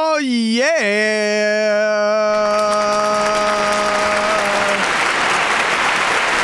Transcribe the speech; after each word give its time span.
Oh, 0.00 0.16
yeah. 0.22 0.64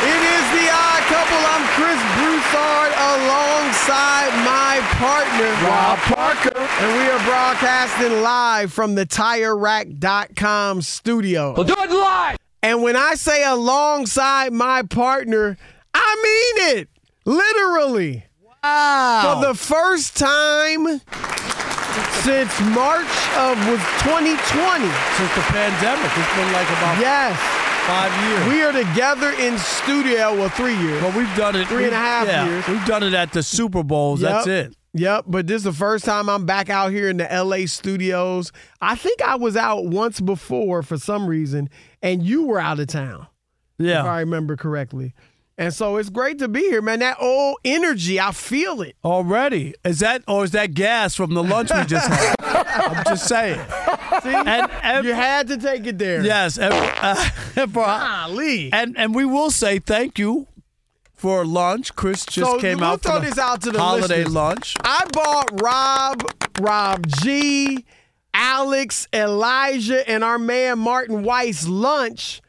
It 0.05 0.21
is 0.21 0.45
the 0.53 0.69
odd 0.69 1.01
couple. 1.09 1.41
I'm 1.41 1.65
Chris 1.73 1.97
Broussard 2.13 2.93
alongside 2.93 4.29
my 4.45 4.77
partner, 4.93 5.49
Rob 5.65 5.97
Parker. 6.13 6.61
And 6.83 6.89
we 6.99 7.09
are 7.09 7.23
broadcasting 7.25 8.21
live 8.21 8.71
from 8.71 8.93
the 8.93 9.07
TireRack.com 9.07 10.83
studio. 10.83 11.55
We'll 11.57 11.65
do 11.65 11.73
it 11.79 11.89
live. 11.89 12.37
And 12.61 12.83
when 12.83 12.95
I 12.95 13.15
say 13.15 13.43
alongside 13.43 14.53
my 14.53 14.83
partner, 14.83 15.57
I 15.95 16.15
mean 16.21 16.77
it. 16.77 16.89
Literally. 17.25 18.24
Wow. 18.69 19.41
For 19.41 19.47
the 19.47 19.53
first 19.53 20.17
time 20.17 20.87
since 22.25 22.51
March 22.73 23.15
of 23.37 23.53
was 23.69 23.81
2020. 24.01 24.89
Since 25.17 25.35
the 25.37 25.45
pandemic, 25.53 26.09
it's 26.17 26.35
been 26.35 26.51
like 26.51 26.67
about 26.69 26.97
Yes. 26.99 27.37
five 27.85 28.11
years. 28.25 28.47
We 28.49 28.63
are 28.63 28.71
together 28.73 29.29
in 29.39 29.59
studio. 29.59 30.33
Well, 30.35 30.49
three 30.49 30.75
years. 30.77 30.99
well, 31.03 31.15
we've 31.15 31.35
done 31.35 31.55
it 31.55 31.67
Three 31.67 31.85
and 31.85 31.93
a 31.93 31.97
half 31.97 32.27
yeah, 32.27 32.45
years. 32.47 32.67
We've 32.67 32.85
done 32.85 33.03
it 33.03 33.13
at 33.13 33.31
the 33.33 33.43
Super 33.43 33.83
Bowls. 33.83 34.21
That's 34.21 34.47
it. 34.47 34.75
Yep, 34.93 35.25
but 35.27 35.45
this 35.45 35.57
is 35.57 35.63
the 35.65 35.73
first 35.73 36.03
time 36.03 36.27
I'm 36.27 36.45
back 36.47 36.69
out 36.71 36.91
here 36.91 37.07
in 37.09 37.17
the 37.17 37.27
LA 37.31 37.67
studios. 37.67 38.51
I 38.81 38.95
think 38.95 39.21
I 39.21 39.35
was 39.35 39.55
out 39.55 39.85
once 39.85 40.19
before 40.21 40.81
for 40.81 40.97
some 40.97 41.27
reason, 41.27 41.69
and 42.01 42.23
you 42.23 42.43
were 42.47 42.59
out 42.59 42.79
of 42.79 42.87
town, 42.87 43.27
Yeah. 43.77 43.99
if 43.99 44.05
I 44.07 44.21
remember 44.21 44.55
correctly. 44.55 45.13
And 45.57 45.73
so 45.73 45.95
it's 45.95 46.09
great 46.09 46.39
to 46.39 46.49
be 46.49 46.59
here, 46.61 46.81
man. 46.81 46.99
That 46.99 47.15
old 47.21 47.57
energy, 47.63 48.19
I 48.19 48.31
feel 48.33 48.81
it. 48.81 48.97
Already. 49.05 49.73
Is 49.85 49.99
that 49.99 50.21
or 50.27 50.43
is 50.43 50.51
that 50.51 50.73
gas 50.73 51.15
from 51.15 51.33
the 51.33 51.41
lunch 51.43 51.71
we 51.73 51.85
just 51.85 52.07
had? 52.09 52.35
I'm 52.41 53.03
just 53.05 53.27
saying. 53.27 53.59
See, 54.21 54.33
And, 54.33 54.69
and 54.83 55.05
you 55.05 55.13
had 55.13 55.47
to 55.47 55.57
take 55.57 55.85
it 55.87 55.97
there. 55.97 56.21
yes, 56.25 56.57
and, 56.57 56.73
uh, 57.01 57.15
for- 57.67 57.85
Golly. 57.85 58.69
and 58.73 58.97
and 58.97 59.15
we 59.15 59.23
will 59.23 59.49
say 59.49 59.79
thank 59.79 60.19
you 60.19 60.47
for 61.13 61.45
lunch. 61.45 61.95
Chris 61.95 62.25
just 62.25 62.51
So 62.51 62.59
came 62.59 62.79
we'll 62.79 62.87
out 62.89 63.01
throw 63.01 63.19
this 63.21 63.37
out 63.37 63.61
to 63.61 63.71
the 63.71 63.79
holiday 63.79 64.17
listeners. 64.25 64.33
lunch. 64.33 64.73
I 64.83 65.05
bought 65.13 65.61
Rob, 65.61 66.23
Rob 66.59 67.07
G, 67.07 67.85
Alex, 68.33 69.07
Elijah, 69.13 70.07
and 70.09 70.21
our 70.21 70.37
man 70.37 70.79
Martin 70.79 71.23
Weiss 71.23 71.65
lunch. 71.65 72.41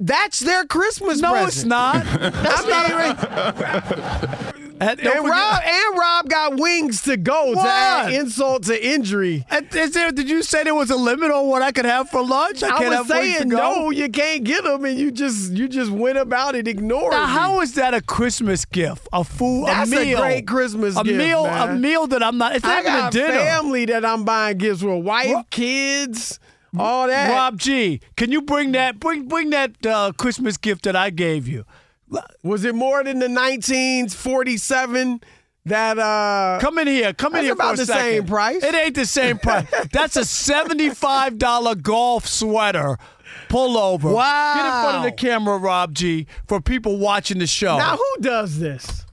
That's 0.00 0.38
their 0.40 0.64
Christmas 0.64 1.20
No, 1.20 1.32
present. 1.32 1.48
it's 1.48 1.64
not. 1.64 2.04
That's 2.20 2.66
not 2.68 2.88
don't 4.80 4.80
And 4.80 5.00
forget- 5.00 5.24
Rob 5.24 5.62
and 5.64 5.98
Rob 5.98 6.28
got 6.28 6.60
wings 6.60 7.02
to 7.02 7.16
go 7.16 7.52
to 7.54 7.60
add 7.60 8.04
What? 8.04 8.12
insult 8.14 8.62
to 8.64 8.86
injury. 8.86 9.44
Is 9.72 9.92
there, 9.92 10.12
did 10.12 10.30
you 10.30 10.44
say 10.44 10.62
there 10.62 10.74
was 10.76 10.90
a 10.90 10.96
limit 10.96 11.32
on 11.32 11.48
what 11.48 11.62
I 11.62 11.72
could 11.72 11.84
have 11.84 12.08
for 12.10 12.22
lunch? 12.24 12.62
I, 12.62 12.68
I, 12.68 12.78
can't 12.78 12.84
was 12.90 12.94
have 12.98 13.08
wings 13.08 13.32
to 13.32 13.38
saying 13.38 13.48
go? 13.48 13.56
no, 13.56 13.90
you 13.90 14.08
can't 14.08 14.44
get 14.44 14.62
them, 14.62 14.84
and 14.84 14.96
you 14.96 15.10
just 15.10 15.50
you 15.52 15.66
just 15.68 15.90
went 15.90 16.16
about 16.18 16.54
it 16.54 16.68
ignoring. 16.68 17.10
Now, 17.10 17.26
me. 17.26 17.32
how 17.32 17.60
is 17.60 17.74
that 17.74 17.92
a 17.92 18.00
Christmas 18.00 18.64
gift? 18.64 19.08
A 19.12 19.24
food, 19.24 19.66
That's 19.66 19.90
a 19.90 19.96
a 19.96 20.04
meal, 20.04 20.18
great 20.20 20.46
Christmas 20.46 20.96
a 20.96 21.02
gift, 21.02 21.16
meal, 21.18 21.42
man. 21.42 21.68
a 21.70 21.74
meal 21.74 22.06
that 22.06 22.22
I'm 22.22 22.38
not. 22.38 22.54
It's 22.54 22.62
not 22.64 22.76
I 22.76 22.80
even 22.80 22.92
got 22.92 23.14
a 23.14 23.18
dinner. 23.18 23.32
family 23.34 23.84
that 23.86 24.04
I'm 24.04 24.24
buying 24.24 24.58
gifts 24.58 24.82
for, 24.82 25.02
wife, 25.02 25.32
Ro- 25.32 25.42
kids, 25.50 26.38
all 26.76 27.06
that. 27.06 27.30
Rob 27.30 27.58
G, 27.58 28.00
can 28.16 28.32
you 28.32 28.42
bring 28.42 28.72
that? 28.72 28.98
Bring 28.98 29.28
bring 29.28 29.50
that 29.50 29.86
uh, 29.86 30.12
Christmas 30.18 30.56
gift 30.56 30.84
that 30.84 30.96
I 30.96 31.10
gave 31.10 31.46
you. 31.46 31.64
Was 32.42 32.64
it 32.64 32.74
more 32.74 33.04
than 33.04 33.18
the 33.18 33.28
1947 33.28 35.20
that 35.66 35.98
uh 35.98 36.58
Come 36.60 36.78
in 36.78 36.86
here. 36.86 37.12
Come 37.12 37.34
in 37.36 37.44
here 37.44 37.52
about 37.52 37.76
the 37.76 37.86
second. 37.86 38.02
same 38.02 38.26
price. 38.26 38.62
It 38.62 38.74
ain't 38.74 38.94
the 38.94 39.06
same 39.06 39.38
price. 39.42 39.66
That's 39.92 40.16
a 40.16 40.24
seventy-five 40.24 41.38
dollar 41.38 41.74
golf 41.74 42.26
sweater 42.26 42.96
pullover. 43.48 44.12
Wow. 44.14 44.54
Get 44.54 44.64
in 44.66 44.72
front 44.82 44.96
of 44.98 45.02
the 45.04 45.12
camera, 45.12 45.58
Rob 45.58 45.94
G, 45.94 46.26
for 46.46 46.60
people 46.60 46.98
watching 46.98 47.38
the 47.38 47.46
show. 47.46 47.76
Now 47.78 47.96
who 47.96 48.22
does 48.22 48.58
this? 48.58 49.04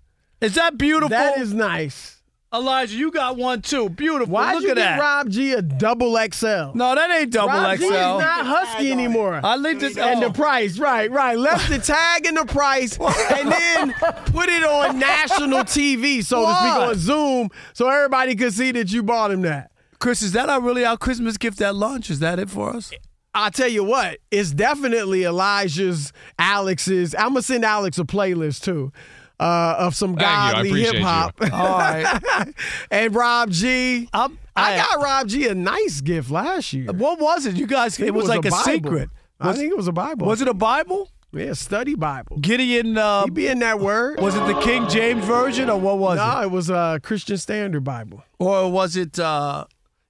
is 0.41 0.55
that 0.55 0.77
beautiful? 0.77 1.09
That 1.09 1.37
is 1.37 1.53
nice. 1.53 2.14
Elijah. 2.55 2.95
You 2.95 3.11
got 3.11 3.37
one 3.37 3.61
too. 3.61 3.89
Beautiful. 3.89 4.33
Why'd 4.33 4.55
Look 4.55 4.63
you 4.63 4.69
at 4.71 4.75
that. 4.75 4.99
Rob 4.99 5.29
G 5.29 5.53
a 5.53 5.61
double 5.61 6.17
XL? 6.31 6.71
no, 6.73 6.95
that 6.95 7.11
ain't 7.11 7.31
double 7.31 7.49
Rob 7.53 7.77
G 7.77 7.83
XL. 7.87 7.93
is 7.93 7.93
not 7.93 8.45
husky 8.45 8.91
anymore. 8.91 9.39
I 9.43 9.55
leave 9.55 9.79
this 9.79 9.97
and 9.97 10.21
the 10.21 10.27
oh. 10.27 10.31
price, 10.31 10.77
right, 10.77 11.09
right. 11.11 11.37
Left 11.37 11.69
the 11.69 11.79
tag 11.79 12.25
and 12.25 12.37
the 12.37 12.45
price, 12.45 12.97
and 12.99 13.51
then 13.51 13.93
put 14.27 14.49
it 14.49 14.63
on 14.63 14.99
national 14.99 15.59
TV, 15.59 16.23
so 16.23 16.45
to 16.45 16.55
speak, 16.55 16.71
on 16.71 16.95
Zoom, 16.95 17.49
so 17.73 17.89
everybody 17.89 18.35
could 18.35 18.53
see 18.53 18.71
that 18.71 18.91
you 18.91 19.03
bought 19.03 19.31
him 19.31 19.41
that. 19.41 19.71
Chris, 19.99 20.21
is 20.21 20.33
that 20.33 20.49
our 20.49 20.61
really 20.61 20.85
our 20.85 20.97
Christmas 20.97 21.37
gift 21.37 21.61
at 21.61 21.75
lunch? 21.75 22.09
Is 22.09 22.19
that 22.19 22.39
it 22.39 22.49
for 22.49 22.75
us? 22.75 22.91
I'll 23.35 23.51
tell 23.51 23.67
you 23.67 23.83
what, 23.83 24.19
it's 24.31 24.51
definitely 24.51 25.25
Elijah's, 25.25 26.13
Alex's. 26.39 27.13
I'm 27.15 27.29
gonna 27.29 27.41
send 27.41 27.65
Alex 27.65 27.99
a 27.99 28.05
playlist 28.05 28.63
too. 28.63 28.93
Uh, 29.39 29.75
of 29.79 29.95
some 29.95 30.11
Thank 30.15 30.19
godly 30.21 30.81
hip 30.81 30.95
hop. 30.97 31.35
All 31.53 31.77
right. 31.77 32.53
and 32.89 33.13
Rob 33.13 33.51
G. 33.51 34.07
I'm- 34.13 34.39
I 34.55 34.75
I- 34.75 34.77
got 34.77 35.03
Rob 35.03 35.27
G 35.27 35.47
a 35.47 35.53
nice 35.55 35.99
gift 36.01 36.31
last 36.31 36.71
year. 36.71 36.91
What 36.93 37.19
was 37.19 37.45
it? 37.45 37.55
You 37.57 37.67
guys, 37.67 37.99
it, 37.99 38.03
think 38.05 38.15
was, 38.15 38.29
like 38.29 38.45
a, 38.45 38.49
Bible. 38.49 38.63
secret. 38.63 39.09
I 39.39 39.47
Was, 39.47 39.57
think 39.57 39.71
it 39.71 39.75
was 39.77 39.89
a 39.89 39.91
Bible. 39.91 40.25
was 40.27 40.41
it 40.41 40.47
a 40.47 40.53
Bible? 40.53 41.09
Yeah, 41.33 41.51
study 41.51 41.95
Bible. 41.95 42.37
Gideon. 42.37 42.97
Uh, 42.97 43.25
He 43.25 43.29
be 43.31 43.47
in 43.47 43.59
that 43.59 43.81
word. 43.81 44.21
was 44.21 44.35
it 44.35 44.45
the 44.47 44.57
King 44.61 44.87
James 44.87 45.25
version 45.25 45.69
or 45.69 45.77
what 45.77 45.97
was 45.97 46.17
no, 46.17 46.39
it? 46.39 46.43
it 46.45 46.51
was 46.51 46.69
a 46.69 46.75
uh, 46.75 46.99
Christian 46.99 47.35
Standard 47.37 47.83
Bible. 47.83 48.23
Or 48.39 48.71
was 48.71 48.95
it 48.95 49.19
uh, 49.19 49.65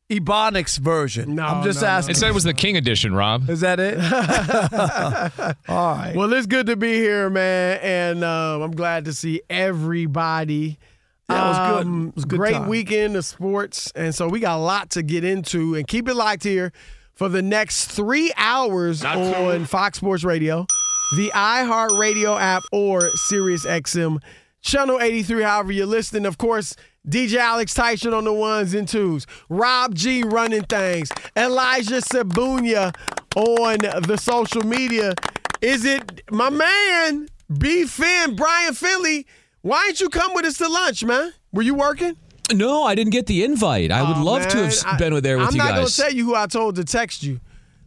Ebonics 0.09 0.77
version? 0.77 1.35
No, 1.35 1.45
I'm 1.45 1.63
just 1.63 1.81
no, 1.81 1.87
no. 1.87 1.93
asking. 1.93 2.11
It 2.11 2.17
said 2.17 2.29
it 2.29 2.33
was 2.33 2.43
the 2.43 2.53
King 2.53 2.77
edition, 2.77 3.15
Rob. 3.15 3.49
Is 3.49 3.61
that 3.61 3.79
it? 3.79 3.97
All 5.69 5.95
right. 5.95 6.13
Well, 6.15 6.31
it's 6.33 6.45
good 6.47 6.67
to 6.67 6.75
be 6.75 6.93
here, 6.93 7.29
man, 7.29 7.79
and 7.81 8.23
um, 8.23 8.61
I'm 8.61 8.71
glad 8.71 9.05
to 9.05 9.13
see 9.13 9.41
everybody. 9.49 10.77
Yeah, 11.29 11.43
it 11.43 11.47
was 11.47 11.57
good. 11.57 11.87
Um, 11.87 12.07
It 12.09 12.15
was 12.15 12.23
a 12.23 12.27
good 12.27 12.37
great 12.37 12.53
time. 12.53 12.67
weekend 12.69 13.15
of 13.15 13.25
sports, 13.25 13.91
and 13.95 14.13
so 14.13 14.27
we 14.27 14.39
got 14.39 14.57
a 14.57 14.61
lot 14.61 14.91
to 14.91 15.01
get 15.01 15.23
into. 15.23 15.73
And 15.75 15.87
keep 15.87 16.07
it 16.07 16.13
locked 16.15 16.43
here 16.43 16.71
for 17.13 17.29
the 17.29 17.41
next 17.41 17.85
three 17.87 18.31
hours 18.37 19.03
on 19.03 19.65
Fox 19.65 19.97
Sports 19.97 20.23
Radio, 20.23 20.67
the 21.17 21.31
iHeartRadio 21.33 22.39
app, 22.39 22.61
or 22.71 23.09
SiriusXM 23.31 24.19
channel 24.61 24.99
83. 25.01 25.41
However 25.41 25.71
you're 25.71 25.85
listening, 25.87 26.25
of 26.27 26.37
course. 26.37 26.75
DJ 27.07 27.35
Alex 27.37 27.73
Tyson 27.73 28.13
on 28.13 28.23
the 28.23 28.33
ones 28.33 28.73
and 28.73 28.87
twos. 28.87 29.27
Rob 29.49 29.93
G 29.95 30.23
running 30.23 30.63
things. 30.63 31.11
Elijah 31.37 32.01
Sabunia 32.01 32.95
on 33.35 33.77
the 34.07 34.17
social 34.17 34.63
media. 34.63 35.13
Is 35.61 35.85
it 35.85 36.21
my 36.31 36.49
man, 36.49 37.27
B. 37.57 37.85
Finn, 37.85 38.35
Brian 38.35 38.73
Finley? 38.73 39.25
Why 39.61 39.85
didn't 39.87 40.01
you 40.01 40.09
come 40.09 40.33
with 40.33 40.45
us 40.45 40.57
to 40.57 40.67
lunch, 40.67 41.03
man? 41.03 41.33
Were 41.51 41.61
you 41.63 41.75
working? 41.75 42.17
No, 42.53 42.83
I 42.83 42.93
didn't 42.93 43.11
get 43.13 43.25
the 43.25 43.43
invite. 43.43 43.91
I 43.91 44.03
would 44.03 44.17
Oh, 44.17 44.23
love 44.23 44.47
to 44.49 44.65
have 44.65 44.83
I- 44.85 44.97
been 44.97 45.13
with 45.13 45.23
there 45.23 45.37
with 45.39 45.47
I'm 45.47 45.53
you 45.53 45.57
not 45.57 45.69
guys. 45.69 45.95
gonna 45.97 46.09
tell 46.09 46.15
you 46.15 46.25
who 46.25 46.35
I 46.35 46.45
told 46.45 46.75
to 46.75 46.83
text 46.83 47.23
you, 47.23 47.39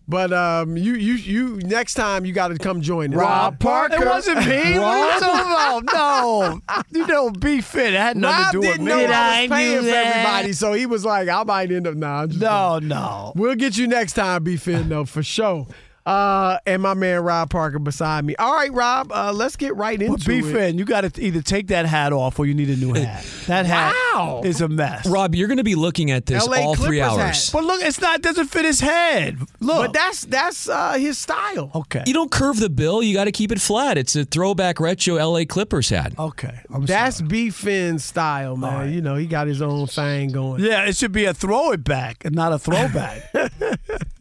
but 0.09 0.33
um, 0.33 0.77
you 0.77 0.95
you 0.95 1.15
you 1.15 1.57
next 1.59 1.95
time 1.95 2.25
you 2.25 2.33
got 2.33 2.49
to 2.49 2.57
come 2.59 2.81
join 2.81 3.13
us. 3.13 3.21
Rob 3.21 3.59
Parker. 3.61 4.03
It 4.03 4.07
wasn't 4.07 4.39
me. 4.47 4.79
What 4.79 4.89
are 4.89 5.15
you 5.15 5.21
talking 5.21 5.53
about? 5.53 5.85
No. 5.93 6.61
You 6.91 7.07
know, 7.07 7.31
be 7.31 7.61
fit. 7.61 7.93
It 7.93 8.01
had 8.01 8.17
nothing 8.17 8.43
Rob 8.43 8.53
to 8.53 8.53
do 8.53 8.59
with 8.61 8.69
didn't 8.71 8.85
me. 8.87 8.91
know 9.07 9.13
I 9.13 9.41
was 9.43 9.51
paying 9.51 9.83
for 9.83 9.89
everybody, 9.89 10.53
so 10.55 10.73
he 10.73 10.87
was 10.87 11.05
like, 11.05 11.29
"I 11.29 11.43
might 11.45 11.71
end 11.71 11.87
up 11.87 11.95
now." 11.95 12.25
No, 12.25 12.79
no. 12.79 13.33
We'll 13.37 13.55
get 13.55 13.77
you 13.77 13.87
next 13.87 14.15
time, 14.15 14.45
B 14.45 14.57
Finn, 14.57 14.89
though, 14.89 15.05
for 15.05 15.23
sure. 15.23 15.67
Uh, 16.09 16.59
and 16.67 16.81
my 16.81 16.95
man 16.95 17.23
Rob 17.23 17.51
Parker 17.51 17.79
beside 17.79 18.25
me. 18.25 18.35
All 18.37 18.55
right, 18.55 18.73
Rob, 18.73 19.13
uh, 19.13 19.33
let's 19.33 19.57
get 19.57 19.77
right 19.77 20.01
into 20.01 20.17
But 20.17 20.27
be 20.27 20.39
it. 20.39 20.53
fair, 20.53 20.69
you 20.71 20.85
got 20.85 21.03
to 21.03 21.23
either 21.23 21.43
take 21.43 21.69
that 21.69 21.85
hat 21.87 22.13
off 22.15 22.39
or 22.39 22.47
you 22.47 22.55
need 22.55 22.71
a 22.71 22.77
new 22.77 22.95
hat. 22.95 23.25
That 23.47 23.67
hat 23.67 23.95
Wow. 24.15 24.41
is 24.45 24.61
a 24.63 24.69
mess. 24.69 25.07
Rob, 25.07 25.35
you're 25.35 25.49
going 25.49 25.59
to 25.59 25.65
be 25.65 25.75
looking 25.75 26.11
at 26.11 26.25
this 26.27 26.47
LA 26.47 26.59
all 26.63 26.75
three 26.75 27.01
hours. 27.01 27.19
hat. 27.47 27.51
But 27.53 27.65
look, 27.65 27.83
it's 27.83 28.01
not 28.01 28.17
it 28.17 28.23
doesn't 28.23 28.47
fit 28.47 28.65
his 28.65 28.81
head. 28.81 29.39
Look. 29.61 29.79
But 29.87 29.93
that's 29.93 30.25
that's 30.25 30.69
uh, 30.69 30.95
his 30.95 31.19
style. 31.19 31.71
okay. 31.75 32.05
You 32.07 32.15
don't 32.15 32.31
curve 32.31 32.59
the 32.59 32.71
bill. 32.71 33.03
You 33.03 33.13
got 33.15 33.25
to 33.25 33.33
keep 33.33 33.53
it 33.53 33.61
flat. 33.61 33.99
It's 33.99 34.17
a 34.17 34.25
throwback 34.25 34.81
retro 34.81 35.17
LA 35.17 35.45
Clippers 35.45 35.91
hat. 35.91 36.15
Okay. 36.19 36.59
I'm 36.73 36.87
That's 36.87 37.19
sorry. 37.19 37.29
B 37.29 37.51
Finn's 37.51 38.05
style, 38.05 38.57
man. 38.57 38.93
You 38.93 39.01
know, 39.03 39.17
he 39.17 39.27
got 39.27 39.47
his 39.47 39.61
own 39.61 39.87
thing 39.87 40.31
going. 40.31 40.63
Yeah, 40.65 40.87
it 40.87 40.97
should 40.97 41.13
be 41.13 41.27
a 41.27 41.35
throw 41.35 41.73
it 41.73 41.85
back 41.85 42.25
and 42.25 42.35
not 42.35 42.53
a 42.53 42.59
throwback. 42.59 43.31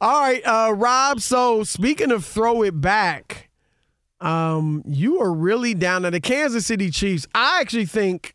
All 0.00 0.20
right, 0.20 0.42
uh, 0.44 0.72
Rob. 0.74 1.20
So 1.20 1.62
speaking 1.64 2.10
of 2.10 2.24
throw 2.24 2.62
it 2.62 2.80
back, 2.80 3.48
um, 4.20 4.82
you 4.86 5.20
are 5.20 5.32
really 5.32 5.74
down 5.74 6.02
to 6.02 6.10
the 6.10 6.20
Kansas 6.20 6.66
City 6.66 6.90
Chiefs. 6.90 7.26
I 7.34 7.60
actually 7.60 7.86
think 7.86 8.34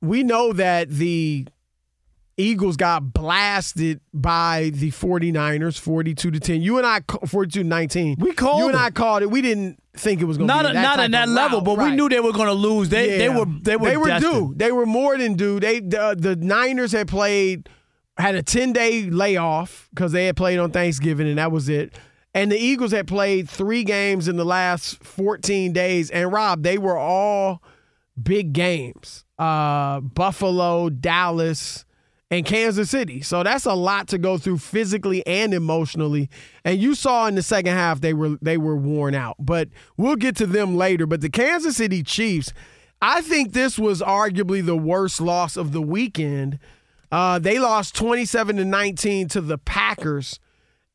we 0.00 0.22
know 0.22 0.52
that 0.52 0.88
the 0.88 1.46
Eagles 2.36 2.76
got 2.76 3.12
blasted 3.12 4.00
by 4.14 4.70
the 4.72 4.90
49ers 4.90 5.78
42 5.78 6.30
to 6.30 6.40
10. 6.40 6.62
You 6.62 6.78
and 6.78 6.86
I 6.86 7.00
ca- 7.00 7.26
42 7.26 7.62
to 7.62 7.68
19. 7.68 8.16
We 8.18 8.32
called 8.32 8.60
You 8.60 8.66
and 8.68 8.74
it. 8.74 8.80
I 8.80 8.90
called 8.90 9.22
it. 9.22 9.30
We 9.30 9.42
didn't 9.42 9.82
think 9.94 10.22
it 10.22 10.24
was 10.24 10.38
going 10.38 10.48
to 10.48 10.54
not 10.54 10.64
be 10.64 10.70
a, 10.70 10.72
that 10.74 10.82
not 10.82 11.00
at 11.00 11.10
that 11.10 11.28
level, 11.28 11.60
but 11.60 11.76
we 11.76 11.90
knew 11.90 12.08
they 12.08 12.20
were 12.20 12.32
going 12.32 12.46
to 12.46 12.54
lose. 12.54 12.88
They 12.88 13.18
they 13.18 13.28
were 13.28 13.44
they 13.44 13.76
were 13.76 13.90
they 13.90 13.96
were 13.98 14.06
destined. 14.06 14.32
due. 14.32 14.54
They 14.56 14.72
were 14.72 14.86
more 14.86 15.18
than 15.18 15.34
due. 15.34 15.60
They 15.60 15.80
the, 15.80 16.16
the 16.18 16.36
Niners 16.36 16.92
had 16.92 17.08
played 17.08 17.68
had 18.20 18.34
a 18.34 18.42
ten 18.42 18.72
day 18.72 19.04
layoff 19.04 19.88
because 19.90 20.12
they 20.12 20.26
had 20.26 20.36
played 20.36 20.58
on 20.58 20.70
Thanksgiving 20.70 21.28
and 21.28 21.38
that 21.38 21.52
was 21.52 21.68
it. 21.68 21.94
And 22.32 22.52
the 22.52 22.58
Eagles 22.58 22.92
had 22.92 23.08
played 23.08 23.48
three 23.48 23.82
games 23.82 24.28
in 24.28 24.36
the 24.36 24.44
last 24.44 25.02
fourteen 25.02 25.72
days. 25.72 26.10
And 26.10 26.32
Rob, 26.32 26.62
they 26.62 26.78
were 26.78 26.96
all 26.96 27.62
big 28.20 28.52
games. 28.52 29.24
Uh, 29.38 30.00
Buffalo, 30.00 30.90
Dallas, 30.90 31.84
and 32.30 32.46
Kansas 32.46 32.90
City. 32.90 33.22
So 33.22 33.42
that's 33.42 33.66
a 33.66 33.74
lot 33.74 34.08
to 34.08 34.18
go 34.18 34.38
through 34.38 34.58
physically 34.58 35.26
and 35.26 35.52
emotionally. 35.52 36.30
And 36.64 36.80
you 36.80 36.94
saw 36.94 37.26
in 37.26 37.34
the 37.34 37.42
second 37.42 37.72
half 37.72 38.00
they 38.00 38.14
were 38.14 38.36
they 38.40 38.56
were 38.56 38.76
worn 38.76 39.14
out. 39.14 39.36
But 39.38 39.68
we'll 39.96 40.16
get 40.16 40.36
to 40.36 40.46
them 40.46 40.76
later. 40.76 41.06
But 41.06 41.22
the 41.22 41.30
Kansas 41.30 41.76
City 41.76 42.02
Chiefs, 42.02 42.52
I 43.02 43.22
think 43.22 43.52
this 43.52 43.78
was 43.78 44.00
arguably 44.00 44.64
the 44.64 44.76
worst 44.76 45.20
loss 45.20 45.56
of 45.56 45.72
the 45.72 45.82
weekend. 45.82 46.58
Uh, 47.12 47.38
they 47.38 47.58
lost 47.58 47.94
27 47.96 48.56
to 48.56 48.64
19 48.64 49.28
to 49.28 49.40
the 49.40 49.58
Packers. 49.58 50.38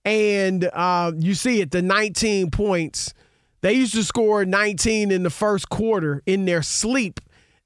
And 0.04 0.70
uh, 0.74 1.12
you 1.18 1.34
see 1.34 1.62
it, 1.62 1.72
the 1.72 1.82
19 1.82 2.52
points. 2.52 3.14
They 3.62 3.74
used 3.74 3.94
to 3.96 4.04
score 4.04 4.46
19 4.46 5.12
in 5.12 5.24
the 5.24 5.30
first 5.30 5.70
quarter 5.70 6.22
in 6.26 6.46
their 6.46 6.62
sleep. 6.62 7.20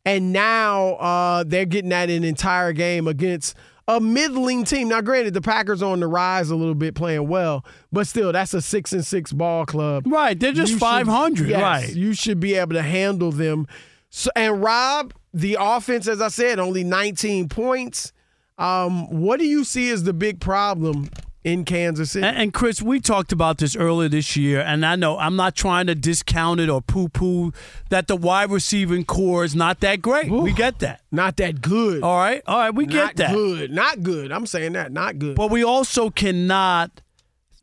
And 0.06 0.32
now 0.32 0.94
uh, 0.94 1.44
they're 1.46 1.66
getting 1.66 1.90
that 1.90 2.10
an 2.10 2.24
entire 2.24 2.72
game 2.72 3.08
against 3.08 3.56
a 3.90 4.00
middling 4.00 4.64
team. 4.64 4.88
Now, 4.88 5.02
granted, 5.02 5.34
the 5.34 5.42
Packers 5.42 5.84
are 5.84 5.92
on 5.92 6.00
the 6.00 6.08
rise 6.08 6.50
a 6.50 6.56
little 6.56 6.76
bit, 6.76 6.96
playing 6.96 7.28
well, 7.28 7.66
but 7.92 8.08
still, 8.08 8.32
that's 8.32 8.54
a 8.54 8.62
six 8.62 8.94
and 8.94 9.06
six 9.06 9.34
ball 9.34 9.66
club. 9.66 10.04
Right, 10.08 10.40
they're 10.40 10.54
just 10.54 10.74
should- 10.74 10.80
500, 10.80 11.50
yes, 11.50 11.62
right. 11.62 11.94
You 11.96 12.14
should 12.14 12.40
be 12.40 12.54
able 12.56 12.74
to 12.76 12.82
handle 12.84 13.32
them. 13.32 13.68
So, 14.10 14.30
and 14.36 14.62
Rob, 14.62 15.14
the 15.34 15.58
offense, 15.60 16.08
as 16.08 16.22
I 16.22 16.30
said, 16.30 16.60
only 16.60 16.84
19 16.84 17.50
points. 17.50 18.14
Um, 18.60 19.22
what 19.22 19.40
do 19.40 19.46
you 19.46 19.64
see 19.64 19.90
as 19.90 20.04
the 20.04 20.14
big 20.14 20.40
problem 20.42 21.10
in 21.46 21.64
Kansas 21.64 22.12
City? 22.12 22.28
And, 22.28 22.54
Chris, 22.54 22.82
we 22.82 23.00
talked 23.00 23.32
about 23.32 23.58
this 23.58 23.76
earlier 23.76 24.10
this 24.10 24.36
year, 24.36 24.60
and 24.60 24.86
I 24.86 24.98
know 24.98 25.18
I'm 25.18 25.38
not 25.38 25.56
trying 25.56 25.88
to 25.88 25.96
discount 25.96 26.60
it 26.60 26.70
or 26.70 26.82
poo-poo 26.82 27.54
that 27.90 28.08
the 28.08 28.18
wide 28.18 28.52
receiving 28.52 29.06
core 29.06 29.46
is 29.46 29.56
not 29.56 29.80
that 29.80 30.02
great. 30.02 30.30
We 30.30 30.52
get 30.52 30.80
that. 30.80 31.02
Not 31.10 31.38
that 31.38 31.62
good. 31.62 32.04
All 32.04 32.18
right, 32.18 32.44
all 32.46 32.60
right, 32.60 32.76
we 32.76 32.86
not 32.86 32.92
get 32.92 33.16
that. 33.16 33.34
good. 33.34 33.72
Not 33.72 34.04
good. 34.04 34.32
I'm 34.32 34.46
saying 34.46 34.74
that. 34.74 34.92
Not 34.92 35.18
good. 35.20 35.36
But 35.38 35.50
we 35.50 35.64
also 35.64 36.10
cannot 36.10 37.02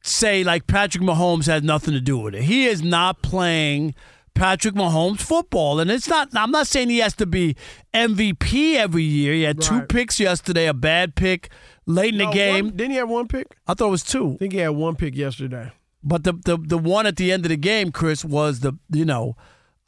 say 0.02 0.44
like 0.44 0.66
Patrick 0.66 1.02
Mahomes 1.04 1.46
has 1.46 1.62
nothing 1.62 1.92
to 1.92 2.00
do 2.00 2.16
with 2.16 2.34
it. 2.34 2.44
He 2.44 2.66
is 2.66 2.82
not 2.82 3.20
playing 3.22 3.94
Patrick 4.37 4.75
Mahomes 4.75 5.21
football, 5.21 5.81
and 5.81 5.91
it's 5.91 6.06
not. 6.09 6.29
I'm 6.35 6.50
not 6.53 6.67
saying 6.69 6.90
he 6.90 6.99
has 6.99 7.14
to 7.16 7.26
be 7.26 7.57
MVP 7.93 8.75
every 8.76 9.02
year. 9.02 9.33
He 9.33 9.43
had 9.43 9.61
two 9.61 9.81
picks 9.83 10.21
yesterday, 10.21 10.66
a 10.66 10.75
bad 10.75 11.14
pick 11.16 11.50
late 11.87 12.12
in 12.12 12.19
No, 12.19 12.26
the 12.26 12.33
game. 12.33 12.66
one- 12.66 12.76
didn't 12.76 12.90
he 12.93 12.97
have 12.99 13.09
one 13.09 13.26
pick? 13.28 13.57
I 13.66 13.75
thought 13.75 13.88
it 13.88 13.90
was 13.90 14.02
two. 14.05 14.35
I 14.35 14.37
think 14.37 14.52
he 14.52 14.59
had 14.61 14.69
one 14.71 14.95
pick 14.95 15.16
yesterday. 15.16 15.73
But 16.05 16.23
the, 16.25 16.35
the 16.35 16.57
the 16.57 16.78
one 16.78 17.07
at 17.07 17.16
the 17.16 17.33
end 17.33 17.45
of 17.45 17.49
the 17.49 17.57
game, 17.57 17.90
Chris, 17.90 18.25
was 18.25 18.61
the 18.61 18.75
you 18.93 19.05
know 19.05 19.37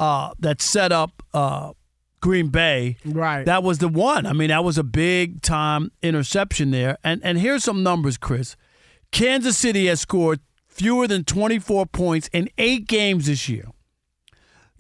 uh, 0.01 0.31
that 0.41 0.61
set 0.61 0.91
up 0.91 1.23
uh, 1.33 1.73
Green 2.21 2.49
Bay. 2.49 2.97
Right. 3.05 3.45
That 3.45 3.63
was 3.63 3.79
the 3.79 3.89
one. 3.89 4.27
I 4.27 4.33
mean, 4.33 4.49
that 4.49 4.65
was 4.65 4.79
a 4.79 4.83
big 4.85 5.43
time 5.43 5.93
interception 6.03 6.71
there. 6.73 6.97
And 7.05 7.21
and 7.23 7.39
here's 7.39 7.63
some 7.65 7.83
numbers, 7.85 8.17
Chris. 8.17 8.57
Kansas 9.13 9.57
City 9.57 9.87
has 9.87 10.01
scored 10.01 10.41
fewer 10.67 11.07
than 11.07 11.25
24 11.25 11.87
points 11.87 12.29
in 12.33 12.49
eight 12.59 12.87
games 12.89 13.27
this 13.27 13.49
year. 13.49 13.67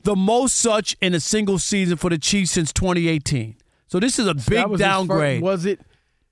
The 0.04 0.16
most 0.16 0.56
such 0.56 0.96
in 1.00 1.14
a 1.14 1.20
single 1.20 1.58
season 1.58 1.96
for 1.96 2.08
the 2.10 2.18
Chiefs 2.18 2.52
since 2.52 2.72
2018. 2.72 3.56
So 3.88 3.98
this 4.00 4.18
is 4.18 4.26
a 4.26 4.34
big 4.34 4.66
was 4.66 4.80
his 4.80 4.86
fir- 4.86 4.92
downgrade, 4.92 5.42
was 5.42 5.64
it? 5.66 5.80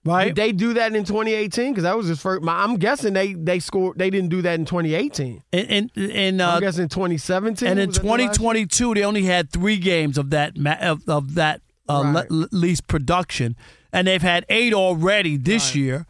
right? 0.05 0.27
Did 0.27 0.37
they 0.37 0.53
do 0.53 0.75
that 0.75 0.95
in 0.95 1.05
2018? 1.05 1.73
Because 1.73 1.83
that 1.83 1.97
was 1.97 2.07
his 2.07 2.21
first. 2.21 2.43
my- 2.43 2.63
I'm 2.63 2.77
guessing 2.77 3.13
they 3.13 3.33
they 3.35 3.59
scored. 3.59 3.99
They 3.99 4.09
didn't 4.11 4.29
do 4.31 4.41
that 4.43 4.59
in 4.59 4.65
2018. 4.67 5.43
and 5.53 5.71
and, 5.71 5.91
and 5.97 6.41
uh, 6.41 6.51
I'm 6.53 6.61
guessing 6.61 6.89
2017. 6.89 7.67
And 7.69 7.81
in 7.81 7.89
Was 7.89 7.97
the 7.97 8.03
2022, 8.03 8.95
they 8.95 9.03
only 9.05 9.23
had 9.25 9.51
three 9.51 9.79
games 9.79 10.17
of 10.17 10.31
that 10.31 10.57
ma- 10.57 10.77
of, 10.81 11.09
of 11.09 11.35
that 11.35 11.61
uh, 11.89 12.03
Right. 12.15 12.31
le- 12.31 12.49
least 12.53 12.87
production, 12.87 13.57
and 13.93 14.07
they've 14.07 14.23
had 14.23 14.45
eight 14.49 14.73
already 14.75 15.37
this 15.37 15.75
year. 15.75 16.07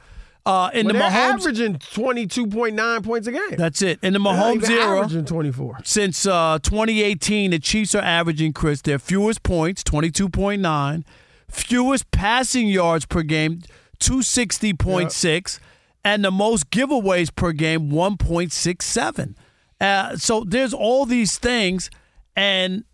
Uh, 0.46 0.70
in 0.72 0.86
Well, 0.86 0.94
the 0.94 1.00
Mahomes, 1.00 1.10
averaging 1.40 1.74
22.9 1.74 3.04
points 3.04 3.26
a 3.26 3.32
game. 3.32 3.56
that's 3.58 3.82
it. 3.82 3.98
In 4.00 4.12
the 4.12 4.20
Mahomes 4.20 4.70
era, 4.70 4.98
averaging 5.00 5.24
24. 5.24 5.78
since 5.84 6.24
uh, 6.24 6.58
2018, 6.62 7.50
the 7.50 7.58
Chiefs 7.58 7.96
are 7.96 8.02
averaging, 8.02 8.52
Chris, 8.52 8.80
their 8.80 9.00
fewest 9.00 9.42
points, 9.42 9.82
22.9, 9.82 11.04
fewest 11.50 12.10
passing 12.12 12.68
yards 12.68 13.04
per 13.06 13.22
game, 13.22 13.60
260.6, 13.98 15.58
and 16.04 16.24
the 16.24 16.30
most 16.30 16.70
giveaways 16.70 17.34
per 17.34 17.50
game, 17.52 17.90
1.67. 17.90 19.34
Uh, 19.80 20.16
so 20.16 20.44
there's 20.46 20.72
all 20.72 21.04
these 21.06 21.38
things. 21.38 21.90
And 22.36 22.84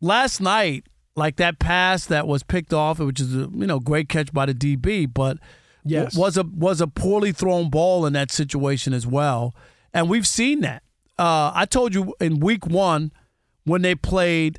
last 0.00 0.40
night, 0.40 0.84
like 1.14 1.36
that 1.36 1.58
pass 1.58 2.06
that 2.06 2.26
was 2.26 2.42
picked 2.42 2.72
off, 2.72 2.98
which 2.98 3.20
is 3.20 3.34
a 3.34 3.48
you 3.52 3.66
know 3.66 3.80
great 3.80 4.08
catch 4.08 4.32
by 4.32 4.46
the 4.46 4.54
DB, 4.54 5.12
but 5.12 5.38
Yes. 5.86 6.16
was 6.16 6.36
a 6.36 6.42
was 6.42 6.80
a 6.80 6.86
poorly 6.86 7.32
thrown 7.32 7.70
ball 7.70 8.06
in 8.06 8.12
that 8.14 8.30
situation 8.30 8.92
as 8.92 9.06
well. 9.06 9.54
And 9.94 10.08
we've 10.10 10.26
seen 10.26 10.60
that 10.60 10.82
uh, 11.18 11.52
I 11.54 11.64
told 11.64 11.94
you 11.94 12.14
in 12.20 12.40
week 12.40 12.66
one 12.66 13.12
when 13.64 13.82
they 13.82 13.94
played 13.94 14.58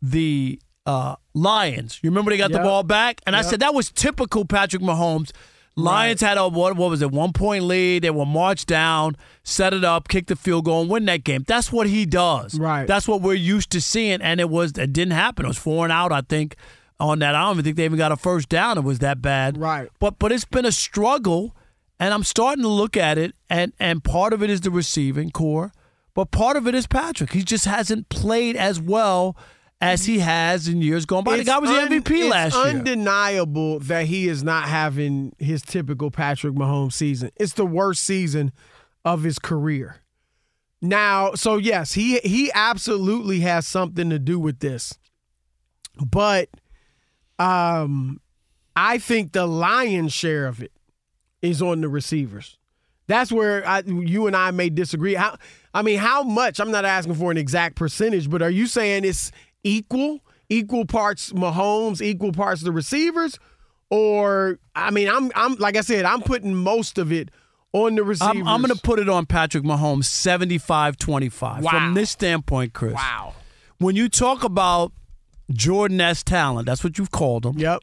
the 0.00 0.58
uh, 0.86 1.16
Lions. 1.34 1.98
You 2.02 2.10
remember 2.10 2.30
they 2.30 2.36
got 2.36 2.50
Yep. 2.50 2.60
the 2.60 2.64
ball 2.64 2.82
back, 2.82 3.20
and 3.26 3.34
I 3.36 3.42
said 3.42 3.60
that 3.60 3.74
was 3.74 3.90
typical 3.90 4.44
Patrick 4.44 4.82
Mahomes. 4.82 5.30
Lions 5.76 6.20
had 6.20 6.38
a 6.38 6.46
what, 6.48 6.76
what 6.76 6.88
was 6.90 7.02
it 7.02 7.10
one 7.10 7.32
point 7.32 7.64
lead. 7.64 8.04
They 8.04 8.10
will 8.10 8.26
march 8.26 8.64
down, 8.64 9.16
set 9.42 9.74
it 9.74 9.82
up, 9.82 10.06
kick 10.08 10.26
the 10.28 10.36
field 10.36 10.66
goal, 10.66 10.82
and 10.82 10.90
win 10.90 11.04
that 11.06 11.24
game. 11.24 11.42
That's 11.48 11.72
what 11.72 11.88
he 11.88 12.06
does. 12.06 12.56
Right. 12.58 12.86
That's 12.86 13.08
what 13.08 13.22
we're 13.22 13.34
used 13.34 13.70
to 13.70 13.80
seeing, 13.80 14.22
and 14.22 14.40
it 14.40 14.48
was 14.48 14.72
it 14.78 14.92
didn't 14.92 15.14
happen. 15.14 15.46
It 15.46 15.48
was 15.48 15.58
four 15.58 15.84
and 15.84 15.92
out, 15.92 16.12
I 16.12 16.20
think, 16.20 16.54
on 17.00 17.18
that. 17.20 17.34
I 17.34 17.42
don't 17.42 17.54
even 17.54 17.64
think 17.64 17.76
they 17.76 17.84
even 17.84 17.98
got 17.98 18.12
a 18.12 18.16
first 18.16 18.48
down. 18.48 18.78
It 18.78 18.84
was 18.84 19.00
that 19.00 19.20
bad. 19.20 19.58
Right. 19.58 19.88
But 19.98 20.18
but 20.18 20.32
it's 20.32 20.44
been 20.44 20.64
a 20.64 20.72
struggle, 20.72 21.54
and 21.98 22.14
I'm 22.14 22.24
starting 22.24 22.62
to 22.62 22.68
look 22.68 22.96
at 22.96 23.18
it, 23.18 23.34
and 23.50 23.72
and 23.78 24.02
part 24.02 24.32
of 24.32 24.42
it 24.42 24.50
is 24.50 24.60
the 24.60 24.70
receiving 24.70 25.30
core, 25.30 25.72
but 26.14 26.30
part 26.30 26.56
of 26.56 26.66
it 26.66 26.74
is 26.74 26.86
Patrick. 26.86 27.32
He 27.32 27.42
just 27.42 27.64
hasn't 27.64 28.08
played 28.08 28.56
as 28.56 28.80
well 28.80 29.36
as 29.80 30.06
he 30.06 30.20
has 30.20 30.66
in 30.66 30.80
years 30.80 31.04
gone 31.04 31.24
by. 31.24 31.36
The 31.36 31.44
guy 31.44 31.58
was 31.58 31.70
the 31.70 31.76
MVP 31.76 32.30
last 32.30 32.54
year. 32.54 32.66
It's 32.66 32.74
undeniable 32.74 33.80
that 33.80 34.06
he 34.06 34.28
is 34.28 34.42
not 34.42 34.68
having 34.68 35.34
his 35.38 35.62
typical 35.62 36.10
Patrick 36.10 36.54
Mahomes 36.54 36.94
season. 36.94 37.30
It's 37.36 37.52
the 37.52 37.66
worst 37.66 38.02
season 38.02 38.52
of 39.04 39.24
his 39.24 39.38
career. 39.38 40.00
Now, 40.80 41.34
so 41.34 41.56
yes, 41.56 41.94
he 41.94 42.18
he 42.18 42.50
absolutely 42.54 43.40
has 43.40 43.66
something 43.66 44.10
to 44.10 44.18
do 44.18 44.38
with 44.38 44.60
this. 44.60 44.98
But 46.04 46.48
um 47.38 48.20
I 48.76 48.98
think 48.98 49.32
the 49.32 49.46
lion's 49.46 50.12
share 50.12 50.46
of 50.46 50.62
it 50.62 50.72
is 51.42 51.62
on 51.62 51.80
the 51.80 51.88
receivers. 51.88 52.58
That's 53.06 53.30
where 53.30 53.66
I, 53.66 53.80
you 53.80 54.26
and 54.26 54.34
I 54.34 54.50
may 54.50 54.70
disagree. 54.70 55.14
How 55.14 55.36
I 55.72 55.82
mean, 55.82 55.98
how 55.98 56.22
much? 56.22 56.58
I'm 56.58 56.70
not 56.70 56.84
asking 56.84 57.14
for 57.14 57.30
an 57.30 57.36
exact 57.36 57.76
percentage, 57.76 58.30
but 58.30 58.42
are 58.42 58.50
you 58.50 58.66
saying 58.66 59.04
it's 59.04 59.30
equal, 59.62 60.20
equal 60.48 60.86
parts 60.86 61.32
Mahomes, 61.32 62.00
equal 62.00 62.32
parts 62.32 62.62
the 62.62 62.72
receivers, 62.72 63.38
or 63.90 64.58
I 64.74 64.90
mean, 64.90 65.08
I'm 65.08 65.30
I'm 65.34 65.56
like 65.56 65.76
I 65.76 65.82
said, 65.82 66.04
I'm 66.04 66.22
putting 66.22 66.54
most 66.54 66.96
of 66.98 67.12
it 67.12 67.30
on 67.72 67.96
the 67.96 68.04
receivers. 68.04 68.36
I'm, 68.36 68.48
I'm 68.48 68.62
going 68.62 68.74
to 68.74 68.80
put 68.80 68.98
it 68.98 69.08
on 69.08 69.26
Patrick 69.26 69.64
Mahomes 69.64 70.06
75 70.06 70.96
25. 70.96 71.64
Wow. 71.64 71.70
From 71.70 71.94
this 71.94 72.10
standpoint, 72.10 72.72
Chris. 72.72 72.94
wow. 72.94 73.34
When 73.78 73.96
you 73.96 74.08
talk 74.08 74.44
about 74.44 74.92
Jordan 75.52 76.00
S. 76.00 76.22
talent, 76.22 76.66
that's 76.66 76.82
what 76.84 76.98
you've 76.98 77.10
called 77.10 77.44
him, 77.46 77.58
Yep. 77.58 77.80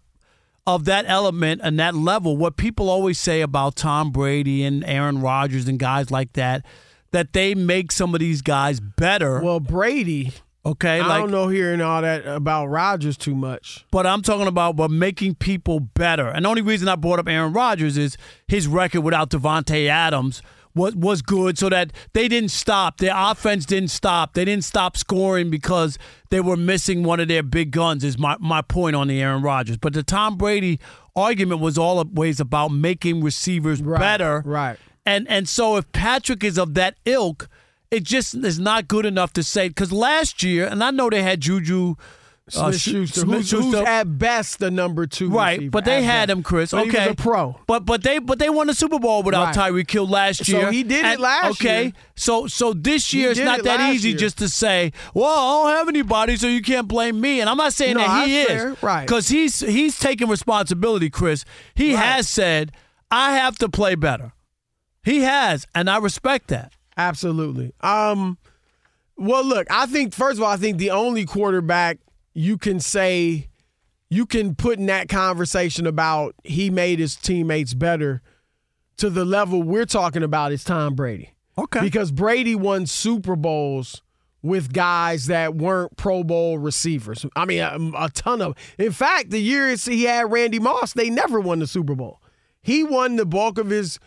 of 0.67 0.85
that 0.85 1.05
element 1.07 1.61
and 1.63 1.79
that 1.79 1.95
level, 1.95 2.37
what 2.37 2.57
people 2.57 2.89
always 2.89 3.19
say 3.19 3.41
about 3.41 3.75
Tom 3.75 4.11
Brady 4.11 4.63
and 4.63 4.83
Aaron 4.85 5.21
Rodgers 5.21 5.67
and 5.67 5.77
guys 5.79 6.11
like 6.11 6.33
that, 6.33 6.65
that 7.11 7.33
they 7.33 7.53
make 7.55 7.91
some 7.91 8.13
of 8.13 8.19
these 8.19 8.41
guys 8.41 8.79
better. 8.79 9.41
Well, 9.41 9.59
Brady, 9.59 10.31
okay, 10.65 10.99
I 11.01 11.05
like, 11.07 11.21
don't 11.21 11.31
know 11.31 11.47
hearing 11.49 11.81
all 11.81 12.01
that 12.01 12.25
about 12.25 12.67
Rodgers 12.67 13.17
too 13.17 13.35
much. 13.35 13.85
but 13.91 14.07
I'm 14.07 14.21
talking 14.21 14.47
about 14.47 14.75
but 14.75 14.89
making 14.91 15.35
people 15.35 15.79
better. 15.79 16.27
And 16.27 16.45
the 16.45 16.49
only 16.49 16.61
reason 16.61 16.87
I 16.87 16.95
brought 16.95 17.19
up 17.19 17.27
Aaron 17.27 17.53
Rodgers 17.53 17.97
is 17.97 18.17
his 18.47 18.67
record 18.67 19.01
without 19.01 19.29
Davante 19.29 19.87
Adams 19.87 20.41
was 20.75 20.95
was 20.95 21.21
good, 21.21 21.57
so 21.57 21.69
that 21.69 21.91
they 22.13 22.27
didn't 22.27 22.49
stop. 22.51 22.97
Their 22.97 23.13
offense 23.15 23.65
didn't 23.65 23.89
stop. 23.91 24.33
They 24.33 24.45
didn't 24.45 24.63
stop 24.63 24.97
scoring 24.97 25.49
because 25.49 25.97
they 26.29 26.39
were 26.41 26.57
missing 26.57 27.03
one 27.03 27.19
of 27.19 27.27
their 27.27 27.43
big 27.43 27.71
guns. 27.71 28.03
Is 28.03 28.17
my 28.17 28.37
my 28.39 28.61
point 28.61 28.95
on 28.95 29.07
the 29.07 29.21
Aaron 29.21 29.41
Rodgers. 29.41 29.77
But 29.77 29.93
the 29.93 30.03
Tom 30.03 30.37
Brady 30.37 30.79
argument 31.15 31.61
was 31.61 31.77
always 31.77 32.39
about 32.39 32.69
making 32.69 33.21
receivers 33.23 33.81
Right, 33.81 33.99
better. 33.99 34.41
right. 34.45 34.77
And 35.05 35.27
and 35.27 35.49
so 35.49 35.77
if 35.77 35.91
Patrick 35.91 36.43
is 36.43 36.57
of 36.57 36.73
that 36.75 36.95
ilk, 37.05 37.49
it 37.89 38.03
just 38.03 38.35
is 38.35 38.59
not 38.59 38.87
good 38.87 39.05
enough 39.05 39.33
to 39.33 39.43
say 39.43 39.67
because 39.67 39.91
last 39.91 40.43
year, 40.43 40.67
and 40.67 40.83
I 40.83 40.91
know 40.91 41.09
they 41.09 41.23
had 41.23 41.41
Juju. 41.41 41.95
Uh, 42.57 42.71
Smith 42.71 42.81
Schuster, 42.81 43.19
Smith 43.21 43.37
who's, 43.49 43.51
who's 43.51 43.73
at 43.75 44.17
best 44.17 44.59
the 44.59 44.71
number 44.71 45.07
two, 45.07 45.29
Right, 45.29 45.57
receiver, 45.59 45.71
but 45.71 45.85
they 45.85 46.03
had 46.03 46.27
best. 46.27 46.37
him, 46.37 46.43
Chris. 46.43 46.71
But 46.71 46.87
okay, 46.87 47.01
he 47.01 47.07
was 47.09 47.13
a 47.13 47.15
pro. 47.15 47.59
But 47.67 47.85
but 47.85 48.03
they 48.03 48.19
but 48.19 48.39
they 48.39 48.49
won 48.49 48.67
the 48.67 48.73
Super 48.73 48.99
Bowl 48.99 49.23
without 49.23 49.55
Right. 49.55 49.71
Tyreek 49.73 49.89
Hill 49.89 50.07
last 50.07 50.45
So 50.45 50.51
year. 50.57 50.71
he 50.71 50.83
did 50.83 51.05
it 51.05 51.19
last 51.19 51.51
okay, 51.61 51.79
year. 51.81 51.87
Okay, 51.89 51.93
so 52.15 52.47
so 52.47 52.73
this 52.73 53.13
year 53.13 53.31
it's 53.31 53.39
not 53.39 53.59
it 53.59 53.65
that 53.65 53.93
easy 53.93 54.09
year. 54.09 54.17
just 54.17 54.37
to 54.39 54.49
say, 54.49 54.91
well, 55.13 55.27
I 55.27 55.69
don't 55.71 55.77
have 55.79 55.87
anybody, 55.89 56.35
so 56.37 56.47
you 56.47 56.61
can't 56.61 56.87
blame 56.87 57.19
me. 57.21 57.41
And 57.41 57.49
I'm 57.49 57.57
not 57.57 57.73
saying 57.73 57.95
No, 57.95 58.01
that 58.01 58.27
he 58.27 58.41
is. 58.41 58.81
Right. 58.81 59.05
Because 59.05 59.27
he's 59.29 59.59
he's 59.59 59.99
taking 59.99 60.27
responsibility, 60.29 61.09
Chris. 61.09 61.45
He 61.75 61.93
Right. 61.95 62.03
has 62.03 62.29
said, 62.29 62.71
I 63.09 63.33
have 63.33 63.57
to 63.59 63.69
play 63.69 63.95
better. 63.95 64.33
He 65.03 65.21
has, 65.21 65.65
and 65.73 65.89
I 65.89 65.97
respect 65.97 66.47
that. 66.49 66.73
Absolutely. 66.95 67.73
Um, 67.81 68.37
well, 69.17 69.43
look, 69.43 69.67
I 69.71 69.85
think 69.87 70.13
first 70.13 70.37
of 70.37 70.43
all, 70.43 70.51
I 70.51 70.57
think 70.57 70.77
the 70.77 70.91
only 70.91 71.25
quarterback 71.25 71.97
you 72.33 72.57
can 72.57 72.79
say 72.79 73.49
you 74.09 74.25
can 74.25 74.55
put 74.55 74.77
in 74.77 74.87
that 74.87 75.07
conversation 75.07 75.87
about 75.87 76.35
he 76.43 76.69
made 76.69 76.99
his 76.99 77.15
teammates 77.15 77.73
better 77.73 78.21
to 78.97 79.09
the 79.09 79.25
level 79.25 79.63
we're 79.63 79.85
talking 79.85 80.23
about 80.23 80.51
is 80.51 80.63
Tom 80.63 80.95
Brady. 80.95 81.33
Okay. 81.57 81.81
Because 81.81 82.11
Brady 82.11 82.55
won 82.55 82.85
Super 82.85 83.35
Bowls 83.35 84.01
with 84.41 84.73
guys 84.73 85.27
that 85.27 85.55
weren't 85.55 85.95
Pro 85.97 86.23
Bowl 86.23 86.57
receivers. 86.57 87.25
I 87.35 87.45
mean, 87.45 87.59
a, 87.61 87.77
a 87.97 88.09
ton 88.09 88.41
of. 88.41 88.55
In 88.77 88.91
fact, 88.91 89.29
the 89.29 89.39
years 89.39 89.85
he 89.85 90.03
had 90.03 90.31
Randy 90.31 90.59
Moss, 90.59 90.93
they 90.93 91.09
never 91.09 91.39
won 91.39 91.59
the 91.59 91.67
Super 91.67 91.95
Bowl. 91.95 92.21
He 92.61 92.83
won 92.83 93.15
the 93.15 93.25
bulk 93.25 93.57
of 93.57 93.69
his, 93.69 93.99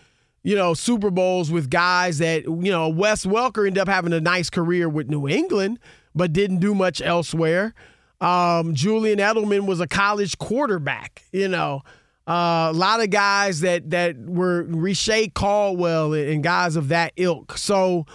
you 0.43 0.55
know, 0.55 0.75
Super 0.75 1.11
Bowls 1.11 1.51
with 1.51 1.71
guys 1.71 2.19
that, 2.19 2.45
you 2.45 2.71
know, 2.71 2.89
Wes 2.89 3.25
Welker 3.25 3.67
ended 3.67 3.81
up 3.81 3.89
having 3.89 4.13
a 4.13 4.21
nice 4.21 4.51
career 4.51 4.89
with 4.89 5.09
New 5.09 5.29
England, 5.29 5.79
but 6.15 6.33
didn't 6.33 6.59
do 6.59 6.75
much 6.75 7.01
elsewhere. 7.01 7.75
Um, 8.25 8.75
Julian 8.75 9.19
Edelman 9.19 9.67
was 9.67 9.81
a 9.81 9.87
college 9.87 10.39
quarterback, 10.39 11.23
you 11.33 11.49
know. 11.49 11.83
Uh, 12.27 12.69
a 12.71 12.73
lot 12.73 13.03
of 13.03 13.11
guys 13.11 13.61
that 13.61 13.91
that 13.91 14.17
were 14.17 14.63
Reche 14.65 15.33
Caldwell 15.35 16.15
and 16.15 16.43
guys 16.43 16.77
of 16.77 16.89
that 16.89 17.13
ilk. 17.17 17.59
So, 17.59 18.07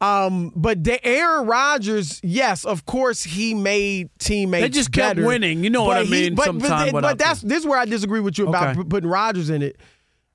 um, 0.00 0.50
but 0.56 0.82
the 0.82 1.04
Aaron 1.06 1.46
Rodgers, 1.46 2.20
yes, 2.22 2.64
of 2.64 2.86
course, 2.86 3.22
he 3.22 3.52
made 3.52 4.08
teammates. 4.18 4.62
They 4.64 4.68
just 4.70 4.92
kept 4.92 5.16
better. 5.16 5.26
winning. 5.26 5.62
You 5.62 5.68
know 5.68 5.84
what 5.84 5.98
I 5.98 6.04
mean 6.04 6.34
But, 6.34 6.46
sometime 6.46 6.92
but, 6.92 7.02
but 7.02 7.18
that's 7.18 7.42
this 7.42 7.58
is 7.58 7.66
where 7.66 7.78
I 7.78 7.84
disagree 7.84 8.20
with 8.20 8.38
you 8.38 8.48
about 8.48 8.78
Okay. 8.78 8.88
putting 8.88 9.10
Rodgers 9.10 9.50
in 9.50 9.60
it. 9.60 9.76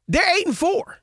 They're 0.08 0.38
eight 0.38 0.46
and 0.46 0.56
four. 0.56 1.00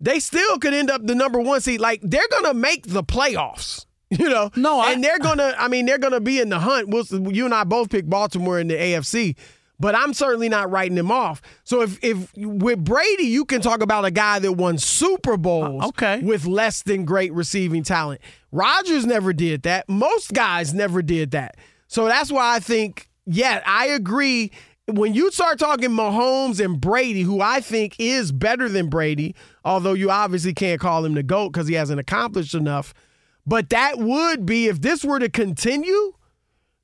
They 0.00 0.18
still 0.18 0.58
could 0.58 0.74
end 0.74 0.90
up 0.90 1.06
the 1.06 1.14
number 1.14 1.40
one 1.40 1.60
seed. 1.60 1.80
Like 1.80 2.00
they're 2.02 2.26
gonna 2.32 2.54
make 2.54 2.88
the 2.88 3.04
playoffs. 3.04 3.86
You 4.18 4.28
know, 4.28 4.50
No, 4.56 4.78
I- 4.80 4.92
and 4.92 5.02
they're 5.02 5.18
gonna. 5.18 5.54
I 5.58 5.66
mean, 5.68 5.84
they're 5.86 5.98
gonna 5.98 6.20
be 6.20 6.38
in 6.40 6.48
the 6.48 6.58
hunt. 6.60 6.88
We'll, 6.88 7.04
you 7.32 7.44
and 7.44 7.52
I 7.54 7.64
both 7.64 7.90
picked 7.90 8.08
Baltimore 8.08 8.60
in 8.60 8.68
the 8.68 8.74
AFC, 8.74 9.34
but 9.80 9.96
I'm 9.96 10.14
certainly 10.14 10.48
not 10.48 10.70
writing 10.70 10.94
them 10.94 11.10
off. 11.10 11.42
So 11.64 11.82
if 11.82 11.98
if 12.04 12.30
with 12.36 12.84
Brady, 12.84 13.24
you 13.24 13.44
can 13.44 13.60
talk 13.60 13.82
about 13.82 14.04
a 14.04 14.12
guy 14.12 14.38
that 14.38 14.52
won 14.52 14.78
Super 14.78 15.36
Bowls, 15.36 15.82
Uh, 15.82 15.88
okay. 15.88 16.20
with 16.20 16.46
less 16.46 16.82
than 16.82 17.04
great 17.04 17.32
receiving 17.32 17.82
talent. 17.82 18.20
Rodgers 18.52 19.04
never 19.06 19.32
did 19.32 19.62
that. 19.62 19.88
Most 19.88 20.32
guys 20.32 20.72
never 20.72 21.02
did 21.02 21.32
that. 21.32 21.56
So 21.88 22.06
that's 22.06 22.30
why 22.30 22.54
I 22.54 22.60
think, 22.60 23.08
yeah, 23.26 23.60
I 23.66 23.86
agree. 23.86 24.52
When 24.88 25.14
you 25.14 25.32
start 25.32 25.58
talking 25.58 25.90
Mahomes 25.90 26.64
and 26.64 26.80
Brady, 26.80 27.22
who 27.22 27.40
I 27.40 27.60
think 27.60 27.96
is 27.98 28.30
better 28.30 28.68
than 28.68 28.88
Brady, 28.88 29.34
although 29.64 29.94
you 29.94 30.12
obviously 30.12 30.54
can't 30.54 30.80
call 30.80 31.04
him 31.04 31.14
the 31.14 31.24
GOAT 31.24 31.50
because 31.52 31.66
he 31.66 31.74
hasn't 31.74 31.98
accomplished 31.98 32.54
enough. 32.54 32.94
But 33.46 33.68
that 33.70 33.98
would 33.98 34.44
be, 34.44 34.66
if 34.66 34.80
this 34.80 35.04
were 35.04 35.18
to 35.20 35.28
continue, 35.28 36.12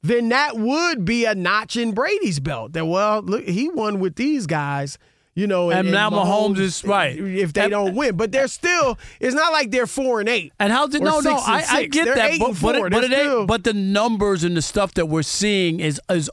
then 0.02 0.28
that 0.30 0.56
would 0.56 1.04
be 1.04 1.24
a 1.24 1.34
notch 1.34 1.76
in 1.76 1.92
Brady's 1.92 2.40
belt. 2.40 2.72
That, 2.72 2.86
well, 2.86 3.20
look, 3.22 3.44
he 3.44 3.68
won 3.68 3.98
with 4.00 4.16
these 4.16 4.46
guys. 4.46 4.98
You 5.34 5.46
know, 5.46 5.70
And 5.70 5.90
now 5.90 6.10
Mahomes 6.10 6.58
is- 6.58 6.84
right. 6.84 7.18
If 7.18 7.54
they 7.54 7.62
And- 7.62 7.70
don't 7.70 7.94
win, 7.94 8.16
but 8.18 8.32
they're 8.32 8.48
still. 8.48 8.98
It's 9.18 9.34
not 9.34 9.50
like 9.50 9.70
they're 9.70 9.86
four 9.86 10.20
and 10.20 10.28
eight. 10.28 10.52
And 10.60 10.70
how 10.70 10.86
did 10.86 11.00
no 11.02 11.20
no 11.20 11.36
I, 11.36 11.64
I 11.70 11.86
get 11.86 12.04
They're 12.04 12.14
that 12.16 12.38
but 12.38 12.60
but, 12.60 12.74
it, 12.76 12.90
but, 12.92 13.04
it 13.04 13.12
still- 13.12 13.46
but 13.46 13.64
the 13.64 13.72
numbers 13.72 14.44
and 14.44 14.54
the 14.54 14.60
stuff 14.60 14.92
that 14.94 15.06
we're 15.06 15.22
seeing 15.22 15.80
is 15.80 15.98
is 16.10 16.30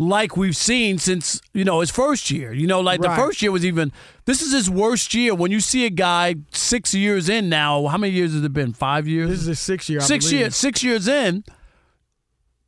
unlike 0.00 0.34
we've 0.36 0.56
seen 0.56 0.98
since 0.98 1.40
you 1.52 1.62
know 1.64 1.80
his 1.80 1.90
first 1.90 2.30
year. 2.30 2.52
You 2.52 2.66
know, 2.66 2.80
like 2.80 3.00
Right. 3.00 3.14
the 3.14 3.22
first 3.22 3.42
year 3.42 3.52
was 3.52 3.64
even 3.64 3.92
this 4.24 4.40
is 4.42 4.52
his 4.52 4.68
worst 4.70 5.12
year. 5.14 5.34
When 5.34 5.50
you 5.52 5.60
see 5.60 5.84
a 5.86 5.90
guy 5.90 6.36
six 6.52 6.94
years 6.94 7.28
in 7.28 7.48
now, 7.48 7.86
how 7.86 7.98
many 7.98 8.12
years 8.14 8.32
has 8.32 8.42
it 8.42 8.52
been? 8.52 8.72
Five 8.72 9.06
years. 9.06 9.28
This 9.28 9.40
is 9.40 9.48
a 9.48 9.54
six 9.54 9.88
year. 9.90 10.00
Six 10.00 10.32
years. 10.32 10.56
Six 10.56 10.82
years 10.82 11.06
in, 11.06 11.44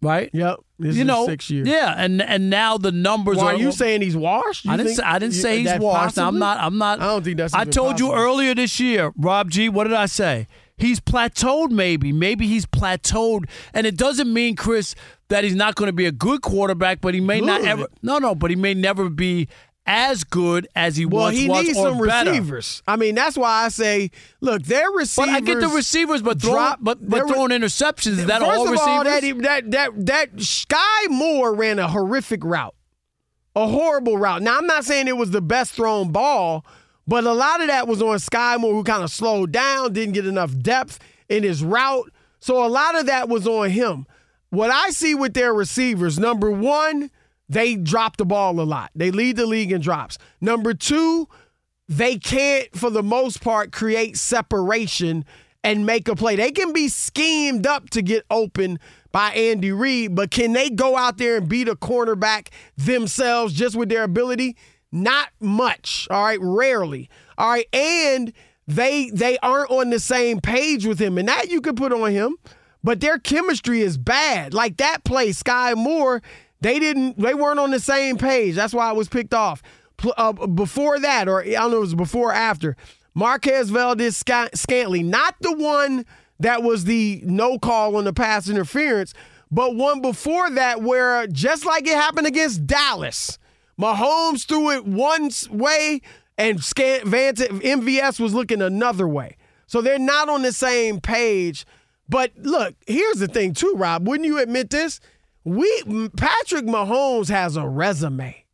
right? 0.01 0.31
Yep. 0.33 0.57
This 0.79 0.97
you 0.97 1.03
is 1.03 1.07
know, 1.07 1.27
six 1.27 1.49
years. 1.49 1.69
yeah, 1.69 1.95
and 1.97 2.21
and 2.21 2.51
now 2.51 2.77
the 2.77 2.91
numbers 2.91 3.39
are. 3.39 3.53
are 3.53 3.57
you 3.57 3.71
saying 3.71 4.03
he's 4.03 4.17
washed? 4.17 4.65
You 4.65 4.73
I 4.73 4.77
didn't. 4.77 4.97
Say, 4.97 5.03
I 5.05 5.19
didn't 5.21 5.35
say 5.35 5.61
he's 5.63 5.79
washed. 5.79 6.19
I'm 6.19 6.39
not. 6.39 6.59
I'm 6.59 6.77
not. 6.77 7.01
I 7.01 7.07
don't 7.07 7.23
think 7.25 7.37
that's. 7.37 7.55
I 7.55 7.65
told 7.65 8.01
you 8.01 8.13
earlier 8.13 8.55
this 8.55 8.81
year, 8.81 9.13
Rob 9.17 9.51
G. 9.51 9.69
What 9.69 9.85
did 9.85 9.93
I 9.95 10.07
say? 10.07 10.49
He's 10.83 11.01
plateaued. 11.01 11.71
Maybe. 11.71 12.13
Maybe 12.13 12.47
he's 12.47 12.67
plateaued, 12.67 13.49
and 13.73 13.87
it 13.87 13.97
doesn't 13.97 14.33
mean 14.33 14.57
Chris 14.57 14.95
that 15.29 15.45
he's 15.45 15.55
not 15.55 15.75
going 15.77 15.87
to 15.87 15.93
be 15.95 16.07
a 16.07 16.13
good 16.13 16.43
quarterback, 16.43 17.01
but 17.01 17.15
he 17.15 17.21
may 17.21 17.41
not 17.41 17.63
ever. 17.63 17.87
No, 18.03 18.19
no, 18.19 18.35
but 18.35 18.51
he 18.51 18.57
may 18.57 18.75
never 18.75 19.09
be 19.09 19.49
as 19.85 20.23
good 20.23 20.69
as 20.77 20.95
he 20.97 21.05
well, 21.07 21.23
once 21.25 21.37
he 21.37 21.49
was 21.49 21.65
needs 21.67 21.77
some 21.79 21.99
better. 22.07 22.31
receivers. 22.31 22.83
I 22.87 22.95
mean, 22.97 23.17
that's 23.17 23.37
why 23.37 23.65
I 23.65 23.69
say, 23.69 24.11
look, 24.41 24.63
their 24.63 24.89
receivers. 24.93 25.31
But 25.31 25.35
I 25.35 25.41
get 25.41 25.59
the 25.61 25.69
receivers, 25.69 26.23
but 26.23 26.41
throwing, 26.41 26.57
drop- 26.57 26.79
but, 26.83 27.09
but 27.09 27.25
re- 27.25 27.29
throwing 27.29 27.51
interceptions 27.51 28.19
is 28.19 28.27
that 28.27 28.43
First 28.43 28.59
all 28.59 28.67
of 28.67 28.71
receivers? 28.73 28.89
all, 28.89 29.05
that, 29.05 29.23
that 29.43 29.71
that 29.73 30.07
that 30.07 30.41
Sky 30.41 31.07
Moore 31.09 31.53
ran 31.55 31.79
a 31.81 31.89
horrific 31.89 32.45
route, 32.45 32.75
a 33.57 33.67
horrible 33.67 34.19
route. 34.19 34.43
Now 34.43 34.57
I'm 34.59 34.67
not 34.69 34.85
saying 34.85 35.09
it 35.09 35.17
was 35.17 35.33
the 35.33 35.43
best 35.43 35.73
thrown 35.73 36.13
ball, 36.13 36.65
but 37.07 37.25
a 37.25 37.33
lot 37.33 37.61
of 37.61 37.69
that 37.69 37.89
was 37.89 38.01
on 38.03 38.19
Sky 38.19 38.57
Moore, 38.57 38.75
who 38.75 38.85
kind 38.85 39.03
of 39.03 39.11
slowed 39.11 39.53
down, 39.53 39.93
didn't 39.93 40.15
get 40.15 40.27
enough 40.27 40.57
depth 40.59 40.99
in 41.29 41.43
his 41.43 41.63
route. 41.63 42.13
So 42.41 42.65
a 42.65 42.69
lot 42.69 42.99
of 42.99 43.07
that 43.07 43.29
was 43.29 43.47
on 43.47 43.71
him. 43.71 44.07
What 44.51 44.71
I 44.71 44.91
see 44.91 45.15
with 45.15 45.35
their 45.35 45.55
receivers, 45.55 46.19
number 46.19 46.51
one, 46.51 47.11
they 47.49 47.77
drop 47.77 48.17
the 48.17 48.25
ball 48.25 48.61
a 48.61 48.63
lot. 48.63 48.91
They 48.95 49.11
lead 49.11 49.37
the 49.37 49.47
league 49.47 49.73
in 49.73 49.81
drops. 49.81 50.19
Number 50.41 50.75
two, 50.75 51.29
they 51.89 52.19
can't, 52.19 52.69
for 52.77 52.91
the 52.91 53.03
most 53.03 53.41
part, 53.41 53.73
create 53.73 54.17
separation 54.17 55.25
and 55.65 55.87
make 55.87 56.09
a 56.09 56.17
play. 56.17 56.37
They 56.37 56.51
can 56.51 56.73
be 56.73 56.89
schemed 56.89 57.67
up 57.67 57.91
to 57.91 58.03
get 58.03 58.25
open 58.31 58.79
by 59.13 59.31
Andy 59.31 59.73
Reid, 59.73 60.15
but 60.15 60.31
can 60.31 60.53
they 60.53 60.71
go 60.71 60.97
out 60.97 61.19
there 61.19 61.37
and 61.37 61.49
beat 61.49 61.69
a 61.69 61.77
cornerback 61.77 62.49
themselves 62.77 63.53
just 63.53 63.77
with 63.77 63.89
their 63.89 64.05
ability? 64.05 64.57
Not 64.93 65.29
much. 65.41 66.07
All 66.11 66.23
right, 66.23 66.39
rarely. 66.41 67.09
All 67.39 67.51
right, 67.51 67.67
and 67.73 68.33
they 68.69 69.11
they 69.11 69.39
aren't 69.39 69.71
on 69.71 69.91
the 69.91 69.99
same 69.99 70.41
page 70.41 70.87
with 70.87 71.01
him, 71.01 71.19
and 71.19 71.29
that 71.29 71.51
you 71.51 71.61
could 71.61 71.77
put 71.77 71.93
on 71.93 72.11
him. 72.13 72.37
But 72.85 73.01
their 73.01 73.19
chemistry 73.19 73.81
is 73.81 73.97
bad. 73.97 74.53
Like 74.53 74.77
that 74.77 75.05
play, 75.05 75.33
Sky 75.33 75.75
Moore, 75.75 76.21
they 76.61 76.79
didn't, 76.79 77.19
they 77.19 77.35
weren't 77.35 77.61
on 77.61 77.71
the 77.71 77.81
same 77.81 78.19
page. 78.19 78.55
That's 78.57 78.75
why 78.75 78.89
I 78.89 78.93
was 78.93 79.09
picked 79.09 79.35
off. 79.35 79.63
Uh, 80.17 80.33
before 80.33 80.99
that, 80.99 81.29
or 81.29 81.43
I 81.43 81.53
don't 81.53 81.71
know, 81.71 81.77
it 81.77 81.81
was 81.81 81.95
before 81.95 82.31
or 82.31 82.35
after. 82.35 82.77
Marquez 83.15 83.71
Valdes 83.71 84.17
Sca- 84.17 84.51
Scantling, 84.55 85.11
not 85.11 85.37
the 85.41 85.53
one 85.53 86.05
that 86.41 86.63
was 86.63 86.85
the 86.85 87.23
no 87.25 87.59
call 87.59 87.95
on 87.97 88.05
the 88.05 88.13
pass 88.13 88.49
interference, 88.49 89.15
but 89.51 89.77
one 89.77 90.01
before 90.01 90.51
that 90.51 90.83
where 90.83 91.27
just 91.29 91.65
like 91.65 91.87
it 91.87 91.95
happened 91.95 92.27
against 92.27 92.67
Dallas, 92.67 93.39
Mahomes 93.81 94.47
threw 94.47 94.71
it 94.71 94.85
one 94.85 95.31
way 95.51 96.01
and 96.39 96.63
Scan- 96.63 97.07
Vance, 97.09 97.41
MVS 97.41 98.19
was 98.19 98.35
looking 98.35 98.63
another 98.63 99.07
way. 99.07 99.37
So 99.67 99.81
they're 99.81 99.99
not 99.99 100.29
on 100.29 100.43
the 100.43 100.53
same 100.53 101.01
page. 101.01 101.65
But 102.09 102.33
look, 102.37 102.75
here's 102.87 103.19
the 103.19 103.29
thing 103.29 103.55
too, 103.55 103.75
Rob. 103.77 104.07
Wouldn't 104.07 104.27
you 104.27 104.39
admit 104.39 104.71
this? 104.71 105.01
We 105.45 105.83
Patrick 106.17 106.67
Mahomes 106.67 107.29
has 107.29 107.57
a 107.57 107.67
resume. 107.67 108.45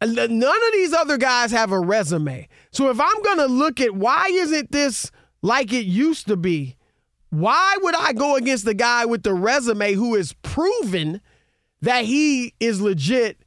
None 0.00 0.30
of 0.30 0.72
these 0.72 0.92
other 0.92 1.18
guys 1.18 1.50
have 1.50 1.72
a 1.72 1.80
resume. 1.80 2.48
So 2.70 2.88
if 2.90 3.00
I'm 3.00 3.22
going 3.22 3.38
to 3.38 3.46
look 3.46 3.80
at 3.80 3.94
why 3.94 4.28
isn't 4.30 4.70
this 4.70 5.10
like 5.42 5.72
it 5.72 5.86
used 5.86 6.28
to 6.28 6.36
be, 6.36 6.76
why 7.30 7.76
would 7.80 7.96
I 7.96 8.12
go 8.12 8.36
against 8.36 8.64
the 8.64 8.74
guy 8.74 9.04
with 9.04 9.24
the 9.24 9.34
resume 9.34 9.94
who 9.94 10.14
is 10.14 10.32
proven 10.42 11.20
that 11.82 12.04
he 12.04 12.54
is 12.60 12.80
legit 12.80 13.38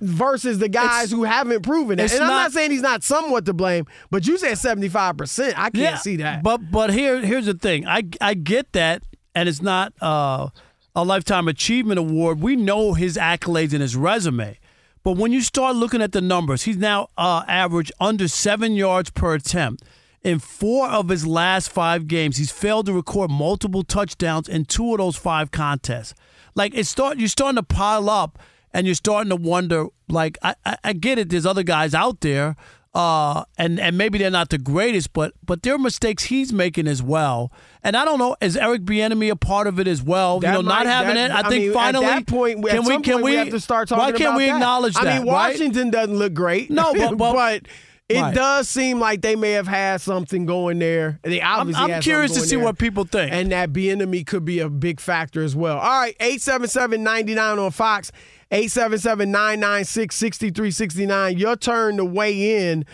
versus 0.00 0.58
the 0.58 0.68
guys 0.68 1.04
It's- 1.04 1.10
who 1.10 1.24
haven't 1.24 1.62
proven 1.62 1.98
it? 1.98 2.12
And 2.12 2.22
I'm 2.22 2.28
not 2.28 2.42
not- 2.44 2.52
saying 2.52 2.70
he's 2.70 2.82
not 2.82 3.02
somewhat 3.02 3.44
to 3.46 3.52
blame, 3.52 3.86
but 4.10 4.26
you 4.26 4.38
said 4.38 4.58
75%. 4.58 5.54
I 5.58 5.70
can't 5.70 5.74
Yeah, 5.74 5.96
see 5.98 6.16
that. 6.16 6.42
But 6.42 6.70
but 6.70 6.92
here 6.92 7.20
here's 7.20 7.46
the 7.46 7.54
thing. 7.54 7.86
I 7.86 8.02
I 8.20 8.34
get 8.34 8.72
that, 8.72 9.02
and 9.34 9.48
it's 9.48 9.62
not 9.62 9.92
uh, 10.00 10.48
a 10.94 11.04
lifetime 11.04 11.48
achievement 11.48 11.98
award. 11.98 12.40
We 12.40 12.56
know 12.56 12.94
his 12.94 13.16
accolades 13.16 13.72
and 13.72 13.82
his 13.82 13.96
resume. 13.96 14.58
But 15.04 15.12
when 15.18 15.30
you 15.30 15.40
start 15.40 15.76
looking 15.76 16.02
at 16.02 16.10
the 16.12 16.20
numbers, 16.20 16.64
he's 16.64 16.76
now 16.78 17.10
uh, 17.16 17.44
averaged 17.46 17.92
under 18.00 18.26
seven 18.26 18.74
yards 18.74 19.10
per 19.10 19.34
attempt. 19.34 19.84
In 20.24 20.40
four 20.40 20.88
of 20.88 21.08
his 21.10 21.24
last 21.24 21.68
five 21.70 22.08
games, 22.08 22.38
he's 22.38 22.50
failed 22.50 22.86
to 22.86 22.92
record 22.92 23.30
multiple 23.30 23.84
touchdowns 23.84 24.48
in 24.48 24.64
two 24.64 24.90
of 24.92 24.98
those 24.98 25.14
five 25.14 25.52
contests. 25.52 26.12
Like 26.56 26.74
it's 26.74 26.88
start, 26.88 27.18
you're 27.18 27.28
starting 27.28 27.54
to 27.56 27.62
pile 27.62 28.10
up, 28.10 28.36
and 28.76 28.86
you're 28.86 28.94
starting 28.94 29.30
to 29.30 29.36
wonder. 29.36 29.86
Like 30.08 30.36
I, 30.42 30.54
I, 30.64 30.76
I 30.84 30.92
get 30.92 31.18
it. 31.18 31.30
There's 31.30 31.46
other 31.46 31.62
guys 31.62 31.94
out 31.94 32.20
there, 32.20 32.54
uh, 32.94 33.44
and 33.56 33.80
and 33.80 33.96
maybe 33.98 34.18
they're 34.18 34.30
not 34.30 34.50
the 34.50 34.58
greatest, 34.58 35.12
but 35.14 35.32
but 35.44 35.62
there 35.62 35.74
are 35.74 35.78
mistakes 35.78 36.24
he's 36.24 36.52
making 36.52 36.86
as 36.86 37.02
well. 37.02 37.50
And 37.82 37.96
I 37.96 38.04
don't 38.04 38.18
know, 38.18 38.36
is 38.40 38.56
Eric 38.56 38.82
Bieniemy 38.82 39.30
a 39.30 39.36
part 39.36 39.66
of 39.66 39.80
it 39.80 39.88
as 39.88 40.02
well? 40.02 40.40
That 40.40 40.56
you 40.56 40.62
know, 40.62 40.68
not 40.68 40.86
having 40.86 41.14
that- 41.14 41.30
it. 41.30 41.34
I, 41.34 41.40
I 41.40 41.48
think 41.48 41.64
mean, 41.64 41.72
finally, 41.72 42.04
at 42.06 42.26
that 42.26 42.26
point, 42.26 42.64
can 42.66 42.84
we 42.84 43.00
can 43.00 43.16
we, 43.16 43.22
we 43.22 43.34
have 43.36 43.50
to 43.50 43.60
start 43.60 43.88
talking 43.88 44.04
Why 44.04 44.12
can't 44.12 44.36
we 44.36 44.50
acknowledge 44.50 44.94
that? 44.94 45.06
I 45.06 45.18
mean, 45.18 45.26
right? 45.28 45.50
Washington 45.50 45.90
doesn't 45.90 46.16
look 46.16 46.34
great. 46.34 46.70
No, 46.70 46.92
but- 47.16 47.16
but- 47.16 47.62
it 48.08 48.20
Right. 48.20 48.34
does 48.34 48.68
seem 48.68 49.00
like 49.00 49.20
they 49.20 49.34
may 49.34 49.50
have 49.52 49.66
had 49.66 50.00
something 50.00 50.46
going 50.46 50.78
there. 50.78 51.18
They 51.22 51.42
I'm, 51.42 51.74
I'm 51.74 52.00
curious 52.00 52.34
to 52.34 52.40
see 52.40 52.54
going 52.54 52.64
what 52.64 52.78
people 52.78 53.02
think. 53.04 53.32
And 53.32 53.50
Bieniemy 53.50 54.24
could 54.24 54.44
be 54.44 54.60
a 54.60 54.68
big 54.68 55.00
factor 55.00 55.42
as 55.42 55.56
well. 55.56 55.76
All 55.78 56.00
right, 56.00 56.16
877-99 56.20 57.58
on 57.64 57.70
Fox, 57.72 58.12
877-996-6369. 58.52 61.38
Your 61.38 61.56
turn 61.56 61.96
to 61.96 62.04
weigh 62.04 62.68
in. 62.70 62.84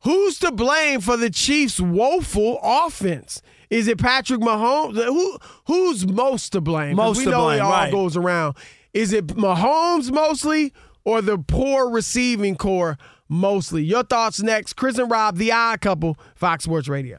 Who's 0.00 0.38
to 0.40 0.50
blame 0.52 1.00
for 1.00 1.16
the 1.16 1.30
Chiefs' 1.30 1.80
woeful 1.80 2.58
offense? 2.62 3.40
Is 3.70 3.88
it 3.88 3.98
Patrick 3.98 4.40
Mahomes? 4.40 5.02
Who 5.04 5.38
who's 5.66 6.06
most 6.06 6.52
to 6.52 6.60
blame? 6.60 6.96
Most 6.96 7.18
we 7.18 7.24
to 7.24 7.30
know 7.30 7.44
blame, 7.44 7.58
it 7.58 7.62
all 7.62 7.72
right. 7.72 7.90
goes 7.90 8.16
around. 8.16 8.56
Is 8.92 9.12
it 9.12 9.26
Mahomes 9.28 10.12
mostly 10.12 10.72
or 11.04 11.20
the 11.20 11.38
poor 11.38 11.90
receiving 11.90 12.56
core 12.56 12.96
mostly? 13.28 13.82
Your 13.82 14.04
thoughts 14.04 14.40
next. 14.40 14.74
Chris 14.74 14.98
and 14.98 15.10
Rob, 15.10 15.36
the 15.36 15.50
odd 15.50 15.80
couple, 15.80 16.16
Fox 16.36 16.62
Sports 16.64 16.86
Radio. 16.88 17.18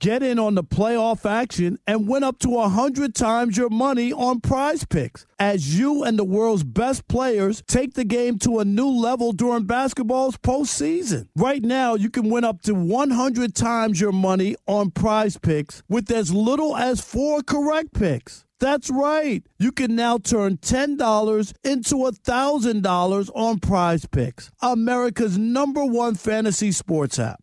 Get 0.00 0.22
in 0.22 0.38
on 0.38 0.54
the 0.54 0.62
playoff 0.62 1.28
action 1.28 1.80
and 1.84 2.06
win 2.06 2.22
up 2.22 2.38
to 2.40 2.50
100 2.50 3.16
times 3.16 3.56
your 3.56 3.68
money 3.68 4.12
on 4.12 4.40
prize 4.40 4.84
picks 4.84 5.26
as 5.40 5.76
you 5.76 6.04
and 6.04 6.16
the 6.16 6.22
world's 6.22 6.62
best 6.62 7.08
players 7.08 7.64
take 7.66 7.94
the 7.94 8.04
game 8.04 8.38
to 8.40 8.60
a 8.60 8.64
new 8.64 8.88
level 8.88 9.32
during 9.32 9.64
basketball's 9.64 10.36
postseason. 10.36 11.26
Right 11.34 11.64
now, 11.64 11.96
you 11.96 12.10
can 12.10 12.30
win 12.30 12.44
up 12.44 12.62
to 12.62 12.74
100 12.74 13.56
times 13.56 14.00
your 14.00 14.12
money 14.12 14.54
on 14.68 14.92
prize 14.92 15.36
picks 15.36 15.82
with 15.88 16.08
as 16.12 16.32
little 16.32 16.76
as 16.76 17.00
four 17.00 17.42
correct 17.42 17.92
picks. 17.92 18.44
That's 18.60 18.90
right. 18.90 19.44
You 19.58 19.72
can 19.72 19.96
now 19.96 20.18
turn 20.18 20.58
$10 20.58 21.54
into 21.64 21.94
$1,000 21.96 23.30
on 23.34 23.58
prize 23.58 24.06
picks, 24.06 24.50
America's 24.62 25.36
number 25.36 25.84
one 25.84 26.14
fantasy 26.14 26.70
sports 26.70 27.18
app. 27.18 27.42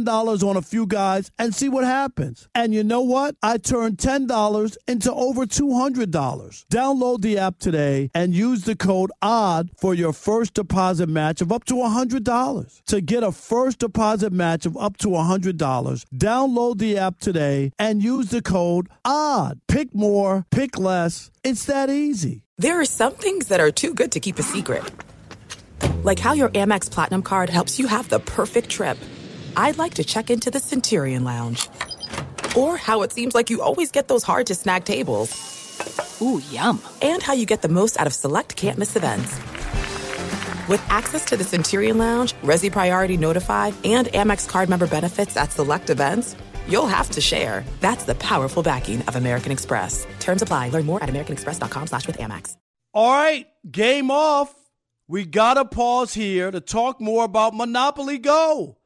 $10 0.05 0.47
on 0.47 0.57
a 0.57 0.61
few 0.61 0.85
guys 0.85 1.31
and 1.37 1.53
see 1.53 1.69
what 1.69 1.83
happens. 1.83 2.47
And 2.53 2.73
you 2.73 2.83
know 2.83 3.01
what? 3.01 3.35
I 3.41 3.57
turned 3.57 3.97
$10 3.97 4.77
into 4.87 5.13
over 5.13 5.45
$200. 5.45 6.65
Download 6.67 7.21
the 7.21 7.37
app 7.37 7.59
today 7.59 8.09
and 8.13 8.33
use 8.33 8.63
the 8.63 8.75
code 8.75 9.11
ODD 9.21 9.71
for 9.77 9.93
your 9.93 10.13
first 10.13 10.53
deposit 10.53 11.07
match 11.07 11.41
of 11.41 11.51
up 11.51 11.65
to 11.65 11.75
$100. 11.75 12.83
To 12.85 13.01
get 13.01 13.23
a 13.23 13.31
first 13.31 13.79
deposit 13.79 14.33
match 14.33 14.65
of 14.65 14.77
up 14.77 14.97
to 14.97 15.07
$100, 15.09 16.05
download 16.13 16.77
the 16.77 16.97
app 16.97 17.19
today 17.19 17.71
and 17.79 18.03
use 18.03 18.29
the 18.29 18.41
code 18.41 18.87
ODD. 19.05 19.59
Pick 19.67 19.93
more, 19.95 20.45
pick 20.51 20.77
less. 20.77 21.31
It's 21.43 21.65
that 21.65 21.89
easy. 21.89 22.43
There 22.57 22.79
are 22.79 22.85
some 22.85 23.13
things 23.13 23.47
that 23.47 23.59
are 23.59 23.71
too 23.71 23.93
good 23.93 24.11
to 24.11 24.19
keep 24.19 24.37
a 24.37 24.43
secret. 24.43 24.83
Like 26.03 26.19
how 26.19 26.33
your 26.33 26.49
Amex 26.49 26.91
Platinum 26.91 27.23
card 27.23 27.49
helps 27.49 27.79
you 27.79 27.87
have 27.87 28.09
the 28.09 28.19
perfect 28.19 28.69
trip. 28.69 28.97
I'd 29.55 29.77
like 29.77 29.95
to 29.95 30.03
check 30.03 30.29
into 30.29 30.51
the 30.51 30.59
Centurion 30.59 31.23
Lounge. 31.23 31.69
Or 32.55 32.77
how 32.77 33.01
it 33.01 33.11
seems 33.11 33.33
like 33.33 33.49
you 33.49 33.61
always 33.61 33.91
get 33.91 34.07
those 34.07 34.23
hard 34.23 34.47
to 34.47 34.55
snag 34.55 34.85
tables. 34.85 36.19
Ooh, 36.21 36.41
yum. 36.51 36.81
And 37.01 37.23
how 37.23 37.33
you 37.33 37.45
get 37.45 37.61
the 37.61 37.69
most 37.69 37.99
out 37.99 38.07
of 38.07 38.13
select 38.13 38.55
can't 38.55 38.77
miss 38.77 38.95
events. 38.95 39.31
With 40.67 40.83
access 40.89 41.25
to 41.25 41.37
the 41.37 41.43
Centurion 41.43 41.97
Lounge, 41.97 42.33
Resy 42.43 42.71
Priority 42.71 43.17
Notify, 43.17 43.71
and 43.83 44.07
Amex 44.07 44.47
card 44.47 44.69
member 44.69 44.87
benefits 44.87 45.35
at 45.35 45.51
select 45.51 45.89
events, 45.89 46.35
you'll 46.67 46.87
have 46.87 47.09
to 47.11 47.21
share. 47.21 47.63
That's 47.79 48.03
the 48.03 48.15
powerful 48.15 48.63
backing 48.63 49.01
of 49.03 49.15
American 49.15 49.51
Express. 49.51 50.05
Terms 50.19 50.41
apply. 50.41 50.69
Learn 50.69 50.85
more 50.85 51.01
at 51.01 51.09
americanexpress.com 51.09 51.87
slash 51.87 52.07
with 52.07 52.17
Amex. 52.17 52.57
All 52.93 53.11
right, 53.11 53.47
game 53.69 54.11
off. 54.11 54.53
We 55.07 55.25
got 55.25 55.53
to 55.55 55.65
pause 55.65 56.13
here 56.13 56.51
to 56.51 56.59
talk 56.59 56.99
more 57.01 57.23
about 57.23 57.55
Monopoly 57.55 58.17
Go. 58.17 58.77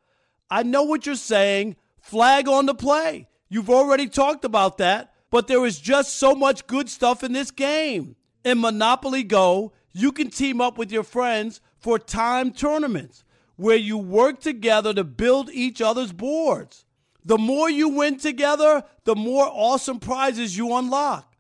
I 0.50 0.64
know 0.64 0.84
what 0.84 1.06
you're 1.06 1.16
saying. 1.16 1.76
Flag 2.02 2.48
on 2.48 2.66
the 2.66 2.76
play. 2.76 3.28
You've 3.50 3.70
already 3.70 4.08
talked 4.08 4.46
about 4.46 4.78
that, 4.78 5.14
but 5.32 5.48
there 5.48 5.66
is 5.66 5.80
just 5.80 6.16
so 6.16 6.36
much 6.36 6.68
good 6.68 6.90
stuff 6.90 7.24
in 7.24 7.34
this 7.34 7.52
game. 7.52 8.16
In 8.44 8.62
Monopoly 8.62 9.24
Go, 9.24 9.74
you 9.94 10.12
can 10.12 10.30
team 10.30 10.62
up 10.62 10.78
with 10.78 10.92
your 10.92 11.04
friends 11.04 11.62
for 11.78 11.98
time 11.98 12.52
tournaments 12.52 13.24
where 13.56 13.78
you 13.78 13.98
work 13.98 14.40
together 14.42 14.94
to 14.94 15.04
build 15.04 15.50
each 15.52 15.82
other's 15.82 16.12
boards. 16.12 16.86
The 17.24 17.38
more 17.38 17.70
you 17.70 17.90
win 17.90 18.18
together, 18.18 18.84
the 19.06 19.16
more 19.16 19.46
awesome 19.46 20.00
prizes 20.00 20.58
you 20.58 20.76
unlock. 20.76 21.36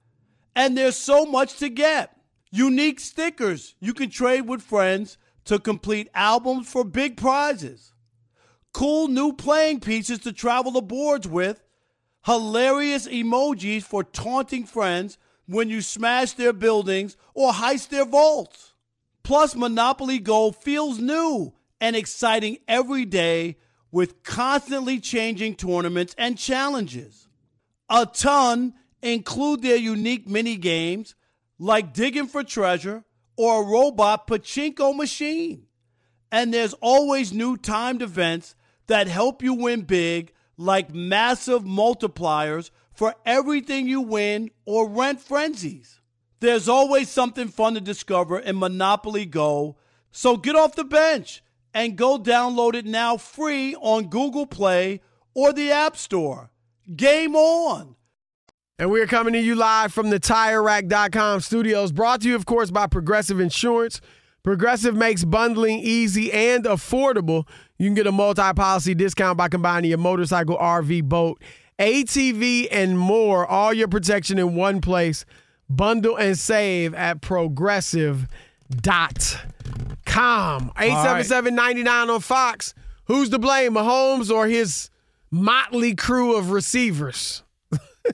And 0.55 0.77
there's 0.77 0.95
so 0.95 1.25
much 1.25 1.57
to 1.57 1.69
get. 1.69 2.17
Unique 2.51 2.99
stickers 2.99 3.75
you 3.79 3.93
can 3.93 4.09
trade 4.09 4.47
with 4.47 4.61
friends 4.61 5.17
to 5.43 5.59
complete 5.59 6.09
albums 6.13 6.67
for 6.67 6.83
big 6.83 7.17
prizes. 7.17 7.91
Cool 8.75 9.07
new 9.07 9.31
playing 9.31 9.79
pieces 9.79 10.19
to 10.19 10.33
travel 10.33 10.69
the 10.69 10.81
boards 10.81 11.25
with. 11.25 11.63
Hilarious 12.25 13.07
emojis 13.07 13.83
for 13.83 14.03
taunting 14.03 14.65
friends 14.65 15.17
when 15.45 15.69
you 15.69 15.81
smash 15.81 16.33
their 16.33 16.51
buildings 16.51 17.15
or 17.33 17.53
heist 17.53 17.87
their 17.87 18.03
vaults. 18.03 18.73
Plus, 19.23 19.55
Monopoly 19.55 20.19
Go 20.19 20.51
feels 20.51 20.99
new 20.99 21.53
and 21.79 21.95
exciting 21.95 22.57
every 22.67 23.05
day 23.05 23.55
with 23.93 24.23
constantly 24.23 24.99
changing 24.99 25.55
tournaments 25.55 26.13
and 26.17 26.37
challenges. 26.37 27.29
A 27.87 28.05
ton 28.05 28.73
include 29.01 29.61
their 29.61 29.77
unique 29.77 30.27
mini 30.27 30.57
games 30.57 31.15
like 31.57 31.93
digging 31.93 32.27
for 32.27 32.43
treasure 32.43 33.05
or 33.37 33.63
a 33.63 33.65
robot 33.65 34.27
pachinko 34.27 34.93
machine. 34.93 35.67
And 36.29 36.53
there's 36.53 36.73
always 36.81 37.31
new 37.31 37.55
timed 37.55 38.01
events 38.01 38.53
that 38.87 39.07
help 39.07 39.41
you 39.41 39.53
win 39.53 39.81
big, 39.81 40.33
like 40.57 40.93
massive 40.93 41.63
multipliers 41.63 42.71
for 42.93 43.13
everything 43.25 43.87
you 43.87 44.01
win 44.01 44.51
or 44.65 44.89
rent 44.89 45.21
frenzies. 45.21 45.99
There's 46.39 46.69
always 46.69 47.09
something 47.09 47.47
fun 47.47 47.73
to 47.73 47.81
discover 47.81 48.39
in 48.39 48.59
Monopoly 48.59 49.25
Go, 49.25 49.77
so 50.11 50.37
get 50.37 50.55
off 50.55 50.75
the 50.75 50.83
bench 50.83 51.43
and 51.73 51.97
go 51.97 52.17
download 52.17 52.73
it 52.73 52.85
now 52.85 53.17
free 53.17 53.75
on 53.75 54.07
Google 54.07 54.45
Play 54.45 55.01
or 55.33 55.51
the 55.51 55.71
App 55.71 55.97
Store. 55.97 56.51
Game 56.95 57.35
on! 57.35 57.95
And 58.77 58.91
we 58.91 59.01
are 59.01 59.07
coming 59.07 59.33
to 59.33 59.39
you 59.39 59.55
live 59.55 59.93
from 59.93 60.09
the 60.09 60.19
TireRack.com 60.19 61.39
studios, 61.39 61.91
brought 61.93 62.21
to 62.21 62.27
you, 62.27 62.35
of 62.35 62.45
course, 62.45 62.71
by 62.71 62.87
Progressive 62.87 63.39
Insurance. 63.39 64.01
Progressive 64.45 64.95
makes 64.95 65.23
bundling 65.23 65.79
easy 65.79 66.31
and 66.31 66.65
affordable. 66.65 67.47
You 67.79 67.87
can 67.87 67.95
get 67.95 68.05
a 68.05 68.11
multi 68.11 68.53
policy 68.53 68.93
discount 68.93 69.39
by 69.39 69.49
combining 69.49 69.89
your 69.89 69.97
motorcycle, 69.97 70.55
RV, 70.55 71.05
boat, 71.05 71.41
ATV, 71.79 72.67
and 72.71 72.99
more. 72.99 73.47
All 73.47 73.73
your 73.73 73.87
protection 73.87 74.37
in 74.37 74.53
one 74.53 74.81
place. 74.81 75.25
Bundle 75.67 76.15
and 76.15 76.37
save 76.37 76.93
at 76.93 77.21
progressive.com. 77.21 78.27
877 80.77 81.55
99 81.55 82.09
on 82.11 82.19
Fox. 82.19 82.75
Who's 83.05 83.29
to 83.29 83.39
blame, 83.39 83.73
Mahomes 83.73 84.29
or 84.29 84.45
his 84.45 84.91
motley 85.31 85.95
crew 85.95 86.37
of 86.37 86.51
receivers? 86.51 87.41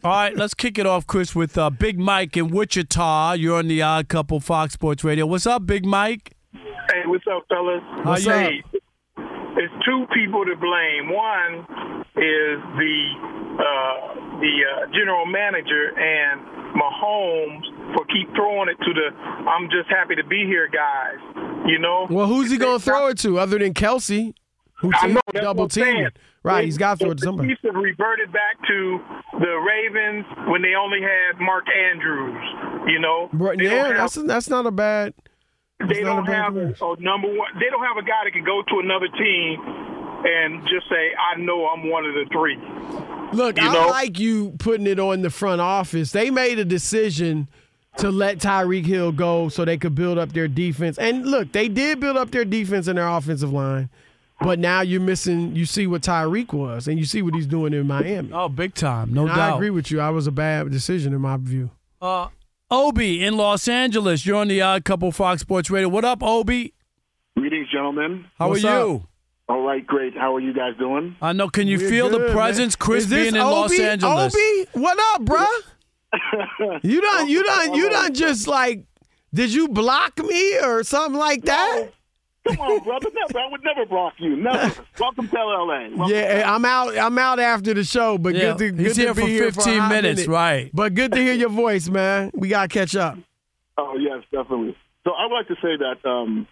All 0.04 0.12
right, 0.12 0.36
let's 0.36 0.54
kick 0.54 0.80
it 0.80 0.86
off, 0.86 1.06
Chris, 1.06 1.36
with 1.36 1.58
uh, 1.58 1.70
Big 1.70 2.00
Mike 2.00 2.36
in 2.38 2.48
Wichita. 2.50 3.34
You're 3.34 3.58
on 3.58 3.68
the 3.68 3.82
Odd 3.82 4.08
Couple 4.08 4.40
Fox 4.40 4.74
Sports 4.74 5.04
Radio. 5.04 5.26
What's 5.26 5.46
up, 5.46 5.66
Big 5.66 5.86
Mike? 5.86 6.34
Hey, 6.54 7.04
what's 7.06 7.26
up, 7.28 7.44
fellas? 7.50 7.82
How 8.04 8.18
you 8.18 8.30
Hey, 8.32 8.64
It's 9.58 9.74
two 9.86 10.06
people 10.14 10.46
to 10.46 10.56
blame. 10.56 11.14
One 11.14 11.66
is 12.16 12.60
the 12.80 13.06
uh, 13.60 14.40
the 14.40 14.54
uh, 14.64 14.88
general 14.94 15.26
manager 15.26 15.92
and 15.98 16.42
Mahomes 16.74 17.94
for 17.94 18.06
keep 18.06 18.34
throwing 18.34 18.70
it 18.70 18.78
to 18.84 18.94
the 18.94 19.16
"I'm 19.16 19.70
just 19.70 19.90
happy 19.90 20.16
to 20.16 20.24
be 20.24 20.46
here" 20.46 20.70
guys. 20.70 21.20
You 21.68 21.80
know. 21.80 22.08
Well, 22.10 22.28
who's 22.28 22.50
he 22.50 22.58
going 22.58 22.80
to 22.80 22.84
throw 22.84 23.08
it 23.08 23.20
to 23.20 23.40
other 23.40 23.60
than 23.60 23.74
Kelce, 23.74 24.34
who 24.76 24.92
I 24.96 25.06
team, 25.06 25.14
know, 25.14 25.22
double 25.42 25.66
what 25.66 25.72
teaming? 25.72 26.10
Right, 26.44 26.66
he's 26.66 26.78
got 26.78 26.98
to 26.98 27.06
throw 27.06 27.12
it 27.12 27.16
to 27.18 27.22
The 27.22 27.26
somebody. 27.26 27.50
Chiefs 27.50 27.62
have 27.66 27.76
reverted 27.76 28.32
back 28.34 28.58
to 28.68 29.00
the 29.40 29.54
Ravens 29.62 30.26
when 30.50 30.62
they 30.64 30.74
only 30.74 31.00
had 31.02 31.40
Mark 31.40 31.66
Andrews. 31.70 32.44
You 32.88 33.00
know. 33.00 33.30
Right, 33.34 33.60
yeah, 33.62 33.88
have- 33.90 33.98
that's 33.98 34.16
that's 34.16 34.50
not 34.50 34.66
a 34.66 34.72
bad. 34.72 35.14
they 35.88 36.02
don't 36.02 36.26
bad 36.26 36.36
have 36.36 36.56
a, 36.58 36.68
a 36.70 36.96
number 37.00 37.28
one. 37.28 37.48
They 37.60 37.70
don't 37.70 37.84
have 37.86 37.98
a 37.98 38.04
guy 38.04 38.22
that 38.26 38.32
can 38.34 38.44
go 38.44 38.62
to 38.64 38.80
another 38.80 39.08
team 39.08 39.60
and 40.26 40.62
just 40.64 40.90
say, 40.90 41.12
"I 41.16 41.40
know 41.40 41.68
I'm 41.68 41.90
one 41.90 42.06
of 42.06 42.14
the 42.16 42.26
three. 42.32 42.58
Look, 43.34 43.58
You 43.62 43.68
I 43.68 43.74
know? 43.74 43.88
like 43.88 44.20
you 44.20 44.52
putting 44.60 44.88
it 44.88 45.00
on 45.00 45.22
the 45.22 45.30
front 45.30 45.62
office. 45.62 46.12
They 46.12 46.30
made 46.32 46.60
a 46.60 46.66
decision 46.66 47.48
to 47.98 48.10
let 48.10 48.40
Tyreek 48.40 48.86
Hill 48.86 49.12
go 49.12 49.48
so 49.50 49.64
they 49.64 49.78
could 49.78 49.96
build 49.96 50.18
up 50.18 50.34
their 50.34 50.48
defense. 50.48 50.98
And 50.98 51.26
look, 51.26 51.52
they 51.52 51.68
did 51.70 52.00
build 52.00 52.18
up 52.18 52.32
their 52.32 52.46
defense 52.46 52.88
and 52.88 52.98
their 52.98 53.08
offensive 53.08 53.52
line. 53.54 53.90
But 54.42 54.58
now 54.60 54.82
you're 54.82 55.02
missing. 55.02 55.56
You 55.56 55.66
see 55.66 55.86
what 55.88 56.02
Tyreek 56.02 56.52
was, 56.52 56.88
and 56.88 56.98
you 56.98 57.06
see 57.06 57.22
what 57.22 57.36
he's 57.36 57.46
doing 57.46 57.74
in 57.74 57.86
Miami. 57.88 58.32
Oh, 58.34 58.50
big 58.50 58.74
time, 58.74 59.14
no 59.14 59.22
And 59.28 59.30
doubt. 59.36 59.54
I 59.54 59.56
agree 59.56 59.70
with 59.70 59.92
you. 59.92 60.02
I 60.02 60.10
was 60.10 60.26
a 60.28 60.32
bad 60.32 60.72
decision 60.72 61.14
in 61.14 61.22
my 61.22 61.38
view. 61.38 61.70
Uh, 62.02 62.30
Obi 62.72 63.24
in 63.24 63.38
Los 63.38 63.68
Angeles. 63.68 64.26
You're 64.26 64.38
on 64.38 64.48
the 64.48 64.60
Odd 64.62 64.84
Couple 64.84 65.12
Fox 65.12 65.42
Sports 65.42 65.70
Radio. 65.70 65.90
What 65.90 66.06
up, 66.06 66.24
Obi? 66.24 66.74
Greetings, 67.38 67.68
gentlemen. 67.72 68.26
How 68.40 68.50
What's 68.50 68.66
are 68.66 68.80
up? 68.80 68.88
you? 68.88 69.08
All 69.48 69.62
right, 69.62 69.86
great. 69.86 70.18
How 70.18 70.36
are 70.36 70.40
you 70.40 70.54
guys 70.54 70.74
doing? 70.80 71.16
I 71.22 71.34
know. 71.34 71.48
Can 71.50 71.68
you 71.68 71.78
We're 71.78 71.90
feel 71.90 72.10
good, 72.10 72.22
the 72.22 72.26
man. 72.26 72.36
presence, 72.36 72.76
Chris 72.76 73.06
being 73.06 73.36
in 73.36 73.42
Los 73.42 73.78
Angeles? 73.78 74.34
Obi, 74.34 74.70
what 74.74 74.98
up, 75.14 75.22
bruh? 75.24 75.46
You 76.84 77.02
done, 77.02 77.30
you 77.30 77.44
done, 77.44 77.74
you 77.74 77.90
done 77.90 78.14
just 78.14 78.48
like, 78.48 78.86
did 79.34 79.54
you 79.54 79.68
block 79.70 80.18
me 80.20 80.58
or 80.60 80.84
something 80.84 81.18
like 81.20 81.44
that? 81.46 81.90
Come 82.56 82.60
on, 82.62 82.84
brother. 82.84 83.10
Never. 83.14 83.40
I 83.40 83.50
would 83.52 83.64
never 83.64 83.86
block 83.86 84.14
you. 84.18 84.36
Never. 84.36 84.74
Welcome 85.00 85.28
to 85.30 85.36
LA. 85.36 85.90
Welcome 85.96 86.08
Yeah, 86.08 86.44
I'm 86.54 86.66
out. 86.66 86.98
I'm 86.98 87.18
out 87.18 87.40
after 87.40 87.74
the 87.74 87.84
show, 87.84 88.18
but 88.18 88.36
Yeah, 88.36 88.56
good 88.58 88.78
to 88.78 88.84
he's 88.84 88.96
good 88.96 88.96
to 88.96 89.02
here 89.02 89.14
be 89.14 89.22
for 89.22 89.28
here 89.28 89.52
15 89.52 89.74
a 89.78 89.82
hot 89.82 89.90
minutes, 89.90 90.20
minute. 90.22 90.32
right. 90.32 90.72
But 90.74 90.94
good 90.94 91.12
to 91.14 91.18
hear 91.20 91.34
your 91.34 91.50
voice, 91.50 91.90
man. 91.90 92.32
We 92.34 92.48
gotta 92.50 92.68
catch 92.68 92.96
up. 92.96 93.18
Oh 93.78 93.98
yes, 93.98 94.24
definitely. 94.32 94.76
So 95.04 95.12
I 95.12 95.26
would 95.26 95.36
like 95.36 95.48
to 95.48 95.56
say 95.56 95.78
that 95.78 96.08
um, 96.10 96.48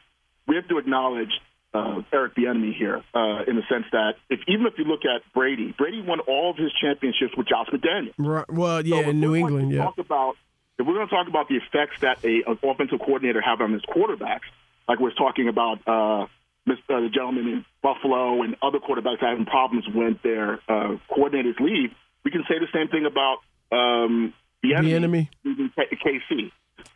we 0.48 0.56
have 0.56 0.68
to 0.70 0.78
acknowledge 0.80 1.30
uh, 1.72 2.02
Eric 2.12 2.34
Bieniemy 2.36 2.76
here, 2.76 3.04
uh, 3.14 3.44
in 3.48 3.56
the 3.56 3.62
sense 3.70 3.86
that 3.92 4.14
if 4.32 4.40
even 4.48 4.66
if 4.66 4.74
you 4.80 4.86
look 4.86 5.02
at 5.06 5.22
Brady, 5.34 5.74
Brady 5.78 6.02
won 6.02 6.20
all 6.22 6.50
of 6.50 6.58
his 6.58 6.72
championships 6.82 7.38
with 7.38 7.48
Josh 7.48 7.68
McDaniel. 7.72 8.14
Right, 8.18 8.50
well, 8.52 8.84
yeah, 8.84 9.04
So 9.04 9.10
in 9.12 9.20
New 9.20 9.36
England, 9.36 9.72
yeah. 9.72 9.84
Talk 9.84 10.00
about 10.00 10.36
if 10.80 10.88
we're 10.88 10.96
going 10.96 11.08
to 11.08 11.14
talk 11.14 11.28
about 11.28 11.48
the 11.48 11.58
effects 11.58 12.02
that 12.02 12.24
a 12.26 12.42
an 12.50 12.58
offensive 12.64 13.00
coordinator 13.00 13.40
have 13.42 13.62
on 13.62 13.72
his 13.74 13.84
quarterbacks, 13.84 14.50
like 14.90 15.00
we're 15.00 15.14
talking 15.14 15.48
about 15.48 15.78
uh, 15.88 16.26
Mr. 16.68 16.98
Uh, 16.98 17.02
the 17.02 17.10
gentleman 17.14 17.48
in 17.48 17.66
Buffalo 17.82 18.42
and 18.42 18.56
other 18.62 18.80
quarterbacks 18.80 19.20
having 19.22 19.46
problems 19.46 19.86
when 19.94 20.20
their 20.24 20.56
uh, 20.68 20.98
coordinators 21.10 21.60
leave, 21.60 21.92
we 22.26 22.32
can 22.32 22.44
say 22.50 22.56
the 22.60 22.68
same 22.74 22.88
thing 22.90 23.06
about 23.06 23.38
um, 23.72 24.34
Bieniemy, 24.66 25.30
leaving 25.46 25.72
K- 25.76 25.98
KC. 26.04 26.52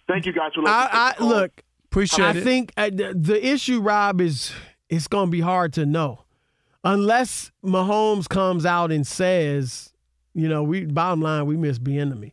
Thank 0.07 0.25
you 0.25 0.33
guys 0.33 0.51
for 0.55 0.61
listening. 0.61 0.89
I, 0.91 1.13
I 1.17 1.23
look. 1.23 1.63
Appreciate 1.85 2.25
I 2.25 2.29
it. 2.31 2.37
I 2.37 2.41
think 2.41 2.73
uh, 2.75 2.89
the, 2.89 3.13
the 3.15 3.47
issue, 3.47 3.79
Rob, 3.79 4.19
is 4.19 4.51
it's 4.89 5.07
going 5.07 5.27
to 5.27 5.31
be 5.31 5.41
hard 5.41 5.71
to 5.73 5.85
know. 5.85 6.25
unless 6.83 7.51
Mahomes 7.63 8.27
comes 8.27 8.65
out 8.65 8.91
and 8.91 9.05
says, 9.05 9.93
you 10.33 10.47
know, 10.49 10.63
we 10.63 10.85
bottom 10.85 11.21
line 11.21 11.45
we 11.45 11.55
miss 11.55 11.77
Bieniemy 11.77 12.31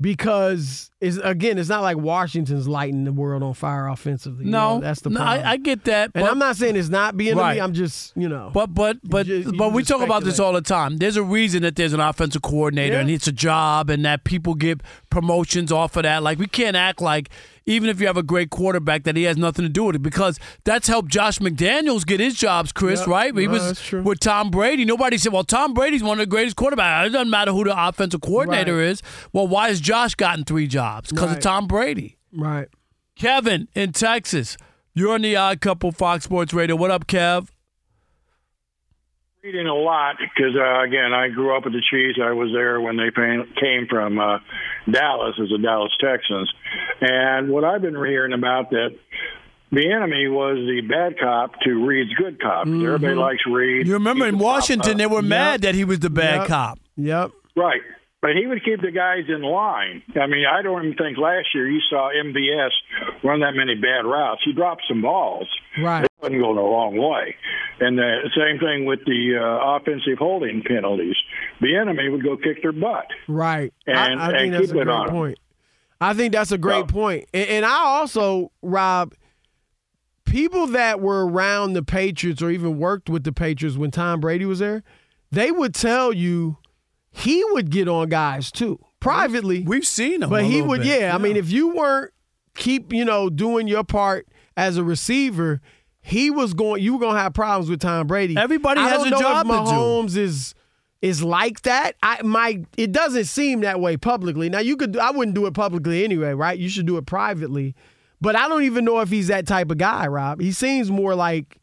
because 0.00 0.90
it's 1.00 1.16
again 1.18 1.58
it's 1.58 1.68
not 1.68 1.82
like 1.82 1.96
Washington's 1.96 2.68
lighting 2.68 3.04
the 3.04 3.12
world 3.12 3.42
on 3.42 3.54
fire 3.54 3.88
offensively. 3.88 4.44
you 4.44 4.50
No, 4.50 4.76
know, 4.76 4.80
that's 4.80 5.00
the 5.00 5.10
no, 5.10 5.20
problem. 5.20 5.46
I, 5.46 5.50
I 5.52 5.56
get 5.56 5.84
that. 5.84 6.10
and 6.14 6.22
but- 6.24 6.30
I'm 6.30 6.38
not 6.38 6.56
saying 6.56 6.76
it's 6.76 6.88
not 6.88 7.16
being 7.16 7.36
Right. 7.36 7.60
I'm 7.60 7.72
just 7.72 8.16
you 8.16 8.28
know. 8.28 8.50
But 8.52 8.74
but 8.74 8.98
but 9.04 9.26
ju- 9.26 9.40
you 9.40 9.52
but 9.52 9.72
we 9.72 9.82
just 9.82 9.90
talk 9.90 10.02
about 10.02 10.24
this 10.24 10.38
all 10.40 10.52
the 10.52 10.60
time. 10.62 10.98
There's 10.98 11.16
a 11.16 11.22
reason 11.22 11.62
that 11.62 11.76
there's 11.76 11.92
an 11.92 12.00
offensive 12.00 12.42
coordinator 12.42 12.94
Yeah. 12.94 13.00
and 13.00 13.10
it's 13.10 13.26
a 13.26 13.32
job 13.32 13.90
and 13.90 14.04
that 14.04 14.24
people 14.24 14.54
get 14.54 14.80
promotions 15.10 15.72
off 15.72 15.96
of 15.96 16.04
that. 16.04 16.22
Like 16.22 16.38
we 16.38 16.46
can't 16.46 16.76
act 16.76 17.00
like 17.00 17.28
even 17.68 17.88
if 17.88 18.00
you 18.00 18.06
have 18.06 18.16
a 18.16 18.22
great 18.22 18.50
quarterback 18.50 19.04
that 19.04 19.14
he 19.16 19.22
has 19.24 19.36
nothing 19.36 19.64
to 19.64 19.68
do 19.68 19.84
with 19.84 19.96
it 19.96 20.02
because 20.02 20.40
that's 20.64 20.88
helped 20.88 21.10
Josh 21.10 21.38
McDaniels 21.38 22.06
get 22.06 22.18
his 22.18 22.34
jobs, 22.34 22.72
Chris, 22.72 23.00
Yeah. 23.06 23.10
right? 23.12 23.36
He 23.36 23.46
No, 23.46 23.52
was 23.52 23.92
with 23.92 24.20
Tom 24.20 24.50
Brady. 24.50 24.84
Nobody 24.84 25.18
said, 25.18 25.32
"Well, 25.32 25.44
Tom 25.44 25.74
Brady's 25.74 26.02
one 26.02 26.18
of 26.18 26.22
the 26.22 26.26
greatest 26.26 26.56
quarterbacks." 26.56 27.06
It 27.06 27.10
doesn't 27.10 27.30
matter 27.30 27.52
who 27.52 27.64
the 27.64 27.74
offensive 27.88 28.20
coordinator 28.22 28.76
Right. 28.78 28.86
is. 28.88 29.02
Well, 29.32 29.46
why 29.46 29.68
has 29.68 29.80
Josh 29.80 30.14
gotten 30.14 30.44
three 30.44 30.66
jobs? 30.66 31.10
Because 31.10 31.28
Right. 31.28 31.36
of 31.36 31.42
Tom 31.42 31.66
Brady. 31.66 32.16
right. 32.36 32.68
Kevin 33.16 33.68
in 33.74 33.92
Texas. 33.92 34.56
You're 34.94 35.12
on 35.14 35.22
the 35.22 35.36
Odd 35.36 35.60
Couple 35.60 35.92
Fox 35.92 36.24
Sports 36.24 36.52
Radio. 36.54 36.74
What 36.76 36.90
up, 36.90 37.06
Kev? 37.06 37.48
Reading 39.48 39.66
a 39.66 39.74
lot 39.74 40.16
because 40.18 40.54
uh, 40.54 40.82
again, 40.82 41.14
I 41.14 41.28
grew 41.28 41.56
up 41.56 41.64
with 41.64 41.72
the 41.72 41.80
Chiefs. 41.80 42.18
I 42.22 42.32
was 42.32 42.50
there 42.52 42.82
when 42.82 42.98
they 42.98 43.08
came 43.10 43.86
from 43.88 44.18
uh, 44.18 44.40
Dallas 44.90 45.36
as 45.42 45.48
the 45.48 45.56
Dallas 45.56 45.90
Texans, 45.98 46.52
and 47.00 47.48
what 47.48 47.64
I've 47.64 47.80
been 47.80 47.94
hearing 47.94 48.34
about 48.34 48.68
that. 48.70 48.90
Bieniemy 49.72 50.30
was 50.30 50.56
the 50.56 50.82
bad 50.86 51.18
cop 51.18 51.58
to 51.60 51.86
Reid's 51.86 52.12
good 52.14 52.38
cop. 52.42 52.66
Everybody 52.66 53.14
likes 53.14 53.46
Reed. 53.46 53.80
Mm-hmm. 53.82 53.88
You 53.88 53.94
remember 53.94 54.26
He's 54.26 54.34
in 54.34 54.38
Washington, 54.38 54.98
they 54.98 55.04
uh, 55.04 55.08
were 55.08 55.22
mad 55.22 55.62
that 55.62 55.74
he 55.74 55.84
was 55.84 56.00
the 56.00 56.10
bad 56.10 56.40
Yep. 56.40 56.46
cop. 56.48 56.78
Yep. 56.96 57.30
Right. 57.56 57.80
But 58.20 58.30
he 58.34 58.46
would 58.48 58.64
keep 58.64 58.80
the 58.80 58.90
guys 58.90 59.24
in 59.28 59.42
line. 59.42 60.02
I 60.20 60.26
mean, 60.26 60.44
I 60.44 60.60
don't 60.62 60.84
even 60.84 60.96
think 60.96 61.18
last 61.18 61.54
year 61.54 61.70
you 61.70 61.80
saw 61.88 62.10
MVS 62.10 62.70
run 63.22 63.40
that 63.40 63.52
many 63.54 63.76
bad 63.76 64.04
routes. 64.04 64.42
He 64.44 64.52
dropped 64.52 64.82
some 64.88 65.02
balls. 65.02 65.48
Right. 65.80 66.04
It 66.04 66.10
wasn't 66.20 66.40
going 66.42 66.56
the 66.56 66.62
wrong 66.62 66.96
way. 66.96 67.36
And 67.78 67.96
the 67.96 68.28
same 68.36 68.58
thing 68.58 68.86
with 68.86 69.04
the 69.06 69.38
uh, 69.38 69.76
offensive 69.76 70.18
holding 70.18 70.62
penalties. 70.66 71.14
Bieniemy 71.62 72.10
would 72.10 72.24
go 72.24 72.36
kick 72.36 72.60
their 72.60 72.72
butt. 72.72 73.06
Right. 73.28 73.72
And- 73.86 74.20
I, 74.20 74.30
I 74.34 74.38
think 74.38 74.52
that's 74.52 74.70
a 74.70 74.74
great 74.74 75.08
point. 75.08 75.38
I 76.00 76.14
think 76.14 76.32
that's 76.32 76.52
a 76.52 76.58
great 76.58 76.88
point. 76.88 77.26
And, 77.32 77.48
and 77.48 77.64
I 77.64 77.84
also, 77.84 78.50
Rob, 78.62 79.14
people 80.24 80.66
that 80.68 81.00
were 81.00 81.26
around 81.26 81.72
the 81.72 81.82
Patriots 81.82 82.42
or 82.42 82.50
even 82.50 82.78
worked 82.78 83.08
with 83.08 83.24
the 83.24 83.32
Patriots 83.32 83.76
when 83.76 83.90
Tom 83.90 84.20
Brady 84.20 84.44
was 84.44 84.58
there, 84.58 84.82
they 85.30 85.50
would 85.50 85.74
tell 85.74 86.12
you 86.12 86.56
he 87.18 87.44
would 87.52 87.70
get 87.70 87.88
on 87.88 88.08
guys 88.08 88.50
too 88.50 88.78
privately. 89.00 89.62
We've 89.62 89.86
seen 89.86 90.22
him, 90.22 90.30
but 90.30 90.44
he 90.44 90.62
would. 90.62 90.80
bit, 90.82 91.00
Yeah, 91.00 91.14
I 91.14 91.18
mean, 91.18 91.36
if 91.36 91.50
you 91.50 91.74
weren't 91.74 92.12
keep 92.54 92.92
you 92.92 93.04
know 93.04 93.30
doing 93.30 93.68
your 93.68 93.84
part 93.84 94.28
as 94.56 94.76
a 94.76 94.84
receiver, 94.84 95.60
he 96.00 96.30
was 96.30 96.54
going. 96.54 96.82
You 96.82 96.94
were 96.94 97.00
going 97.00 97.14
to 97.14 97.20
have 97.20 97.34
problems 97.34 97.70
with 97.70 97.80
Tom 97.80 98.06
Brady. 98.06 98.36
Everybody 98.36 98.80
I 98.80 98.88
has 98.88 99.04
a 99.04 99.10
job 99.10 99.46
if 99.46 99.52
to 99.52 99.58
do. 99.58 99.70
Mahomes 99.70 100.16
is 100.16 100.54
is 101.02 101.22
like 101.22 101.62
that. 101.62 101.96
I 102.02 102.22
my 102.22 102.64
it 102.76 102.92
doesn't 102.92 103.24
seem 103.24 103.60
that 103.60 103.80
way 103.80 103.96
publicly. 103.96 104.48
Now 104.48 104.60
you 104.60 104.76
could 104.76 104.96
I 104.96 105.10
wouldn't 105.10 105.34
do 105.34 105.46
it 105.46 105.54
publicly 105.54 106.04
anyway, 106.04 106.32
right? 106.32 106.58
You 106.58 106.68
should 106.68 106.86
do 106.86 106.96
it 106.96 107.06
privately. 107.06 107.74
But 108.20 108.34
I 108.34 108.48
don't 108.48 108.64
even 108.64 108.84
know 108.84 108.98
if 109.00 109.10
he's 109.10 109.28
that 109.28 109.46
type 109.46 109.70
of 109.70 109.78
guy, 109.78 110.08
Rob. 110.08 110.40
He 110.40 110.50
seems 110.50 110.90
more 110.90 111.14
like 111.14 111.57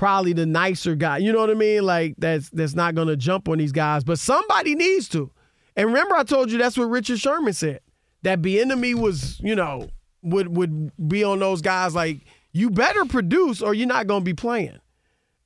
probably 0.00 0.32
the 0.32 0.46
nicer 0.46 0.94
guy. 0.94 1.18
You 1.18 1.30
know 1.30 1.40
what 1.40 1.50
I 1.50 1.54
mean? 1.54 1.84
Like 1.84 2.14
that's 2.16 2.48
that's 2.48 2.74
not 2.74 2.94
to 3.08 3.16
jump 3.16 3.50
on 3.50 3.58
these 3.58 3.70
guys, 3.70 4.02
but 4.02 4.18
somebody 4.18 4.74
needs 4.74 5.10
to. 5.10 5.30
And 5.76 5.88
remember 5.88 6.14
I 6.14 6.24
told 6.24 6.50
you 6.50 6.56
that's 6.56 6.78
what 6.78 6.86
Richard 6.86 7.20
Sherman 7.20 7.52
said. 7.52 7.80
That 8.22 8.40
Bieniemy 8.40 8.94
was, 8.94 9.38
you 9.40 9.54
know, 9.54 9.90
would 10.22 10.56
would 10.56 10.90
be 11.06 11.22
on 11.22 11.38
those 11.38 11.60
guys 11.60 11.94
like 11.94 12.22
you 12.50 12.70
better 12.70 13.04
produce 13.04 13.60
or 13.60 13.74
you're 13.74 13.86
not 13.86 14.08
to 14.08 14.20
be 14.22 14.32
playing 14.32 14.80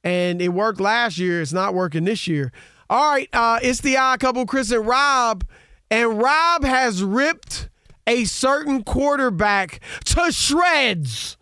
and 0.04 0.40
it 0.40 0.50
worked 0.50 0.80
last 0.80 1.18
year. 1.18 1.42
It's 1.42 1.52
not 1.52 1.74
working 1.74 2.04
this 2.04 2.28
year. 2.28 2.52
All 2.88 3.10
right, 3.10 3.28
uh, 3.32 3.58
it's 3.60 3.80
the 3.80 3.96
odd 3.96 4.20
couple, 4.20 4.46
Chris 4.46 4.70
and 4.70 4.86
Rob, 4.86 5.44
and 5.90 6.22
Rob 6.22 6.62
has 6.62 7.02
ripped 7.02 7.70
a 8.06 8.24
certain 8.24 8.84
quarterback 8.84 9.80
to 10.04 10.30
shreds 10.30 11.36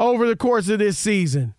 over 0.00 0.26
the 0.26 0.36
course 0.36 0.70
of 0.70 0.78
this 0.78 0.96
season. 0.96 1.53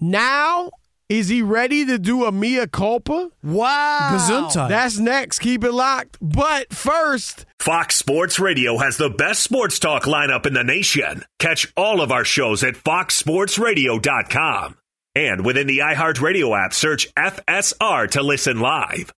Now, 0.00 0.70
is 1.10 1.28
he 1.28 1.42
ready 1.42 1.84
to 1.84 1.98
do 1.98 2.24
a 2.24 2.32
mea 2.32 2.66
culpa? 2.66 3.30
Wow. 3.42 4.10
Gesundheit. 4.12 4.68
That's 4.68 4.98
next. 4.98 5.40
Keep 5.40 5.64
it 5.64 5.72
locked. 5.72 6.16
But 6.22 6.72
first, 6.72 7.44
Fox 7.58 7.96
Sports 7.96 8.40
Radio 8.40 8.78
has 8.78 8.96
the 8.96 9.10
best 9.10 9.42
sports 9.42 9.78
talk 9.78 10.04
lineup 10.04 10.46
in 10.46 10.54
the 10.54 10.64
nation. 10.64 11.24
Catch 11.38 11.70
all 11.76 12.00
of 12.00 12.10
our 12.12 12.24
shows 12.24 12.64
at 12.64 12.74
foxsportsradio.com. 12.74 14.76
And 15.16 15.44
within 15.44 15.66
the 15.66 15.78
iHeartRadio 15.78 16.64
app, 16.64 16.72
search 16.72 17.12
FSR 17.14 18.08
to 18.12 18.22
listen 18.22 18.60
live. 18.60 19.12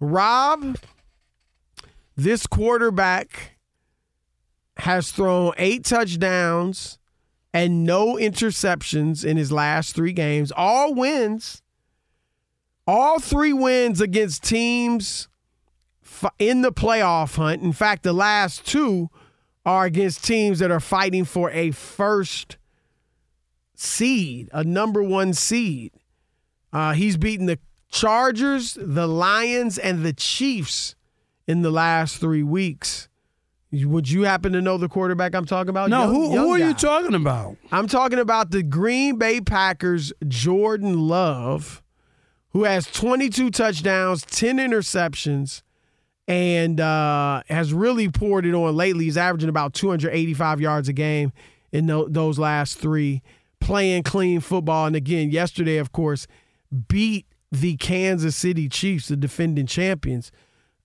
Rob, 0.00 0.76
this 2.16 2.46
quarterback 2.46 3.56
has 4.78 5.12
thrown 5.12 5.52
eight 5.56 5.84
touchdowns 5.84 6.98
and 7.54 7.84
no 7.84 8.16
interceptions 8.16 9.24
in 9.24 9.36
his 9.36 9.52
last 9.52 9.94
three 9.94 10.12
games. 10.12 10.52
All 10.56 10.92
wins. 10.92 11.62
All 12.84 13.20
three 13.20 13.52
wins 13.52 14.00
against 14.00 14.42
teams 14.42 15.28
in 16.40 16.62
the 16.62 16.72
playoff 16.72 17.36
hunt. 17.36 17.62
In 17.62 17.72
fact, 17.72 18.02
the 18.02 18.12
last 18.12 18.66
two 18.66 19.08
are 19.64 19.86
against 19.86 20.24
teams 20.24 20.58
that 20.58 20.72
are 20.72 20.80
fighting 20.80 21.24
for 21.24 21.48
a 21.52 21.70
first 21.70 22.58
seed, 23.76 24.50
a 24.52 24.64
number 24.64 25.02
one 25.02 25.32
seed. 25.32 25.92
Uh, 26.72 26.92
he's 26.92 27.16
beaten 27.16 27.46
the 27.46 27.60
Chargers, 27.88 28.76
the 28.80 29.06
Lions, 29.06 29.78
and 29.78 30.04
the 30.04 30.12
Chiefs 30.12 30.96
in 31.46 31.62
the 31.62 31.70
last 31.70 32.18
three 32.18 32.42
weeks. 32.42 33.08
Would 33.74 34.08
you 34.10 34.22
happen 34.22 34.52
to 34.52 34.60
know 34.62 34.78
the 34.78 34.88
quarterback 34.88 35.34
I'm 35.34 35.44
talking 35.46 35.70
about? 35.70 35.90
No, 35.90 36.02
Young- 36.04 36.14
who, 36.14 36.22
young 36.34 36.44
who 36.44 36.52
are 36.54 36.58
guy. 36.58 36.68
you 36.68 36.74
talking 36.74 37.14
about? 37.14 37.56
I'm 37.72 37.86
talking 37.88 38.18
about 38.18 38.50
the 38.50 38.62
Green 38.62 39.16
Bay 39.18 39.40
Packers, 39.40 40.12
Jordan 40.28 41.08
Love, 41.08 41.82
who 42.50 42.64
has 42.64 42.86
22 42.90 43.50
touchdowns, 43.50 44.22
10 44.26 44.58
interceptions, 44.58 45.62
and 46.28 46.80
uh, 46.80 47.42
has 47.48 47.72
really 47.72 48.08
poured 48.08 48.46
it 48.46 48.54
on 48.54 48.74
lately. 48.76 49.04
He's 49.06 49.16
averaging 49.16 49.48
about 49.48 49.74
285 49.74 50.60
yards 50.60 50.88
a 50.88 50.92
game 50.92 51.32
in 51.72 51.86
tho- 51.86 52.08
those 52.08 52.38
last 52.38 52.78
three, 52.78 53.22
playing 53.60 54.04
clean 54.04 54.40
football. 54.40 54.86
And 54.86 54.94
again, 54.96 55.30
yesterday, 55.30 55.76
of 55.78 55.90
course, 55.92 56.26
beat 56.88 57.26
the 57.50 57.76
Kansas 57.76 58.36
City 58.36 58.68
Chiefs, 58.68 59.08
the 59.08 59.16
defending 59.16 59.66
champions. 59.66 60.30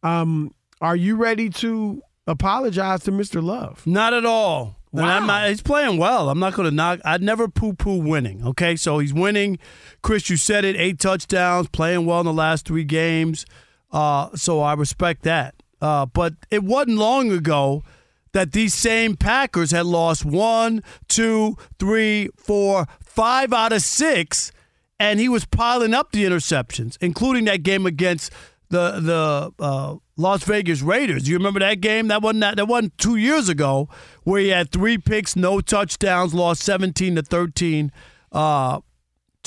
Um, 0.03 0.53
are 0.81 0.95
you 0.95 1.15
ready 1.15 1.49
to 1.51 2.01
apologize 2.29 3.03
to 3.03 3.11
Mr. 3.11 3.43
Love? 3.43 3.85
Not 3.85 4.13
at 4.13 4.25
all. 4.25 4.77
I'm 4.95 5.27
not, 5.27 5.49
he's 5.49 5.61
playing 5.61 5.97
well. 5.97 6.29
I'm 6.29 6.39
not 6.39 6.53
going 6.53 6.67
to 6.67 6.73
knock. 6.73 6.99
I'd 7.05 7.21
never 7.21 7.47
poo 7.47 7.73
poo 7.73 7.99
winning. 7.99 8.43
Okay, 8.43 8.75
so 8.75 8.97
he's 8.99 9.13
winning. 9.13 9.59
Chris, 10.01 10.29
you 10.29 10.37
said 10.37 10.65
it. 10.65 10.75
Eight 10.75 10.99
touchdowns, 10.99 11.69
playing 11.69 12.05
well 12.05 12.21
in 12.21 12.25
the 12.25 12.33
last 12.33 12.65
three 12.65 12.83
games. 12.83 13.45
Uh, 13.91 14.29
so 14.35 14.61
I 14.61 14.73
respect 14.73 15.23
that. 15.23 15.55
Uh, 15.81 16.05
but 16.07 16.33
it 16.49 16.63
wasn't 16.63 16.97
long 16.97 17.31
ago 17.31 17.83
that 18.31 18.51
these 18.51 18.73
same 18.73 19.15
Packers 19.15 19.71
had 19.71 19.85
lost 19.85 20.25
one, 20.25 20.83
two, 21.07 21.55
three, 21.77 22.29
four, 22.37 22.87
five 22.99 23.53
out 23.53 23.73
of 23.73 23.81
six, 23.81 24.51
and 24.99 25.19
he 25.19 25.29
was 25.29 25.45
piling 25.45 25.93
up 25.93 26.11
the 26.11 26.25
interceptions, 26.25 26.97
including 27.01 27.45
that 27.45 27.63
game 27.63 27.85
against 27.85 28.31
the 28.69 28.99
the 28.99 29.53
uh, 29.63 29.95
Las 30.19 30.43
Vegas 30.43 30.81
Raiders. 30.81 31.29
You 31.29 31.37
remember 31.37 31.61
that 31.61 31.79
game? 31.79 32.09
That 32.09 32.21
wasn't 32.21 32.41
that, 32.41 32.57
that 32.57 32.67
wasn't 32.67 32.97
two 32.97 33.15
years 33.15 33.47
ago, 33.47 33.87
where 34.23 34.41
he 34.41 34.49
had 34.49 34.69
three 34.69 34.97
picks, 34.97 35.37
no 35.37 35.61
touchdowns, 35.61 36.33
lost 36.33 36.61
seventeen 36.61 37.15
to 37.15 37.21
thirteen. 37.21 37.91
Uh, 38.31 38.81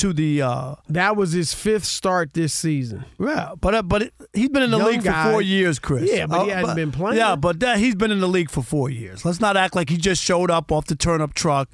to 0.03 0.13
the 0.13 0.43
uh, 0.43 0.75
that 0.89 1.17
was 1.17 1.33
his 1.33 1.53
fifth 1.55 1.85
start 1.85 2.35
this 2.35 2.53
season. 2.53 3.05
Yeah, 3.19 3.55
but 3.61 3.75
uh, 3.75 3.83
but 3.83 4.03
it, 4.03 4.15
he's 4.33 4.49
been 4.51 4.63
in 4.63 4.71
the 4.71 4.79
Young 4.79 4.87
league 4.89 5.03
guy. 5.03 5.25
for 5.25 5.31
four 5.33 5.43
years, 5.43 5.79
Chris. 5.79 6.11
Yeah, 6.13 6.27
but 6.27 6.45
he 6.45 6.53
Uh, 6.53 6.57
hadn't 6.57 6.77
been 6.77 6.93
playing. 6.93 7.17
Yeah, 7.19 7.35
but 7.37 7.59
that, 7.61 7.79
he's 7.79 7.95
been 7.95 8.11
in 8.11 8.21
the 8.21 8.29
league 8.29 8.51
for 8.51 8.63
four 8.63 8.91
years. 8.91 9.25
Let's 9.25 9.41
not 9.41 9.57
act 9.57 9.75
like 9.75 9.89
he 9.89 9.97
just 9.97 10.23
showed 10.23 10.51
up 10.51 10.71
off 10.71 10.87
the 10.87 10.95
turnip 10.97 11.35
truck 11.35 11.69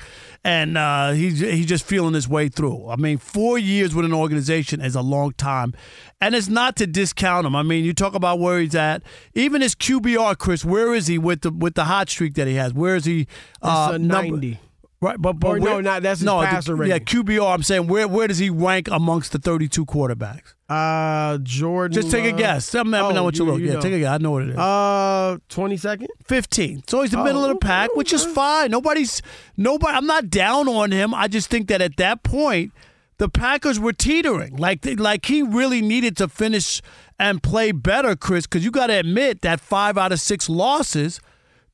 and 0.45 0.79
uh, 0.79 1.11
he's 1.13 1.41
he's 1.41 1.67
just 1.67 1.85
feeling 1.85 2.15
his 2.15 2.29
way 2.29 2.49
through. 2.49 2.89
I 2.89 2.97
mean, 2.97 3.19
four 3.19 3.59
years 3.59 3.95
with 3.95 4.05
an 4.05 4.15
organization 4.15 4.81
is 4.81 4.95
a 4.95 5.03
long 5.03 5.33
time, 5.33 5.75
and 6.21 6.35
it's 6.35 6.49
not 6.49 6.77
to 6.77 6.87
discount 6.87 7.47
him. 7.47 7.57
I 7.57 7.63
mean, 7.63 7.85
you 7.85 7.93
talk 7.93 8.15
about 8.15 8.39
where 8.39 8.61
he's 8.61 8.75
at. 8.75 9.03
Even 9.35 9.61
his 9.63 9.75
QBR, 9.75 10.39
Chris, 10.39 10.65
where 10.65 10.95
is 10.95 11.07
he 11.09 11.19
with 11.19 11.41
the 11.43 11.51
with 11.51 11.75
the 11.75 11.85
hot 11.85 12.09
streak 12.09 12.35
that 12.35 12.47
he 12.47 12.55
has? 12.55 12.73
Where 12.73 12.95
is 12.97 13.05
he? 13.05 13.23
It's 13.23 13.29
a 13.63 13.99
number- 13.99 14.37
90. 14.37 14.61
Right, 15.01 15.17
but, 15.17 15.35
but 15.35 15.61
no, 15.61 15.81
not- 15.81 16.03
that's 16.03 16.23
no, 16.23 16.41
the- 16.41 16.47
passer 16.49 16.85
Yeah. 16.85 16.99
QBR. 16.99 17.55
I'm 17.55 17.63
saying 17.63 17.87
where 17.87 18.09
where 18.09 18.27
does 18.27 18.39
he 18.39 18.51
rank 18.51 18.89
amongst 18.91 19.31
the 19.31 19.39
32 19.39 19.87
quarterbacks? 19.87 20.55
Uh, 20.69 21.39
Jordan. 21.39 21.95
Just 21.95 22.11
take 22.11 22.25
a 22.25 22.37
guess. 22.37 22.75
Let 22.75 22.85
me, 22.87 22.99
Oh, 22.99 23.11
know 23.13 23.23
what 23.23 23.39
you, 23.39 23.45
you- 23.45 23.51
look. 23.53 23.61
you 23.61 23.67
yeah, 23.69 23.75
know. 23.75 23.81
take 23.81 23.93
a 23.95 23.99
guess. 24.01 24.09
I 24.11 24.19
know 24.19 24.33
what 24.33 24.43
it 24.43 24.49
is. 24.51 24.57
Uh, 24.59 25.39
twenty 25.49 25.77
second. 25.77 26.09
15. 26.27 26.83
So 26.89 27.03
he's 27.03 27.13
the 27.13 27.21
Oh, 27.21 27.25
middle 27.25 27.45
of 27.45 27.51
the 27.51 27.57
pack, 27.57 27.91
okay, 27.91 27.97
which 27.97 28.13
is 28.13 28.25
fine. 28.27 28.71
Nobody's 28.73 29.23
nobody. 29.57 29.97
I'm 29.97 30.07
not 30.07 30.31
down 30.31 30.69
on 30.69 30.91
him. 30.91 31.15
I 31.15 31.29
just 31.29 31.49
think 31.49 31.69
that 31.69 31.81
at 31.81 31.97
that 31.99 32.23
point, 32.25 32.73
the 33.19 33.29
Packers 33.29 33.79
were 33.79 33.93
teetering. 33.93 34.57
Like 34.57 34.83
they, 34.83 34.97
like 34.97 35.27
he 35.27 35.43
really 35.43 35.81
needed 35.81 36.17
to 36.19 36.27
finish 36.29 36.83
and 37.21 37.41
play 37.43 37.71
better, 37.73 38.15
Chris. 38.17 38.47
Because 38.47 38.65
you 38.65 38.71
got 38.73 38.89
to 38.89 38.95
admit 38.99 39.43
that 39.43 39.61
five 39.61 39.97
out 39.97 40.11
of 40.13 40.21
six 40.21 40.49
losses, 40.49 41.21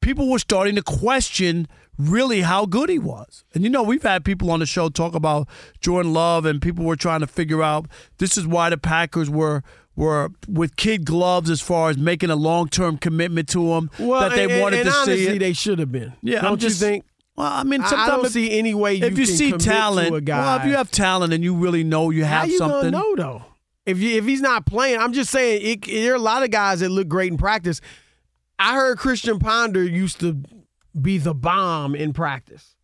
people 0.02 0.30
were 0.30 0.38
starting 0.38 0.76
to 0.76 0.82
question 0.82 1.66
really 1.98 2.40
how 2.42 2.66
good 2.66 2.88
he 2.88 2.98
was. 2.98 3.44
And 3.54 3.64
you 3.64 3.70
know, 3.70 3.82
we've 3.82 4.02
had 4.02 4.24
people 4.24 4.50
on 4.50 4.60
the 4.60 4.66
show 4.66 4.88
talk 4.88 5.14
about 5.14 5.48
Jordan 5.80 6.12
Love, 6.12 6.44
and 6.44 6.60
people 6.60 6.84
were 6.84 6.96
trying 6.96 7.20
to 7.20 7.26
figure 7.26 7.62
out 7.62 7.86
this 8.18 8.36
is 8.36 8.46
why 8.46 8.70
the 8.70 8.78
Packers 8.78 9.28
were 9.30 9.62
were 9.96 10.30
with 10.48 10.74
kid 10.76 11.04
gloves 11.04 11.48
as 11.48 11.60
far 11.60 11.88
as 11.90 11.96
making 11.96 12.28
a 12.30 12.34
long 12.36 12.68
term 12.68 12.98
commitment 12.98 13.48
to 13.50 13.74
him 13.74 13.90
Well, 13.98 14.20
that 14.28 14.34
they 14.34 14.52
and, 14.52 14.60
wanted 14.60 14.80
and 14.80 14.88
to 14.88 14.94
honestly, 14.94 15.26
see. 15.26 15.36
It. 15.36 15.38
they 15.38 15.52
should 15.52 15.78
have 15.78 15.92
been. 15.92 16.14
Yeah, 16.20 16.40
don't 16.40 16.52
I'm 16.52 16.58
just 16.58 16.80
you 16.80 16.86
think? 16.88 17.04
Well, 17.36 17.46
I 17.46 17.62
mean, 17.64 17.80
I- 17.82 18.04
I 18.04 18.06
don't 18.08 18.26
if- 18.26 18.32
see 18.32 18.50
any 18.58 18.74
way 18.74 18.94
you 18.94 19.04
if 19.06 19.16
you 19.18 19.26
can 19.26 19.34
see 19.36 19.52
talent, 19.52 20.14
a 20.14 20.20
guy. 20.20 20.38
well, 20.38 20.58
if 20.60 20.66
you 20.66 20.74
have 20.76 20.90
talent 20.90 21.32
and 21.32 21.42
you 21.44 21.54
really 21.54 21.84
know 21.84 22.10
you 22.10 22.24
have 22.24 22.42
How 22.42 22.44
you 22.46 22.58
something, 22.58 22.90
know 22.90 23.14
though? 23.16 23.44
If 23.86 23.98
you 23.98 24.16
if 24.16 24.24
he's 24.24 24.40
not 24.40 24.66
playing, 24.66 24.98
I'm 24.98 25.12
just 25.12 25.30
saying 25.30 25.60
it, 25.64 25.86
there 25.86 26.12
are 26.12 26.16
a 26.16 26.18
lot 26.18 26.42
of 26.42 26.50
guys 26.50 26.80
that 26.80 26.88
look 26.90 27.06
great 27.06 27.30
in 27.30 27.36
practice. 27.38 27.80
I 28.58 28.74
heard 28.76 28.98
Christian 28.98 29.38
Ponder 29.38 29.84
used 29.84 30.20
to 30.20 30.42
be 31.00 31.18
the 31.18 31.34
bomb 31.34 31.94
in 31.94 32.12
practice, 32.12 32.76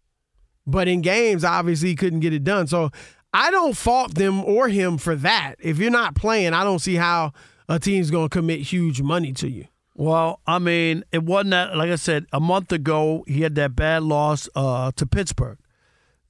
but 0.66 0.88
in 0.88 1.00
games, 1.00 1.44
obviously, 1.44 1.90
he 1.90 1.96
couldn't 1.96 2.20
get 2.20 2.32
it 2.32 2.44
done. 2.44 2.66
So 2.66 2.90
I 3.32 3.50
don't 3.50 3.76
fault 3.76 4.14
them 4.14 4.44
or 4.44 4.68
him 4.68 4.98
for 4.98 5.14
that. 5.16 5.56
If 5.60 5.78
you're 5.78 5.90
not 5.90 6.14
playing, 6.14 6.52
I 6.52 6.64
don't 6.64 6.80
see 6.80 6.96
how 6.96 7.32
a 7.68 7.78
team's 7.78 8.10
going 8.10 8.28
to 8.28 8.36
commit 8.36 8.60
huge 8.60 9.00
money 9.00 9.32
to 9.34 9.48
you. 9.48 9.66
Well, 9.94 10.40
I 10.46 10.58
mean, 10.58 11.04
it 11.12 11.22
wasn't 11.24 11.50
that. 11.50 11.76
Like 11.76 11.90
I 11.90 11.96
said, 11.96 12.26
a 12.32 12.40
month 12.40 12.72
ago, 12.72 13.24
he 13.28 13.42
had 13.42 13.54
that 13.56 13.76
bad 13.76 14.02
loss 14.02 14.48
uh, 14.54 14.92
to 14.96 15.06
Pittsburgh. 15.06 15.58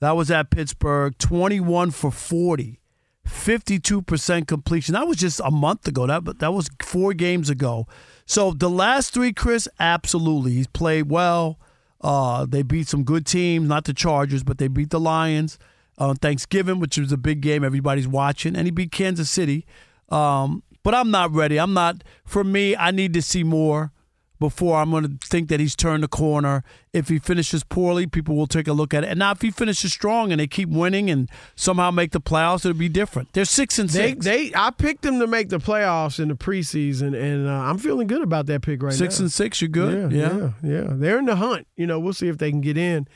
That 0.01 0.17
was 0.17 0.31
at 0.31 0.51
Pittsburgh, 0.51 1.17
twenty-one 1.19 1.91
for 1.91 2.11
40, 2.11 2.81
52 3.25 4.03
percent 4.03 4.49
completion. 4.49 4.95
That 4.95 5.07
was 5.07 5.19
just 5.19 5.41
a 5.45 5.51
month 5.51 5.87
ago. 5.87 6.07
That 6.07 6.41
that 6.41 6.53
was 6.53 6.69
four 6.83 7.13
games 7.15 7.49
ago. 7.49 7.87
So 8.27 8.53
the 8.53 8.71
last 8.71 9.13
three, 9.15 9.33
Chris, 9.33 9.69
absolutely, 9.79 10.53
he's 10.53 10.67
played 10.67 11.11
well. 11.11 11.59
Uh, 12.01 12.47
they 12.47 12.63
beat 12.63 12.89
some 12.89 13.05
good 13.05 13.27
teams, 13.27 13.69
not 13.69 13.85
the 13.85 13.93
Chargers, 13.93 14.43
but 14.43 14.59
they 14.59 14.69
beat 14.69 14.91
the 14.91 15.01
Lions 15.01 15.59
on 15.99 16.17
Thanksgiving, 16.17 16.81
which 16.81 16.97
was 16.99 17.13
a 17.13 17.19
big 17.19 17.41
game 17.41 17.63
everybody's 17.63 18.09
watching, 18.09 18.57
and 18.57 18.67
he 18.67 18.71
beat 18.71 18.91
Kansas 18.91 19.31
City. 19.31 19.67
Um, 20.09 20.63
but 20.83 20.95
I'm 20.95 21.11
not 21.11 21.33
ready. 21.33 21.59
I'm 21.59 21.75
not. 21.75 22.03
For 22.25 22.43
me, 22.43 22.75
I 22.75 22.91
need 22.91 23.13
to 23.15 23.23
see 23.23 23.45
more 23.45 23.93
before 24.41 24.79
I'm 24.81 24.91
going 24.91 25.05
to 25.05 25.27
think 25.27 25.49
that 25.51 25.61
he's 25.61 25.77
turned 25.77 26.03
the 26.03 26.09
corner. 26.09 26.65
If 26.93 27.09
he 27.09 27.21
finishes 27.21 27.63
poorly, 27.63 28.07
people 28.09 28.35
will 28.35 28.49
take 28.49 28.67
a 28.67 28.73
look 28.73 28.93
at 28.93 29.05
it. 29.05 29.11
And 29.11 29.19
now, 29.21 29.31
if 29.31 29.43
he 29.43 29.51
finishes 29.53 29.93
strong 29.93 30.33
and 30.33 30.41
they 30.41 30.49
keep 30.49 30.69
winning 30.69 31.09
and 31.11 31.31
somehow 31.55 31.93
make 31.93 32.11
the 32.11 32.21
playoffs, 32.21 32.65
it'll 32.67 32.73
be 32.77 32.89
different. 32.89 33.33
They're 33.35 33.45
six 33.45 33.79
and 33.79 33.89
They, 33.89 34.09
six. 34.13 34.25
they, 34.25 34.51
I 34.57 34.71
picked 34.71 35.03
them 35.03 35.21
to 35.21 35.29
make 35.29 35.51
the 35.51 35.59
playoffs 35.59 36.19
in 36.19 36.27
the 36.29 36.35
preseason, 36.35 37.15
and 37.15 37.47
uh, 37.47 37.51
I'm 37.53 37.79
feeling 37.79 38.09
good 38.09 38.23
about 38.23 38.47
that 38.47 38.63
pick 38.63 38.83
right 38.83 38.93
Six 38.93 39.21
now. 39.21 39.25
and 39.25 39.33
six, 39.33 39.61
you're 39.61 39.69
good. 39.69 40.11
Yeah, 40.11 40.19
Yeah. 40.19 40.51
yeah, 40.65 40.71
yeah. 40.83 40.87
They're 40.91 41.19
in 41.19 41.27
the 41.27 41.37
hunt. 41.37 41.69
You 41.77 41.87
know, 41.87 42.01
we'll 42.01 42.15
see 42.15 42.27
if 42.29 42.39
they 42.39 42.51
can 42.51 42.63
get 42.63 42.77
in. 42.79 43.07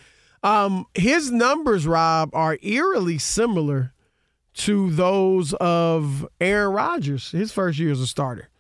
Um, 0.43 0.85
his 0.95 1.33
numbers, 1.33 1.87
Rob, 1.87 2.31
are 2.35 2.59
eerily 2.63 3.17
similar 3.19 3.95
to 4.57 4.91
those 4.91 5.53
of 5.55 6.29
Aaron 6.41 6.73
Rodgers, 6.75 7.31
his 7.33 7.51
first 7.51 7.79
year 7.79 7.91
as 7.91 8.01
a 8.01 8.07
starter. 8.07 8.51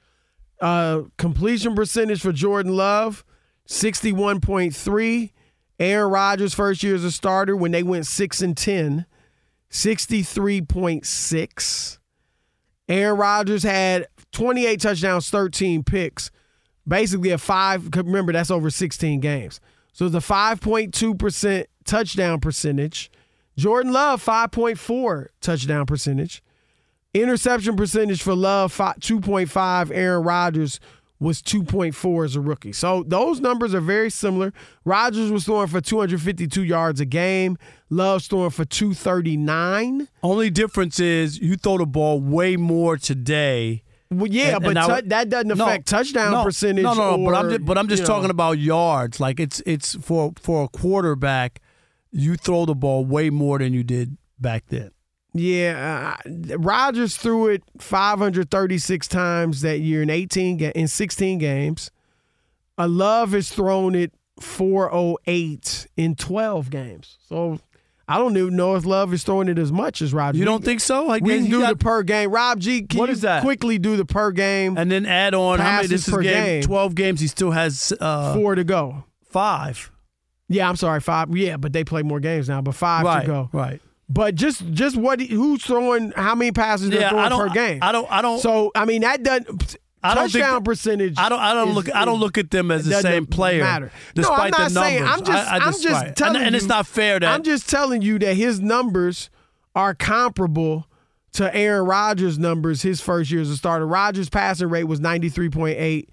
Uh, 0.64 1.05
completion 1.18 1.74
percentage 1.74 2.22
for 2.22 2.33
Jordan 2.33 2.74
Love, 2.74 3.22
61.3. 3.68 5.31
Aaron 5.79 6.11
Rodgers' 6.11 6.55
first 6.55 6.83
year 6.83 6.94
as 6.94 7.05
a 7.05 7.12
starter 7.12 7.55
when 7.55 7.70
they 7.70 7.83
went 7.83 8.07
6 8.07 8.40
and 8.40 8.57
10, 8.57 9.05
63.6. 9.70 11.98
Aaron 12.88 13.18
Rodgers 13.18 13.62
had 13.62 14.07
28 14.33 14.81
touchdowns, 14.81 15.29
13 15.29 15.85
picks. 15.85 16.31
Basically 16.88 17.29
a 17.29 17.37
5 17.37 17.90
remember 17.96 18.33
that's 18.33 18.50
over 18.50 18.70
16 18.70 19.20
games. 19.20 19.61
So 19.92 20.07
it's 20.07 20.14
a 20.14 20.18
5.2% 20.18 21.66
touchdown 21.85 22.40
percentage. 22.40 23.11
Jordan 23.59 23.92
Love 23.92 24.24
5.4 24.24 25.27
touchdown 25.42 25.85
percentage. 25.85 26.42
Interception 27.14 27.77
percentage 27.77 28.22
for 28.22 28.35
Love 28.35 28.74
2.5. 28.77 29.90
Aaron 29.94 30.24
Rodgers 30.24 30.81
was 31.20 31.40
2.4 31.40 32.24
as 32.24 32.37
a 32.37 32.40
rookie. 32.40 32.72
So 32.72 33.05
those 33.07 33.40
numbers 33.40 33.72
are 33.72 33.81
very 33.81 34.11
similar. 34.11 34.53
Rodgers 34.85 35.31
was 35.31 35.44
throwing 35.44 35.68
for 35.68 35.81
252 35.81 36.64
yards 36.64 37.00
a 37.00 37.05
game. 37.05 37.57
Love's 37.88 38.27
throwing 38.27 38.50
for 38.50 38.64
239. 38.64 40.09
Only 40.22 40.50
difference 40.50 40.98
is 40.98 41.38
you 41.38 41.57
throw 41.57 41.79
the 41.79 41.87
ball 41.87 42.20
way 42.20 42.57
more 42.57 42.96
today. 42.96 43.85
Well, 44.11 44.27
yeah, 44.27 44.57
And- 44.57 44.62
but 44.64 44.68
and 44.70 44.79
I- 44.81 45.00
tou- 45.00 45.09
that 45.09 45.29
doesn't 45.29 45.57
No, 45.57 45.64
affect 45.64 45.87
touchdown 45.87 46.33
no, 46.33 46.44
percentage. 46.44 46.83
No, 46.85 46.94
no, 46.94 47.16
no. 47.16 47.24
but 47.31 47.35
I'm 47.37 47.48
just, 47.50 47.64
but 47.64 47.79
I'm 47.79 47.88
just 47.88 48.03
you 48.03 48.09
know. 48.09 48.14
talking 48.14 48.31
about 48.31 48.59
yards. 48.59 49.18
Like 49.20 49.40
it's 49.40 49.62
it's 49.66 49.94
for 49.96 50.33
for 50.40 50.64
a 50.64 50.68
quarterback, 50.68 51.61
you 52.11 52.37
throw 52.37 52.66
the 52.66 52.74
ball 52.74 53.05
way 53.05 53.31
more 53.31 53.59
than 53.59 53.72
you 53.72 53.83
did 53.83 54.16
back 54.38 54.64
then. 54.68 54.90
Yeah, 55.35 56.16
uh, 56.25 56.59
Rodgers 56.59 57.16
threw 57.16 57.49
it 57.49 57.62
536 57.81 59.09
times 59.09 59.62
that 59.62 59.81
year 59.81 60.03
in 60.03 60.09
18 60.11 60.57
ga- 60.59 60.73
in 60.77 60.87
16 60.88 61.38
games. 61.38 61.90
Uh, 62.79 62.87
Love 62.88 63.33
has 63.33 63.51
thrown 63.51 63.94
it 63.97 64.12
408 64.40 65.87
in 65.97 66.14
12 66.14 66.70
games. 66.70 67.18
So 67.29 67.59
I 68.07 68.18
don't 68.18 68.37
even 68.37 68.55
know 68.57 68.77
if 68.77 68.85
Love 68.85 69.12
is 69.12 69.23
throwing 69.23 69.49
it 69.49 69.59
as 69.59 69.73
much 69.73 70.03
as 70.03 70.12
Rodgers. 70.12 70.38
You 70.38 70.44
don't 70.44 70.64
think 70.64 70.81
so? 70.81 71.05
Like, 71.07 71.23
we 71.23 71.38
can 71.38 71.51
do 71.51 71.61
got- 71.61 71.79
the 71.79 71.85
per 71.85 72.03
game. 72.03 72.31
Rob 72.31 72.61
G, 72.61 72.83
can 72.83 72.99
What 73.01 73.09
you 73.09 73.14
is 73.14 73.23
that? 73.23 73.42
quickly 73.42 73.79
do 73.79 73.97
the 73.97 74.05
per 74.05 74.31
game? 74.31 74.77
And 74.79 74.90
then 74.90 75.07
add 75.07 75.35
on 75.35 75.59
how 75.59 75.77
many 75.77 75.88
this 75.88 76.07
is 76.07 76.14
per 76.14 76.23
game, 76.23 76.44
game. 76.44 76.62
twelve 76.62 76.94
games. 76.94 77.20
He 77.20 77.27
still 77.29 77.51
has 77.51 77.92
uh, 78.01 78.35
Four 78.35 78.55
to 78.55 78.64
go. 78.64 79.05
five. 79.31 79.90
Yeah, 80.49 80.68
I'm 80.68 80.77
sorry, 80.77 81.01
five. 81.01 81.35
Yeah, 81.37 81.57
but 81.57 81.73
they 81.73 81.85
play 81.85 82.03
more 82.03 82.20
games 82.20 82.49
now, 82.49 82.61
but 82.61 82.75
five 82.75 83.05
right, 83.05 83.23
to 83.23 83.27
go. 83.27 83.49
right. 83.53 83.81
But 84.14 84.37
just 84.37 84.64
just 84.72 84.96
what 84.96 85.20
who's 85.20 85.64
throwing 85.64 86.12
how 86.12 86.35
many 86.37 86.53
passes 86.53 86.88
they're 86.90 87.09
throwing 87.09 87.31
per 87.31 87.48
game? 87.50 87.81
I 87.83 87.90
don't- 87.92 88.11
I 88.11 88.22
don't- 88.22 88.38
So 88.40 88.70
I 88.74 88.85
mean 88.85 89.03
that 89.03 89.22
doesn't 89.24 89.77
I 90.05 90.14
don't 90.14 90.31
think 90.31 90.44
touchdown 90.44 90.55
that- 90.55 90.64
percentage. 90.64 91.14
I 91.18 91.29
don't. 91.29 91.40
I 91.40 91.53
don't 91.55 91.70
is- 91.70 91.74
look. 91.74 91.94
I 91.94 92.05
don't 92.05 92.20
look 92.20 92.38
at 92.38 92.50
them 92.50 92.70
as 92.70 92.85
the 92.85 93.00
same 93.00 93.27
player. 93.27 93.64
Matter. 93.64 93.90
Despite 94.14 94.37
no, 94.38 94.44
I'm 94.44 94.50
not 94.50 94.70
the 94.70 94.81
saying. 94.81 95.03
numbers. 95.05 95.18
I'm 95.29 95.35
just. 95.35 95.50
I, 95.50 95.57
am 95.57 95.61
just, 95.72 96.16
telling 96.16 96.37
and, 96.37 96.44
and 96.46 96.53
you. 96.55 96.57
it's 96.59 96.66
not 96.66 96.87
fair 96.87 97.18
that 97.18 97.35
I'm 97.35 97.42
just 97.42 97.68
telling 97.68 98.03
you 98.03 98.18
that 98.20 98.35
his 98.37 98.61
numbers 98.61 99.31
are 99.74 99.94
comparable 99.94 100.87
to 101.33 101.53
Aaron 101.57 101.87
Rodgers' 101.87 102.38
numbers 102.38 102.83
his 102.83 103.00
first 103.00 103.31
year 103.31 103.40
as 103.40 103.50
a 103.50 103.57
starter. 103.57 103.87
Rodgers' 103.87 104.29
passing 104.29 104.68
rate 104.68 104.85
was 104.85 105.00
93.8 105.00 106.09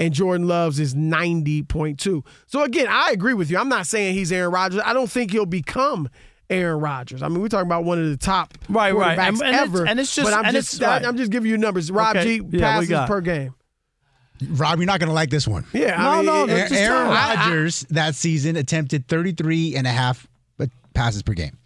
and 0.00 0.12
Jordan 0.12 0.48
Love's 0.48 0.80
is 0.80 0.94
90.2. 0.94 2.24
So 2.46 2.62
again, 2.64 2.86
I 2.90 3.10
agree 3.12 3.34
with 3.34 3.50
you. 3.50 3.58
I'm 3.58 3.68
not 3.68 3.86
saying 3.86 4.14
he's 4.14 4.32
Aaron 4.32 4.50
Rodgers. 4.52 4.80
I 4.84 4.92
don't 4.92 5.10
think 5.10 5.30
he'll 5.30 5.46
become 5.46 6.08
Aaron 6.50 6.80
Rodgers. 6.80 7.22
I 7.22 7.28
mean, 7.28 7.40
we're 7.40 7.48
talking 7.48 7.66
about 7.66 7.84
one 7.84 7.98
of 8.02 8.08
the 8.10 8.16
top 8.16 8.54
Right, 8.68 8.94
right. 8.94 9.18
quarterbacks 9.18 9.28
And- 9.28 9.42
and 9.42 9.48
it's- 9.54 9.62
ever. 9.62 9.86
and 9.86 10.00
it's 10.00 10.14
just- 10.14 10.30
but 10.30 10.36
I'm 10.38 10.44
and 10.44 10.54
just 10.54 10.74
it's- 10.74 10.88
right. 10.88 11.04
I'm 11.06 11.16
just 11.16 11.30
giving 11.30 11.50
you 11.50 11.56
numbers. 11.58 11.90
Rob 11.90 12.16
Okay. 12.16 12.24
G 12.24 12.34
Yeah, 12.36 12.40
we 12.52 12.58
passes 12.60 12.88
got- 12.90 13.08
per 13.08 13.20
game. 13.20 13.54
Rob, 14.50 14.78
you're 14.78 14.86
not 14.86 14.98
going 15.00 15.08
to 15.08 15.14
like 15.14 15.30
this 15.30 15.46
one. 15.48 15.64
Yeah, 15.72 15.96
No, 15.96 16.10
I 16.10 16.16
mean, 16.16 16.26
no, 16.26 16.44
it- 16.44 16.46
that's 16.48 16.72
Aaron 16.72 16.96
Aaron 17.06 17.10
I- 17.12 17.32
I- 17.32 17.34
Rodgers 17.36 17.86
that 17.90 18.14
season 18.14 18.56
attempted 18.56 19.06
33 19.08 19.76
and 19.76 19.86
a 19.86 19.90
half 19.90 20.26
passes 20.92 21.22
per 21.22 21.32
game. 21.32 21.56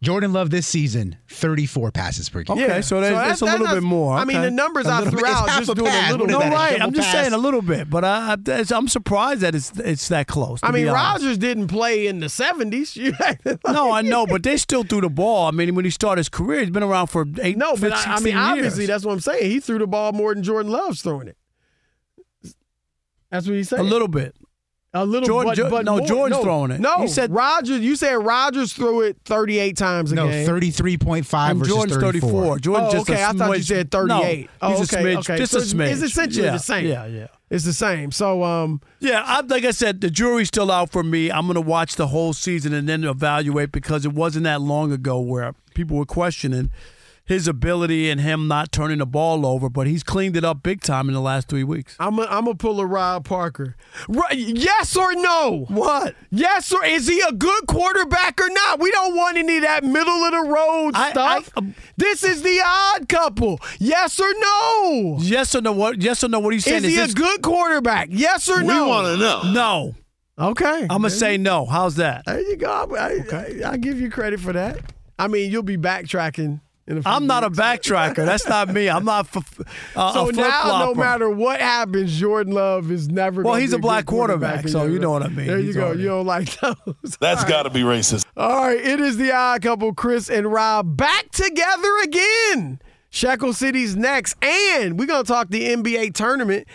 Jordan 0.00 0.32
Love 0.32 0.50
this 0.50 0.64
season, 0.66 1.16
34 1.28 1.90
passes 1.90 2.28
per 2.28 2.44
game. 2.44 2.56
Okay, 2.56 2.66
Yeah. 2.68 2.80
so 2.82 3.00
there's- 3.00 3.16
that- 3.16 3.32
it's 3.32 3.40
a 3.40 3.46
little 3.46 3.66
does- 3.66 3.74
bit 3.76 3.82
more. 3.82 4.16
I 4.16 4.24
mean, 4.24 4.40
the 4.40 4.50
numbers 4.50 4.86
A 4.86 4.90
I 4.90 4.98
little 4.98 5.10
threw 5.10 5.22
bit. 5.22 5.30
It's 5.30 5.40
out 5.40 5.48
just 5.58 5.74
doing 5.74 5.90
pass. 5.90 6.08
a 6.08 6.12
little 6.12 6.26
What 6.26 6.30
is 6.30 6.32
No, 6.34 6.38
bit. 6.38 6.50
that, 6.50 6.52
a 6.52 6.56
right. 6.74 6.82
I'm 6.82 6.92
just 6.92 7.06
pass? 7.08 7.12
saying 7.14 7.32
a 7.32 7.38
little 7.38 7.62
bit, 7.62 7.90
but 7.90 8.04
I, 8.04 8.36
I, 8.46 8.64
I'm 8.70 8.86
surprised 8.86 9.40
that 9.40 9.56
it's 9.56 9.72
it's 9.76 10.06
that 10.08 10.28
close. 10.28 10.60
I 10.62 10.70
mean, 10.70 10.84
be. 10.84 10.88
Rodgers 10.90 11.36
didn't 11.36 11.66
play 11.66 12.06
in 12.06 12.20
the 12.20 12.26
70s. 12.28 12.94
You 13.02 13.12
acted 13.20 13.58
like- 13.64 13.74
No, 13.74 13.90
I 13.90 14.02
know, 14.02 14.24
but 14.28 14.44
they 14.44 14.56
still 14.56 14.84
threw 14.84 15.00
the 15.00 15.08
ball. 15.10 15.46
I 15.48 15.50
mean, 15.50 15.74
when 15.74 15.84
he 15.84 15.90
started 15.90 16.20
his 16.20 16.28
career, 16.28 16.60
he's 16.60 16.70
been 16.70 16.84
around 16.84 17.08
for 17.08 17.26
eight, 17.42 17.56
No, 17.56 17.72
but 17.72 17.80
15, 17.80 17.92
I, 17.92 17.96
I 17.96 18.02
16 18.18 18.24
mean, 18.24 18.36
obviously, 18.36 18.82
years. 18.82 18.88
that's 18.88 19.04
what 19.04 19.12
I'm 19.14 19.20
saying. 19.20 19.50
He 19.50 19.58
threw 19.58 19.80
the 19.80 19.88
ball 19.88 20.12
more 20.12 20.32
than 20.32 20.44
Jordan 20.44 20.70
Love's 20.70 21.02
throwing 21.02 21.26
it. 21.26 21.36
That's 23.32 23.46
what 23.46 23.56
he's 23.56 23.68
saying. 23.68 23.80
a 23.80 23.84
little 23.88 24.08
bit. 24.08 24.34
A 25.02 25.04
little, 25.04 25.26
Jordan- 25.26 25.50
but, 25.50 25.56
Jo- 25.56 25.70
but 25.70 25.84
no, 25.84 25.98
more- 25.98 26.06
Jordan's 26.06 26.38
no, 26.38 26.42
throwing 26.44 26.70
it. 26.70 26.80
No, 26.80 27.00
He 27.02 27.08
said- 27.08 27.30
Rodgers. 27.32 27.80
You 27.80 27.96
said 27.96 28.14
Rodgers 28.14 28.72
threw 28.72 29.02
it 29.02 29.16
38 29.24 29.76
times 29.76 30.12
a 30.12 30.14
No, 30.14 30.28
game. 30.28 30.46
33.5 30.46 31.50
And 31.50 31.58
versus 31.58 31.74
Jordan's 31.74 32.00
34. 32.02 32.30
34. 32.30 32.58
Jordan's 32.58 32.88
oh, 32.88 32.96
just 32.98 33.10
okay. 33.10 33.24
I 33.24 33.32
thought 33.32 33.56
you 33.56 33.62
said 33.62 33.90
38. 33.90 34.40
No, 34.44 34.48
oh, 34.68 34.76
he's 34.78 34.92
okay, 34.94 35.02
a 35.02 35.16
smidge. 35.16 35.18
okay. 35.20 35.36
Just 35.38 35.52
so 35.52 35.58
a 35.58 35.62
smidge. 35.62 35.92
It's 35.92 36.02
essentially 36.02 36.44
yeah, 36.46 36.52
the 36.52 36.58
same. 36.58 36.86
Yeah, 36.86 37.06
yeah. 37.06 37.26
It's 37.50 37.64
the 37.64 37.72
same. 37.72 38.12
So, 38.12 38.44
um, 38.44 38.80
Yeah, 39.00 39.22
I, 39.24 39.40
like 39.40 39.64
I 39.64 39.70
said, 39.70 40.02
the 40.02 40.10
jury's 40.10 40.48
still 40.48 40.70
out 40.70 40.90
for 40.90 41.02
me. 41.02 41.30
I'm 41.30 41.46
going 41.46 41.54
to 41.54 41.60
watch 41.62 41.96
the 41.96 42.08
whole 42.08 42.34
season 42.34 42.74
and 42.74 42.86
then 42.88 43.04
evaluate 43.04 43.72
because 43.72 44.04
it 44.04 44.12
wasn't 44.12 44.44
that 44.44 44.60
long 44.60 44.92
ago 44.92 45.18
where 45.20 45.54
people 45.74 45.96
were 45.96 46.04
questioning 46.04 46.70
his 47.28 47.46
ability 47.46 48.08
and 48.08 48.20
him 48.22 48.48
not 48.48 48.72
turning 48.72 48.98
the 48.98 49.06
ball 49.06 49.44
over, 49.44 49.68
but 49.68 49.86
he's 49.86 50.02
cleaned 50.02 50.34
it 50.34 50.44
up 50.44 50.62
big 50.62 50.80
time 50.80 51.08
in 51.08 51.14
the 51.14 51.20
last 51.20 51.46
three 51.46 51.62
weeks. 51.62 51.94
I'm 52.00 52.16
gonna 52.16 52.28
I'm 52.30 52.46
pull 52.56 52.80
a 52.80 52.86
Rob 52.86 53.26
Parker. 53.26 53.76
Right, 54.08 54.36
yes 54.38 54.96
or 54.96 55.14
no? 55.14 55.66
What? 55.68 56.14
Yes 56.30 56.72
or 56.72 56.82
is 56.86 57.06
he 57.06 57.20
a 57.20 57.32
good 57.32 57.66
quarterback 57.66 58.40
or 58.40 58.48
not? 58.48 58.80
We 58.80 58.90
don't 58.90 59.14
want 59.14 59.36
any 59.36 59.58
of 59.58 59.62
that 59.64 59.84
middle 59.84 60.08
of 60.24 60.32
the 60.32 60.50
road 60.50 60.92
I- 60.94 61.10
stuff. 61.10 61.50
I- 61.54 61.58
um, 61.58 61.74
this 61.98 62.24
is 62.24 62.42
the 62.42 62.60
odd 62.64 63.08
couple. 63.10 63.60
Yes 63.78 64.18
or 64.18 64.32
no? 64.38 65.18
Yes 65.20 65.54
or 65.54 65.60
no? 65.60 65.72
What? 65.72 66.00
Yes 66.00 66.24
or 66.24 66.28
no? 66.28 66.40
What 66.40 66.48
are 66.50 66.54
you 66.54 66.60
saying? 66.60 66.84
Is 66.84 66.94
he 66.94 66.98
a 66.98 67.08
good 67.08 67.42
quarterback? 67.42 68.08
Yes 68.10 68.48
or 68.48 68.62
no? 68.62 68.84
We 68.84 68.88
want 68.90 69.06
to 69.06 69.16
know. 69.18 69.52
No. 69.52 69.94
Okay. 70.38 70.82
I'm 70.82 70.88
gonna 70.88 71.10
say 71.10 71.36
no. 71.36 71.66
How's 71.66 71.96
that? 71.96 72.22
There 72.24 72.40
you 72.40 72.56
go. 72.56 72.96
I, 72.96 73.18
I, 73.30 73.72
I 73.72 73.76
give 73.76 74.00
you 74.00 74.08
credit 74.08 74.40
for 74.40 74.54
that. 74.54 74.78
I 75.18 75.26
mean, 75.28 75.50
you'll 75.50 75.62
be 75.64 75.76
backtracking. 75.76 76.60
In 76.88 76.98
a 76.98 77.02
few 77.02 77.10
I'm 77.12 77.26
not 77.26 77.44
a 77.44 77.50
backtracker. 77.50 78.24
That's 78.24 78.48
not 78.48 78.68
me. 78.72 78.88
I'm 78.88 79.04
not. 79.04 79.26
f- 79.26 79.60
Uh, 79.94 80.12
So 80.14 80.28
a 80.30 80.32
now, 80.32 80.86
no 80.86 80.94
matter 80.94 81.28
what 81.28 81.60
happens, 81.60 82.18
Jordan 82.18 82.54
Love 82.54 82.90
is 82.90 83.08
never. 83.08 83.42
Well, 83.42 83.52
gonna 83.52 83.60
he's 83.60 83.70
be 83.72 83.76
a 83.76 83.78
black 83.78 84.06
quarterback 84.06 84.62
quarterback, 84.64 84.72
so 84.72 84.86
you 84.86 84.98
know 84.98 85.10
what 85.10 85.22
I 85.22 85.28
mean. 85.28 85.46
There 85.46 85.58
you 85.58 85.66
He's 85.66 85.76
go. 85.76 85.84
already- 85.84 86.00
You 86.02 86.08
don't 86.08 86.26
like 86.26 86.58
those. 86.60 87.16
That's 87.20 87.44
got 87.44 87.64
to 87.64 87.70
be 87.70 87.82
racist. 87.82 88.24
All 88.36 88.62
right, 88.66 88.80
it 88.80 89.00
is 89.00 89.16
the 89.18 89.32
odd 89.32 89.60
couple, 89.62 89.92
Chris 89.92 90.30
and 90.30 90.50
Rob, 90.50 90.96
back 90.96 91.30
together 91.30 91.90
again. 92.04 92.80
Shekel 93.10 93.52
City's 93.52 93.94
next, 93.96 94.34
and 94.42 94.98
we're 94.98 95.06
gonna 95.06 95.24
talk 95.24 95.50
the 95.50 95.68
NBA 95.68 96.14
tournament. 96.14 96.66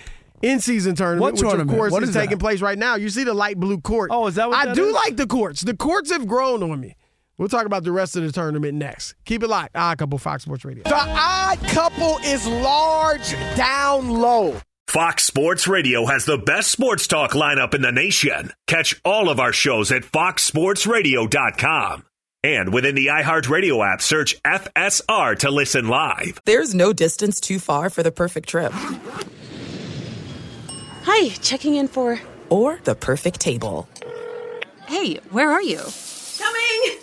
In 0.42 0.60
season 0.60 0.94
tournament, 0.94 1.22
What 1.22 1.34
which 1.36 1.42
tournament? 1.42 1.70
of 1.72 1.76
course 1.78 1.92
What 1.94 2.04
is, 2.04 2.10
is 2.10 2.16
taking 2.16 2.38
place 2.38 2.60
right 2.62 2.78
now. 2.78 2.96
You 2.96 3.08
see 3.10 3.24
the 3.24 3.34
light 3.34 3.58
blue 3.58 3.80
court. 3.80 4.10
Oh, 4.12 4.28
is 4.28 4.36
that 4.36 4.50
what 4.50 4.58
I 4.58 4.66
that 4.66 4.76
do 4.76 4.88
is? 4.88 4.94
like 4.94 5.16
the 5.16 5.26
courts. 5.26 5.62
The 5.62 5.74
courts 5.74 6.12
have 6.12 6.28
grown 6.28 6.62
on 6.62 6.82
me. 6.82 6.98
We'll 7.44 7.50
talk 7.50 7.66
about 7.66 7.84
the 7.84 7.92
rest 7.92 8.16
of 8.16 8.24
the 8.24 8.32
tournament 8.32 8.76
next. 8.76 9.16
Keep 9.26 9.44
it 9.44 9.50
locked. 9.50 9.76
Odd 9.76 9.98
Couple, 9.98 10.18
Fox 10.18 10.44
Sports 10.44 10.64
Radio. 10.64 10.84
The 10.86 10.96
Odd 10.96 11.60
Couple 11.68 12.18
is 12.20 12.48
large 12.48 13.32
down 13.58 14.10
low. 14.10 14.62
Fox 14.88 15.26
Sports 15.26 15.68
Radio 15.68 16.06
has 16.06 16.24
the 16.24 16.38
best 16.38 16.72
sports 16.72 17.06
talk 17.06 17.32
lineup 17.32 17.74
in 17.74 17.82
the 17.82 17.92
nation. 17.92 18.54
Catch 18.68 19.02
all 19.04 19.28
of 19.28 19.42
our 19.42 19.52
shows 19.52 19.92
at 19.92 20.04
foxsportsradio.com. 20.04 22.06
And 22.46 22.74
within 22.74 22.96
the 22.96 23.08
iHeartRadio 23.08 23.92
app, 23.94 24.02
search 24.02 24.42
FSR 24.44 25.38
to 25.40 25.52
listen 25.52 25.90
live. 25.90 26.40
There's 26.46 26.74
no 26.74 26.94
distance 26.94 27.42
too 27.42 27.60
far 27.60 27.90
for 27.90 28.04
the 28.04 28.12
perfect 28.14 28.48
trip 28.48 28.72
Hi, 31.04 31.28
checking 31.42 31.76
in 31.76 31.90
for. 31.90 32.22
or 32.50 32.80
the 32.86 32.96
perfect 32.96 33.42
table. 33.42 33.90
Hey, 34.86 35.16
where 35.32 35.52
are 35.52 35.62
you? 35.62 35.82
Coming! 36.38 37.03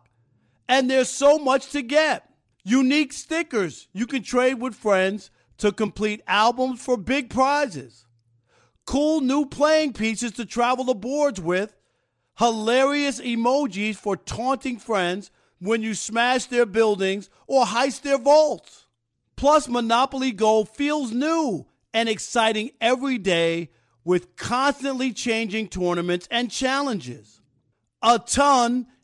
And 0.71 0.89
there's 0.89 1.09
so 1.09 1.37
much 1.37 1.71
to 1.71 1.81
get. 1.81 2.29
Unique 2.63 3.11
stickers 3.11 3.89
you 3.91 4.07
can 4.07 4.23
trade 4.23 4.53
with 4.53 4.73
friends 4.73 5.29
to 5.57 5.73
complete 5.73 6.21
albums 6.25 6.81
for 6.81 6.95
big 6.95 7.29
prizes. 7.29 8.05
Cool 8.85 9.19
new 9.19 9.45
playing 9.45 9.91
pieces 9.91 10.31
to 10.31 10.45
travel 10.45 10.85
the 10.85 10.93
boards 10.93 11.41
with. 11.41 11.75
Hilarious 12.37 13.19
emojis 13.19 13.97
for 13.97 14.15
taunting 14.15 14.79
friends 14.79 15.29
when 15.59 15.81
you 15.81 15.93
smash 15.93 16.45
their 16.45 16.65
buildings 16.65 17.29
or 17.47 17.65
heist 17.65 18.03
their 18.03 18.17
vaults. 18.17 18.87
Plus, 19.35 19.67
Monopoly 19.67 20.31
Go 20.31 20.63
feels 20.63 21.11
new 21.11 21.67
and 21.93 22.07
exciting 22.07 22.71
every 22.79 23.17
day 23.17 23.71
with 24.05 24.37
constantly 24.37 25.11
changing 25.11 25.67
tournaments 25.67 26.29
and 26.31 26.49
challenges. 26.49 27.41
A 28.01 28.19
ton 28.19 28.87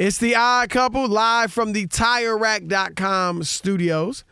It's 0.00 0.16
the 0.16 0.34
odd 0.34 0.70
couple 0.70 1.06
live 1.08 1.52
from 1.52 1.74
the 1.74 1.86
TireRack.com 1.86 3.42
studios. 3.42 4.24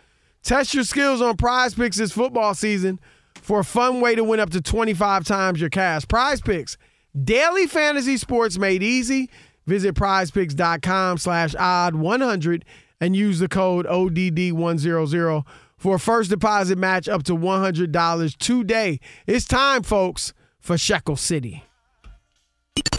Test 0.42 0.72
your 0.72 0.82
skills 0.82 1.20
on 1.20 1.36
Prize 1.36 1.74
Picks 1.74 1.98
this 1.98 2.10
football 2.10 2.54
season 2.54 2.98
for 3.34 3.60
a 3.60 3.64
fun 3.64 4.00
way 4.00 4.14
to 4.14 4.24
win 4.24 4.40
up 4.40 4.48
to 4.52 4.62
25 4.62 5.26
times 5.26 5.60
your 5.60 5.68
cash. 5.68 6.08
Prize 6.08 6.40
Picks, 6.40 6.78
daily 7.22 7.66
fantasy 7.66 8.16
sports 8.16 8.56
made 8.56 8.82
easy. 8.82 9.28
Visit 9.66 9.94
prizepicks.com 9.94 11.18
slash 11.18 11.54
odd 11.58 11.96
100 11.96 12.64
and 12.98 13.14
use 13.14 13.38
the 13.38 13.46
code 13.46 13.84
ODD100 13.84 15.44
for 15.76 15.96
a 15.96 16.00
first 16.00 16.30
deposit 16.30 16.78
match 16.78 17.10
up 17.10 17.24
to 17.24 17.36
$100 17.36 18.36
today. 18.38 19.00
It's 19.26 19.44
time, 19.44 19.82
folks, 19.82 20.32
for 20.60 20.78
Shekel 20.78 21.16
City. 21.16 21.67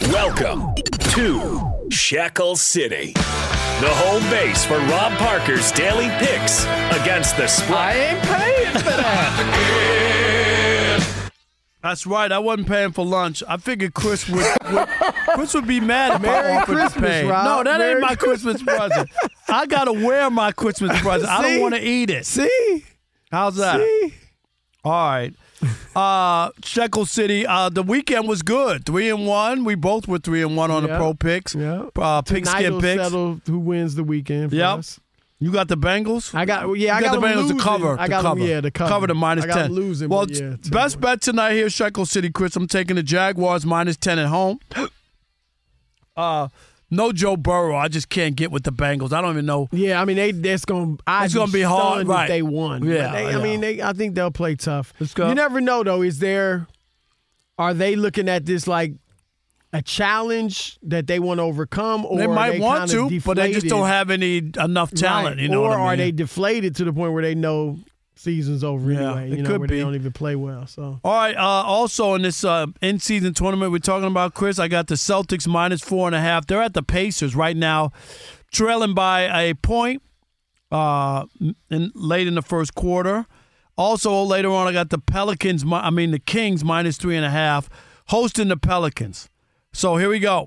Welcome 0.08 0.74
to 1.14 1.60
Shekel 1.90 2.56
City, 2.56 3.12
the 3.12 3.88
home 3.88 4.22
base 4.30 4.64
for 4.64 4.78
Rob 4.78 5.12
Parker's 5.18 5.70
daily 5.72 6.08
picks 6.18 6.64
against 7.00 7.36
the 7.36 7.46
spread. 7.46 7.78
I 7.78 7.94
ain't 7.94 8.22
paying 8.22 8.72
for 8.72 8.90
that. 8.90 9.70
That's 11.82 12.06
right. 12.06 12.30
I 12.30 12.38
wasn't 12.38 12.68
paying 12.68 12.92
for 12.92 13.06
lunch. 13.06 13.42
I 13.48 13.56
figured 13.56 13.94
Chris 13.94 14.28
would, 14.28 14.44
would 14.70 14.88
Chris 15.34 15.54
would 15.54 15.66
be 15.66 15.80
mad 15.80 16.16
if 16.16 16.22
Merry 16.22 16.52
I 16.52 16.56
offered 16.60 16.74
Christmas, 16.74 16.94
to 16.94 17.00
pay. 17.00 17.26
Rob. 17.26 17.44
No, 17.44 17.62
that 17.70 17.78
Merry 17.78 17.92
ain't 17.92 18.00
my 18.00 18.14
Christmas 18.16 18.62
present. 18.62 19.08
I 19.48 19.64
gotta 19.66 19.92
wear 19.92 20.28
my 20.30 20.52
Christmas 20.52 21.00
present. 21.00 21.30
I 21.30 21.42
don't 21.42 21.60
want 21.62 21.74
to 21.74 21.80
eat 21.82 22.10
it. 22.10 22.26
See? 22.26 22.84
How's 23.30 23.56
that? 23.56 23.80
See? 23.80 24.14
All 24.84 24.92
right. 24.92 25.32
Uh, 25.94 26.50
Shekel 26.64 27.04
City. 27.06 27.46
Uh, 27.46 27.68
the 27.68 27.82
weekend 27.82 28.28
was 28.28 28.42
good. 28.42 28.86
Three 28.86 29.10
and 29.10 29.26
one. 29.26 29.64
We 29.64 29.74
both 29.74 30.08
were 30.08 30.18
three 30.18 30.42
and 30.42 30.56
one 30.56 30.70
on 30.70 30.82
the 30.82 30.88
pro 30.88 31.14
picks. 31.14 31.54
Yeah. 31.54 31.86
Uh, 31.96 32.22
pigskin 32.22 32.80
picks. 32.80 33.02
settle 33.02 33.40
who 33.46 33.58
wins 33.58 33.94
the 33.94 34.04
weekend. 34.04 34.50
For 34.50 34.56
Yep. 34.56 34.78
us. 34.78 35.00
You 35.42 35.50
got 35.50 35.68
the 35.68 35.76
Bengals. 35.76 36.34
I 36.34 36.44
got 36.44 36.66
yeah. 36.78 36.92
You 36.92 36.98
I 36.98 37.00
got, 37.00 37.18
the 37.20 37.26
Bengals 37.26 37.36
losing. 37.42 37.56
to 37.58 37.62
cover. 37.62 37.98
I 37.98 38.04
to 38.06 38.10
got 38.10 38.18
'em- 38.18 38.24
cover. 38.24 38.40
yeah 38.40 38.60
to 38.60 38.70
cover. 38.70 38.88
Cover 38.90 39.06
the 39.06 39.14
minus 39.14 39.44
I 39.44 39.48
got 39.48 39.54
10. 39.54 39.64
'em 39.66 39.72
losing. 39.72 40.08
well, 40.10 40.26
but 40.26 40.38
yeah, 40.38 40.56
best 40.70 41.00
bet 41.00 41.22
tonight 41.22 41.54
here, 41.54 41.70
Shekel 41.70 42.04
City, 42.04 42.28
Chris. 42.30 42.56
I'm 42.56 42.66
taking 42.66 42.96
the 42.96 43.02
Jaguars 43.02 43.64
minus 43.64 43.96
10 43.96 44.18
at 44.18 44.26
home. 44.28 44.58
Uh, 46.16 46.48
no 46.90 47.12
Joe 47.12 47.36
Burrow. 47.36 47.76
I 47.76 47.88
just 47.88 48.08
can't 48.08 48.34
get 48.36 48.50
with 48.50 48.64
the 48.64 48.72
Bengals. 48.72 49.12
I 49.12 49.20
don't 49.20 49.32
even 49.32 49.46
know. 49.46 49.68
Yeah, 49.72 50.00
I 50.00 50.04
mean 50.04 50.16
they. 50.16 50.32
That's 50.32 50.64
going. 50.64 50.96
to 50.96 51.02
It's 51.24 51.34
gonna 51.34 51.52
be 51.52 51.62
hard, 51.62 52.06
right. 52.06 52.24
If 52.24 52.28
they 52.28 52.42
won. 52.42 52.84
Yeah, 52.84 53.12
they- 53.12 53.26
I 53.34 53.42
mean, 53.42 53.60
they, 53.60 53.80
I 53.82 53.92
think 53.92 54.14
they'll 54.14 54.30
play 54.30 54.56
tough. 54.56 54.92
Let's 55.00 55.14
go. 55.14 55.28
You 55.28 55.34
never 55.34 55.60
know 55.60 55.82
though. 55.82 56.02
Is 56.02 56.18
there? 56.18 56.66
Are 57.58 57.74
they 57.74 57.94
looking 57.94 58.28
at 58.28 58.46
this 58.46 58.66
like 58.66 58.94
a 59.72 59.82
challenge 59.82 60.78
that 60.82 61.06
they 61.06 61.18
want 61.20 61.38
to 61.38 61.42
overcome, 61.42 62.04
or 62.06 62.18
they 62.18 62.26
might 62.26 62.52
they 62.52 62.60
want 62.60 62.90
to, 62.90 63.20
but 63.20 63.36
they 63.36 63.52
just 63.52 63.66
don't 63.68 63.86
have 63.86 64.10
any 64.10 64.38
enough 64.58 64.92
talent. 64.92 65.36
Right. 65.36 65.42
You 65.42 65.48
know 65.48 65.62
or 65.64 65.68
what 65.70 65.78
I 65.78 65.82
are 65.82 65.96
they 65.96 66.10
deflated 66.10 66.74
to 66.76 66.84
the 66.84 66.92
point 66.92 67.12
where 67.12 67.22
they 67.22 67.34
know 67.34 67.78
season's 68.20 68.62
over 68.62 68.92
Yeah, 68.92 68.98
anyway? 69.16 69.30
it 69.32 69.36
You 69.38 69.42
know, 69.42 69.50
could 69.50 69.58
where 69.60 69.68
be. 69.68 69.76
they 69.76 69.80
don't 69.82 69.94
even 69.94 70.12
play 70.12 70.36
well. 70.36 70.66
So 70.66 71.00
All 71.02 71.12
right. 71.14 71.36
Uh, 71.36 71.40
also, 71.40 72.14
in 72.14 72.22
this 72.22 72.44
uh, 72.44 72.66
in-season 72.82 73.34
tournament 73.34 73.72
we're 73.72 73.78
talking 73.78 74.06
about, 74.08 74.34
Chris, 74.34 74.58
I 74.58 74.68
got 74.68 74.86
the 74.88 74.94
Celtics 74.96 75.46
minus 75.46 75.80
four 75.80 76.06
and 76.06 76.14
a 76.14 76.20
half. 76.20 76.46
They're 76.46 76.62
at 76.62 76.74
the 76.74 76.82
Pacers 76.82 77.34
right 77.34 77.56
now, 77.56 77.92
trailing 78.52 78.94
by 78.94 79.22
a 79.22 79.54
point. 79.54 80.02
Uh, 80.72 81.24
in 81.68 81.90
late 81.96 82.28
in 82.28 82.36
the 82.36 82.42
first 82.42 82.76
quarter. 82.76 83.26
Also, 83.76 84.22
later 84.22 84.50
on, 84.50 84.68
I 84.68 84.72
got 84.72 84.90
the 84.90 84.98
Pelicans. 84.98 85.64
I 85.68 85.90
mean, 85.90 86.12
the 86.12 86.20
Kings 86.20 86.62
minus 86.62 86.96
three 86.96 87.16
and 87.16 87.24
a 87.26 87.30
half, 87.30 87.68
hosting 88.06 88.46
the 88.46 88.56
Pelicans. 88.56 89.28
So 89.72 89.96
here 89.96 90.08
we 90.08 90.20
go. 90.20 90.46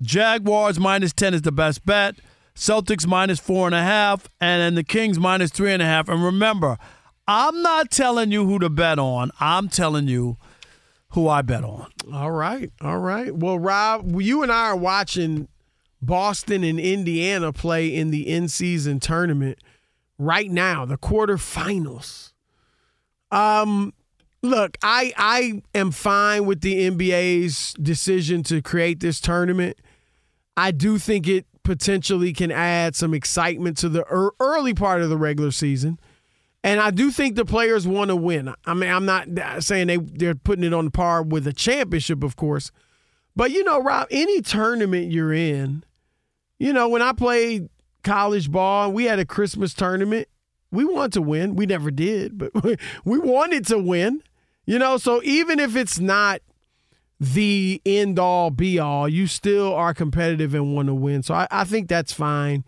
Jaguars 0.00 0.78
minus 0.78 1.12
ten 1.12 1.34
is 1.34 1.42
the 1.42 1.50
best 1.50 1.84
bet. 1.84 2.14
Celtics 2.56 3.06
minus 3.06 3.40
four 3.40 3.66
and 3.66 3.74
a 3.74 3.82
half, 3.82 4.28
and 4.40 4.60
then 4.60 4.74
the 4.74 4.84
Kings 4.84 5.18
minus 5.18 5.50
three 5.50 5.72
and 5.72 5.82
a 5.82 5.86
half. 5.86 6.08
And 6.08 6.22
remember, 6.22 6.78
I'm 7.26 7.62
not 7.62 7.90
telling 7.90 8.30
you 8.30 8.46
who 8.46 8.58
to 8.60 8.70
bet 8.70 8.98
on. 8.98 9.30
I'm 9.40 9.68
telling 9.68 10.06
you 10.08 10.36
who 11.10 11.28
I 11.28 11.42
bet 11.42 11.64
on. 11.64 11.90
all 12.12 12.30
right, 12.30 12.70
all 12.80 12.98
right. 12.98 13.34
Well, 13.34 13.58
Rob, 13.58 14.20
you 14.20 14.42
and 14.42 14.50
I 14.52 14.68
are 14.68 14.76
watching 14.76 15.48
Boston 16.02 16.64
and 16.64 16.78
Indiana 16.78 17.52
play 17.52 17.94
in 17.94 18.10
the 18.10 18.28
in-season 18.28 19.00
tournament 19.00 19.58
right 20.18 20.50
now, 20.50 20.84
the 20.84 20.98
quarterfinals. 20.98 22.32
Um, 23.30 23.94
look, 24.42 24.76
I 24.82 25.12
I 25.16 25.62
am 25.74 25.90
fine 25.90 26.46
with 26.46 26.60
the 26.60 26.88
NBA's 26.90 27.74
decision 27.74 28.42
to 28.44 28.62
create 28.62 29.00
this 29.00 29.20
tournament. 29.20 29.78
I 30.56 30.70
do 30.70 30.98
think 30.98 31.26
it 31.26 31.46
potentially 31.64 32.32
can 32.32 32.52
add 32.52 32.94
some 32.94 33.12
excitement 33.12 33.76
to 33.78 33.88
the 33.88 34.04
ear- 34.10 34.32
early 34.38 34.74
part 34.74 35.02
of 35.02 35.08
the 35.10 35.16
regular 35.16 35.50
season. 35.50 35.98
And 36.62 36.80
I 36.80 36.90
do 36.90 37.10
think 37.10 37.36
the 37.36 37.44
players 37.44 37.86
want 37.86 38.08
to 38.08 38.16
win. 38.16 38.54
I 38.64 38.74
mean, 38.74 38.90
I'm 38.90 39.04
not 39.04 39.28
saying 39.62 39.88
they 39.88 39.96
they're 39.98 40.34
putting 40.34 40.64
it 40.64 40.72
on 40.72 40.90
par 40.90 41.22
with 41.22 41.46
a 41.46 41.52
championship, 41.52 42.22
of 42.22 42.36
course. 42.36 42.70
But 43.36 43.50
you 43.50 43.64
know, 43.64 43.82
Rob, 43.82 44.06
any 44.10 44.40
tournament 44.40 45.10
you're 45.10 45.32
in, 45.32 45.84
you 46.58 46.72
know, 46.72 46.88
when 46.88 47.02
I 47.02 47.12
played 47.12 47.68
college 48.02 48.50
ball, 48.50 48.92
we 48.92 49.04
had 49.04 49.18
a 49.18 49.26
Christmas 49.26 49.74
tournament. 49.74 50.28
We 50.70 50.84
wanted 50.84 51.12
to 51.14 51.22
win. 51.22 51.54
We 51.54 51.66
never 51.66 51.90
did, 51.90 52.38
but 52.38 52.52
we 53.04 53.18
wanted 53.18 53.66
to 53.66 53.78
win. 53.78 54.22
You 54.66 54.78
know, 54.78 54.96
so 54.96 55.22
even 55.22 55.60
if 55.60 55.76
it's 55.76 55.98
not 55.98 56.40
the 57.20 57.80
end 57.86 58.18
all 58.18 58.50
be 58.50 58.78
all, 58.78 59.08
you 59.08 59.26
still 59.26 59.72
are 59.74 59.94
competitive 59.94 60.54
and 60.54 60.74
want 60.74 60.88
to 60.88 60.94
win. 60.94 61.22
So 61.22 61.34
I, 61.34 61.46
I 61.50 61.64
think 61.64 61.88
that's 61.88 62.12
fine. 62.12 62.64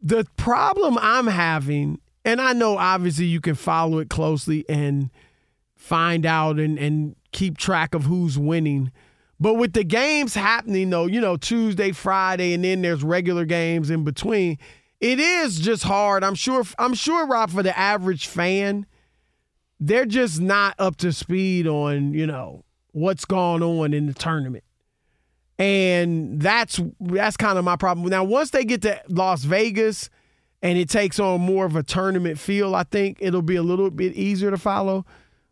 The 0.00 0.26
problem 0.36 0.98
I'm 1.00 1.26
having, 1.26 2.00
and 2.24 2.40
I 2.40 2.52
know 2.52 2.78
obviously 2.78 3.26
you 3.26 3.40
can 3.40 3.54
follow 3.54 3.98
it 3.98 4.08
closely 4.08 4.64
and 4.68 5.10
find 5.74 6.24
out 6.24 6.58
and, 6.58 6.78
and 6.78 7.16
keep 7.32 7.58
track 7.58 7.94
of 7.94 8.04
who's 8.04 8.38
winning. 8.38 8.92
But 9.38 9.54
with 9.54 9.72
the 9.72 9.84
games 9.84 10.34
happening 10.34 10.90
though, 10.90 11.06
you 11.06 11.20
know, 11.20 11.36
Tuesday, 11.36 11.92
Friday, 11.92 12.54
and 12.54 12.64
then 12.64 12.82
there's 12.82 13.02
regular 13.02 13.44
games 13.44 13.90
in 13.90 14.04
between, 14.04 14.58
it 15.00 15.20
is 15.20 15.58
just 15.58 15.82
hard. 15.82 16.24
I'm 16.24 16.34
sure 16.34 16.64
I'm 16.78 16.94
sure 16.94 17.26
Rob 17.26 17.50
for 17.50 17.62
the 17.62 17.76
average 17.76 18.26
fan, 18.26 18.86
they're 19.78 20.06
just 20.06 20.40
not 20.40 20.74
up 20.78 20.96
to 20.98 21.12
speed 21.12 21.66
on, 21.66 22.14
you 22.14 22.26
know, 22.26 22.64
what's 22.96 23.26
going 23.26 23.62
on 23.62 23.92
in 23.92 24.06
the 24.06 24.14
tournament. 24.14 24.64
And 25.58 26.40
that's 26.40 26.80
that's 26.98 27.36
kind 27.36 27.58
of 27.58 27.64
my 27.64 27.76
problem. 27.76 28.08
Now, 28.08 28.24
once 28.24 28.50
they 28.50 28.64
get 28.64 28.82
to 28.82 29.00
Las 29.08 29.44
Vegas 29.44 30.08
and 30.62 30.78
it 30.78 30.88
takes 30.88 31.20
on 31.20 31.42
more 31.42 31.66
of 31.66 31.76
a 31.76 31.82
tournament 31.82 32.38
feel, 32.38 32.74
I 32.74 32.84
think 32.84 33.18
it'll 33.20 33.42
be 33.42 33.56
a 33.56 33.62
little 33.62 33.90
bit 33.90 34.14
easier 34.14 34.50
to 34.50 34.56
follow. 34.56 35.04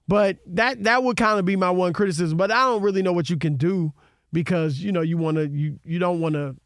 But 0.09 0.39
that 0.47 0.85
that 0.85 1.05
would 1.05 1.19
kind 1.19 1.39
of 1.39 1.45
be 1.45 1.57
my 1.57 1.71
one 1.71 1.93
criticism. 1.93 2.39
But 2.39 2.51
I 2.51 2.65
don't 2.65 2.83
really 2.83 3.03
know 3.03 3.13
what 3.13 3.29
you 3.29 3.37
can 3.37 3.57
do 3.57 3.93
because 4.33 4.81
you 4.81 4.91
know 4.91 5.03
you 5.03 5.19
want 5.19 5.37
to 5.37 5.47
you 5.49 5.79
you 5.85 5.99
don't 5.99 6.21
want 6.21 6.35
to 6.35 6.57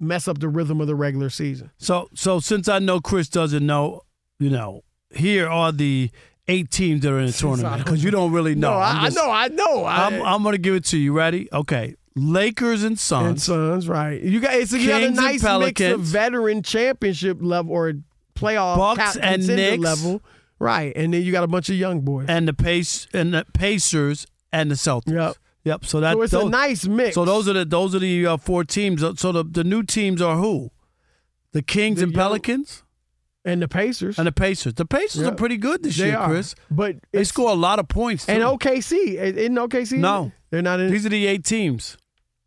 mess 0.00 0.26
up 0.26 0.38
the 0.38 0.48
rhythm 0.48 0.80
of 0.80 0.88
the 0.88 0.96
regular 0.96 1.30
season. 1.30 1.70
So, 1.76 2.08
so 2.14 2.40
since 2.40 2.68
I 2.68 2.80
know 2.80 3.00
Chris 3.00 3.28
doesn't 3.28 3.64
know, 3.64 4.00
you 4.38 4.50
know, 4.50 4.82
here 5.14 5.48
are 5.48 5.70
the 5.70 6.10
eight 6.50 6.70
teams 6.70 7.02
that 7.02 7.12
are 7.12 7.18
in 7.20 7.26
the 7.26 7.32
tournament 7.32 7.84
because 7.84 8.02
you 8.04 8.10
don't 8.10 8.32
really 8.32 8.54
know. 8.54 8.70
No, 8.72 8.76
I, 8.78 9.04
just- 9.06 9.18
I 9.18 9.22
know, 9.22 9.30
I 9.32 9.48
know. 9.48 9.84
I, 9.84 10.06
I'm, 10.06 10.22
I'm 10.22 10.42
going 10.42 10.52
to 10.54 10.58
give 10.60 10.74
it 10.74 10.84
to 10.86 10.98
you. 10.98 11.12
Ready? 11.12 11.48
Okay. 11.52 11.94
Lakers 12.16 12.82
and 12.82 12.98
Suns. 12.98 13.26
and 13.26 13.40
Suns, 13.40 13.88
right? 13.88 14.20
You 14.20 14.40
got 14.40 14.54
it's 14.54 14.72
you 14.72 14.88
got 14.88 15.02
a 15.02 15.10
nice 15.10 15.42
mix 15.42 15.80
of 15.80 16.00
veteran 16.00 16.62
championship 16.62 17.38
level 17.40 17.72
or 17.72 17.92
playoff 18.34 18.76
Bucks 18.76 19.16
and 19.16 19.46
Knicks. 19.46 19.82
level, 19.82 20.20
right? 20.58 20.92
And 20.96 21.14
then 21.14 21.22
you 21.22 21.30
got 21.32 21.44
a 21.44 21.48
bunch 21.48 21.70
of 21.70 21.76
young 21.76 22.00
boys. 22.00 22.26
and 22.28 22.48
the 22.48 22.52
pace 22.52 23.06
and 23.14 23.32
the 23.32 23.46
Pacers 23.54 24.26
and 24.52 24.70
the 24.70 24.74
Celtics. 24.74 25.12
Yep. 25.12 25.36
Yep. 25.62 25.84
So 25.84 26.00
that 26.00 26.14
so 26.14 26.22
it's 26.22 26.32
those, 26.32 26.44
a 26.44 26.48
nice 26.48 26.86
mix. 26.86 27.14
So 27.14 27.24
those 27.24 27.48
are 27.48 27.52
the 27.52 27.64
those 27.64 27.94
are 27.94 28.00
the 28.00 28.26
uh, 28.26 28.36
four 28.38 28.64
teams. 28.64 29.02
So 29.20 29.30
the 29.30 29.44
the 29.44 29.62
new 29.62 29.82
teams 29.84 30.20
are 30.20 30.36
who? 30.36 30.70
The 31.52 31.62
Kings 31.62 31.98
The 31.98 32.04
and 32.04 32.12
young- 32.12 32.18
Pelicans 32.18 32.82
and 33.44 33.62
the 33.62 33.68
Pacers 33.68 34.18
and 34.18 34.26
the 34.26 34.32
Pacers. 34.32 34.74
The 34.74 34.84
Pacers 34.86 35.22
Yep. 35.22 35.32
are 35.32 35.36
pretty 35.36 35.56
good 35.56 35.82
this 35.82 35.96
They 35.96 36.06
year, 36.08 36.16
are. 36.18 36.28
Chris. 36.28 36.54
but 36.70 36.96
They 37.12 37.24
score 37.24 37.50
a 37.50 37.54
lot 37.54 37.78
of 37.78 37.88
points. 37.88 38.26
Too. 38.26 38.32
and 38.32 38.42
OKC 38.42 39.16
in 39.36 39.54
OKC. 39.54 39.98
No. 39.98 40.32
they're 40.50 40.62
not 40.62 40.80
in. 40.80 40.90
These 40.90 41.06
are 41.06 41.10
the 41.10 41.26
eight 41.26 41.44
teams. 41.44 41.96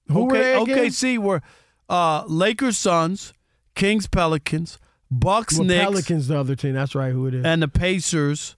Who 0.09 0.25
were 0.25 0.33
they 0.33 0.53
again? 0.61 0.77
OKC 0.77 1.17
were 1.17 1.41
uh, 1.89 2.23
Lakers, 2.27 2.77
Suns, 2.77 3.33
Kings, 3.75 4.05
Pelicans, 4.07 4.77
Bucks, 5.09 5.57
well, 5.57 5.67
Knicks, 5.67 5.83
Pelicans, 5.85 6.27
the 6.27 6.39
other 6.39 6.55
team. 6.55 6.73
That's 6.73 6.93
right. 6.95 7.11
Who 7.11 7.27
it 7.27 7.33
is? 7.35 7.45
and 7.45 7.61
the 7.61 7.67
Pacers. 7.67 8.55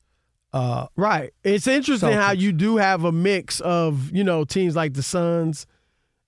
Uh, 0.53 0.87
Right. 0.95 1.33
It's 1.43 1.67
interesting 1.67 2.13
how 2.13 2.31
you 2.31 2.51
do 2.53 2.77
have 2.77 3.03
a 3.03 3.11
mix 3.11 3.59
of, 3.59 4.09
you 4.11 4.23
know, 4.23 4.45
teams 4.45 4.73
like 4.75 4.93
the 4.93 5.03
Suns 5.03 5.67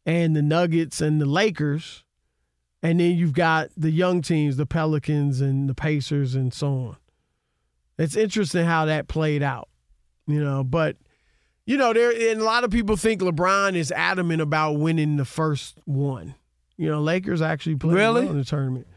and 0.06 0.36
the 0.36 0.42
Nuggets 0.42 1.00
and 1.02 1.20
the 1.22 1.26
Lakers. 1.26 2.04
And 2.84 3.00
then 3.00 3.16
you've 3.18 3.34
got 3.34 3.70
the 3.76 3.90
young 3.92 4.22
teams, 4.22 4.58
the 4.58 4.66
Pelicans 4.66 5.42
and 5.42 5.68
the 5.68 5.74
Pacers 5.74 6.36
and 6.36 6.54
so 6.54 6.68
on. 6.68 6.98
It's 7.98 8.16
interesting 8.16 8.66
how 8.66 8.86
that 8.86 9.08
played 9.08 9.42
out, 9.42 9.70
you 10.28 10.40
know, 10.44 10.64
but 10.64 10.98
you 11.66 11.76
know, 11.78 11.92
there 11.92 12.12
and 12.32 12.40
a 12.40 12.44
lot 12.46 12.64
of 12.64 12.70
people 12.72 12.96
think 12.96 13.22
LeBron 13.22 13.76
is 13.76 13.92
adamant 13.92 14.42
about 14.42 14.74
winning 14.74 15.18
the 15.18 15.26
first 15.26 15.80
one. 15.86 16.36
You 16.78 16.90
know, 16.90 17.02
Lakers 17.02 17.42
actually 17.42 17.76
played 17.76 17.96
Really? 17.96 18.22
well 18.22 18.32
in 18.32 18.38
the 18.38 18.46
tournament. 18.46 18.88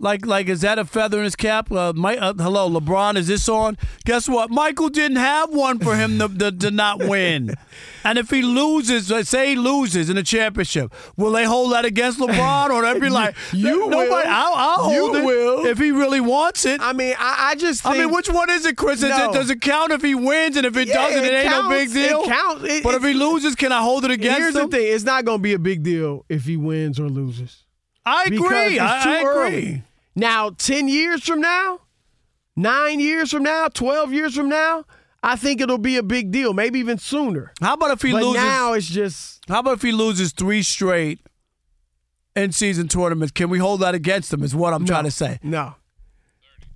Like, 0.00 0.24
like, 0.26 0.48
is 0.48 0.60
that 0.60 0.78
a 0.78 0.84
feather 0.84 1.18
in 1.18 1.24
his 1.24 1.34
cap? 1.36 1.72
Uh, 1.72 1.92
my, 1.92 2.16
uh, 2.16 2.32
hello, 2.34 2.70
LeBron, 2.70 3.16
is 3.16 3.26
this 3.26 3.48
on? 3.48 3.76
Guess 4.04 4.28
what? 4.28 4.48
Michael 4.50 4.88
didn't 4.88 5.16
have 5.16 5.50
one 5.52 5.78
for 5.80 5.96
him 5.96 6.18
to, 6.20 6.28
to, 6.28 6.52
to 6.52 6.70
not 6.70 6.98
win. 7.04 7.54
And 8.04 8.16
if 8.16 8.30
he 8.30 8.40
loses, 8.40 9.10
let's 9.10 9.28
say 9.28 9.50
he 9.50 9.56
loses 9.56 10.08
in 10.08 10.16
the 10.16 10.22
championship, 10.22 10.94
will 11.18 11.32
they 11.32 11.44
hold 11.44 11.72
that 11.72 11.84
against 11.84 12.18
LeBron? 12.18 12.70
Or 12.70 12.80
they'd 12.80 13.00
be 13.02 13.10
like, 13.10 13.34
You 13.52 13.80
nobody, 13.90 14.08
will. 14.08 14.22
I'll, 14.24 14.54
I'll 14.54 14.92
You 14.94 15.00
hold 15.02 15.16
it 15.16 15.24
will. 15.26 15.66
if 15.66 15.76
he 15.78 15.90
really 15.90 16.20
wants 16.20 16.64
it. 16.64 16.80
I 16.80 16.94
mean, 16.94 17.14
I, 17.18 17.50
I 17.50 17.54
just 17.56 17.82
think 17.82 17.96
I 17.96 17.98
mean, 17.98 18.14
which 18.14 18.30
one 18.30 18.48
is 18.48 18.64
it, 18.64 18.78
Chris? 18.78 19.02
Is 19.02 19.10
No. 19.10 19.28
it, 19.30 19.34
does 19.34 19.50
it 19.50 19.60
count 19.60 19.92
if 19.92 20.00
he 20.00 20.14
wins? 20.14 20.56
And 20.56 20.64
if 20.64 20.76
it 20.78 20.88
Yeah, 20.88 20.94
doesn't, 20.94 21.24
it, 21.24 21.34
it 21.34 21.36
ain't 21.44 21.50
no 21.50 21.68
big 21.68 21.88
counts. 21.88 21.96
It 21.96 22.08
deal? 22.08 22.24
counts. 22.24 22.64
It- 22.64 22.82
but 22.84 22.94
if 22.94 23.02
he 23.02 23.12
loses, 23.12 23.54
can 23.56 23.72
I 23.72 23.82
hold 23.82 24.06
it 24.06 24.10
against 24.12 24.38
Here's 24.38 24.56
him? 24.56 24.70
the 24.70 24.76
thing: 24.78 24.86
it's 24.94 25.04
not 25.04 25.26
going 25.26 25.38
to 25.40 25.42
be 25.42 25.52
a 25.52 25.58
big 25.58 25.82
deal 25.82 26.24
if 26.30 26.44
he 26.44 26.56
wins 26.56 26.98
or 26.98 27.08
loses. 27.10 27.64
I 28.06 28.24
agree. 28.26 28.76
it's 28.76 28.80
I, 28.80 29.18
I 29.18 29.20
agree. 29.50 29.82
Now, 30.18 30.50
ten 30.50 30.88
years 30.88 31.22
from 31.22 31.40
now, 31.40 31.80
nine 32.56 32.98
years 32.98 33.30
from 33.30 33.44
now, 33.44 33.68
twelve 33.68 34.12
years 34.12 34.34
from 34.34 34.48
now, 34.48 34.84
I 35.22 35.36
think 35.36 35.60
it'll 35.60 35.78
be 35.78 35.96
a 35.96 36.02
big 36.02 36.32
deal. 36.32 36.52
Maybe 36.52 36.80
even 36.80 36.98
sooner. 36.98 37.52
How 37.60 37.74
about 37.74 37.92
if 37.92 38.02
he 38.02 38.10
but 38.10 38.22
loses? 38.24 38.42
now 38.42 38.72
it's 38.72 38.88
just 38.88 39.44
How 39.48 39.60
about 39.60 39.74
if 39.74 39.82
he 39.82 39.92
loses 39.92 40.32
three 40.32 40.62
straight 40.62 41.20
in 42.34 42.50
season 42.50 42.88
tournaments? 42.88 43.30
Can 43.30 43.48
we 43.48 43.58
hold 43.60 43.80
that 43.80 43.94
against 43.94 44.32
him? 44.32 44.42
Is 44.42 44.56
what 44.56 44.74
I'm 44.74 44.84
trying 44.84 45.04
to 45.04 45.10
say. 45.12 45.38
no. 45.42 45.74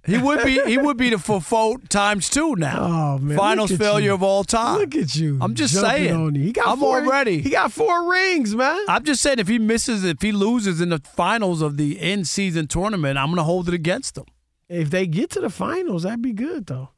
He 0.05 0.19
would 0.19 0.43
be 0.43 0.61
he 0.65 0.79
would 0.79 0.97
be 0.97 1.11
the 1.11 1.17
Fofo 1.17 1.89
times 1.89 2.29
two 2.29 2.57
now. 2.57 2.79
Oh 2.81 3.19
man, 3.19 3.39
finals 3.39 3.71
failure 3.77 4.07
you. 4.07 4.15
of 4.15 4.23
all 4.23 4.43
time. 4.43 4.79
Look 4.79 4.97
at 4.97 5.15
you. 5.15 5.39
I'm 5.41 5.55
just 5.55 5.79
saying. 5.79 6.35
He 6.35 6.51
got 6.53 6.67
I'm 6.67 6.81
four, 6.81 7.01
already. 7.01 7.41
He 7.41 7.51
got 7.51 7.73
four 7.73 8.11
rings, 8.11 8.55
man. 8.57 8.85
I'm 8.89 9.05
just 9.05 9.23
saying 9.23 9.39
if 9.39 9.47
he 9.47 9.61
misses, 9.61 10.03
if 10.05 10.21
he 10.21 10.33
loses 10.33 10.81
in 10.81 10.89
the 10.89 10.99
finals 10.99 11.63
of 11.63 11.77
the 11.77 12.01
end 12.01 12.27
season 12.27 12.67
tournament, 12.67 13.17
I'm 13.17 13.29
gonna 13.29 13.45
hold 13.45 13.69
it 13.69 13.75
against 13.75 14.19
him. 14.19 14.25
If 14.69 14.91
they 14.91 15.07
get 15.07 15.31
to 15.31 15.41
the 15.41 15.51
finals, 15.51 16.03
that'd 16.03 16.21
be 16.21 16.33
good 16.33 16.67
though. 16.67 16.89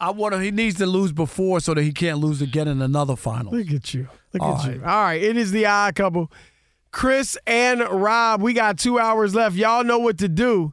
I 0.00 0.10
want 0.10 0.34
to. 0.34 0.40
He 0.40 0.50
needs 0.50 0.78
to 0.78 0.86
lose 0.86 1.12
before 1.12 1.60
so 1.60 1.74
that 1.74 1.82
he 1.82 1.92
can't 1.92 2.18
lose 2.18 2.40
again 2.42 2.66
in 2.66 2.82
another 2.82 3.14
final. 3.14 3.52
Look 3.52 3.70
at 3.70 3.94
you. 3.94 4.08
Look 4.32 4.42
All 4.42 4.56
at 4.56 4.72
you. 4.72 4.80
All 4.84 5.02
right. 5.02 5.20
It 5.20 5.36
is 5.36 5.50
the 5.52 5.66
odd 5.66 5.94
couple. 5.94 6.30
Chris 6.90 7.36
and 7.46 7.80
Rob, 7.80 8.40
we 8.40 8.52
got 8.52 8.78
two 8.78 8.98
hours 8.98 9.34
left. 9.34 9.56
Y'all 9.56 9.84
know 9.84 9.98
what 9.98 10.18
to 10.18 10.28
do. 10.28 10.72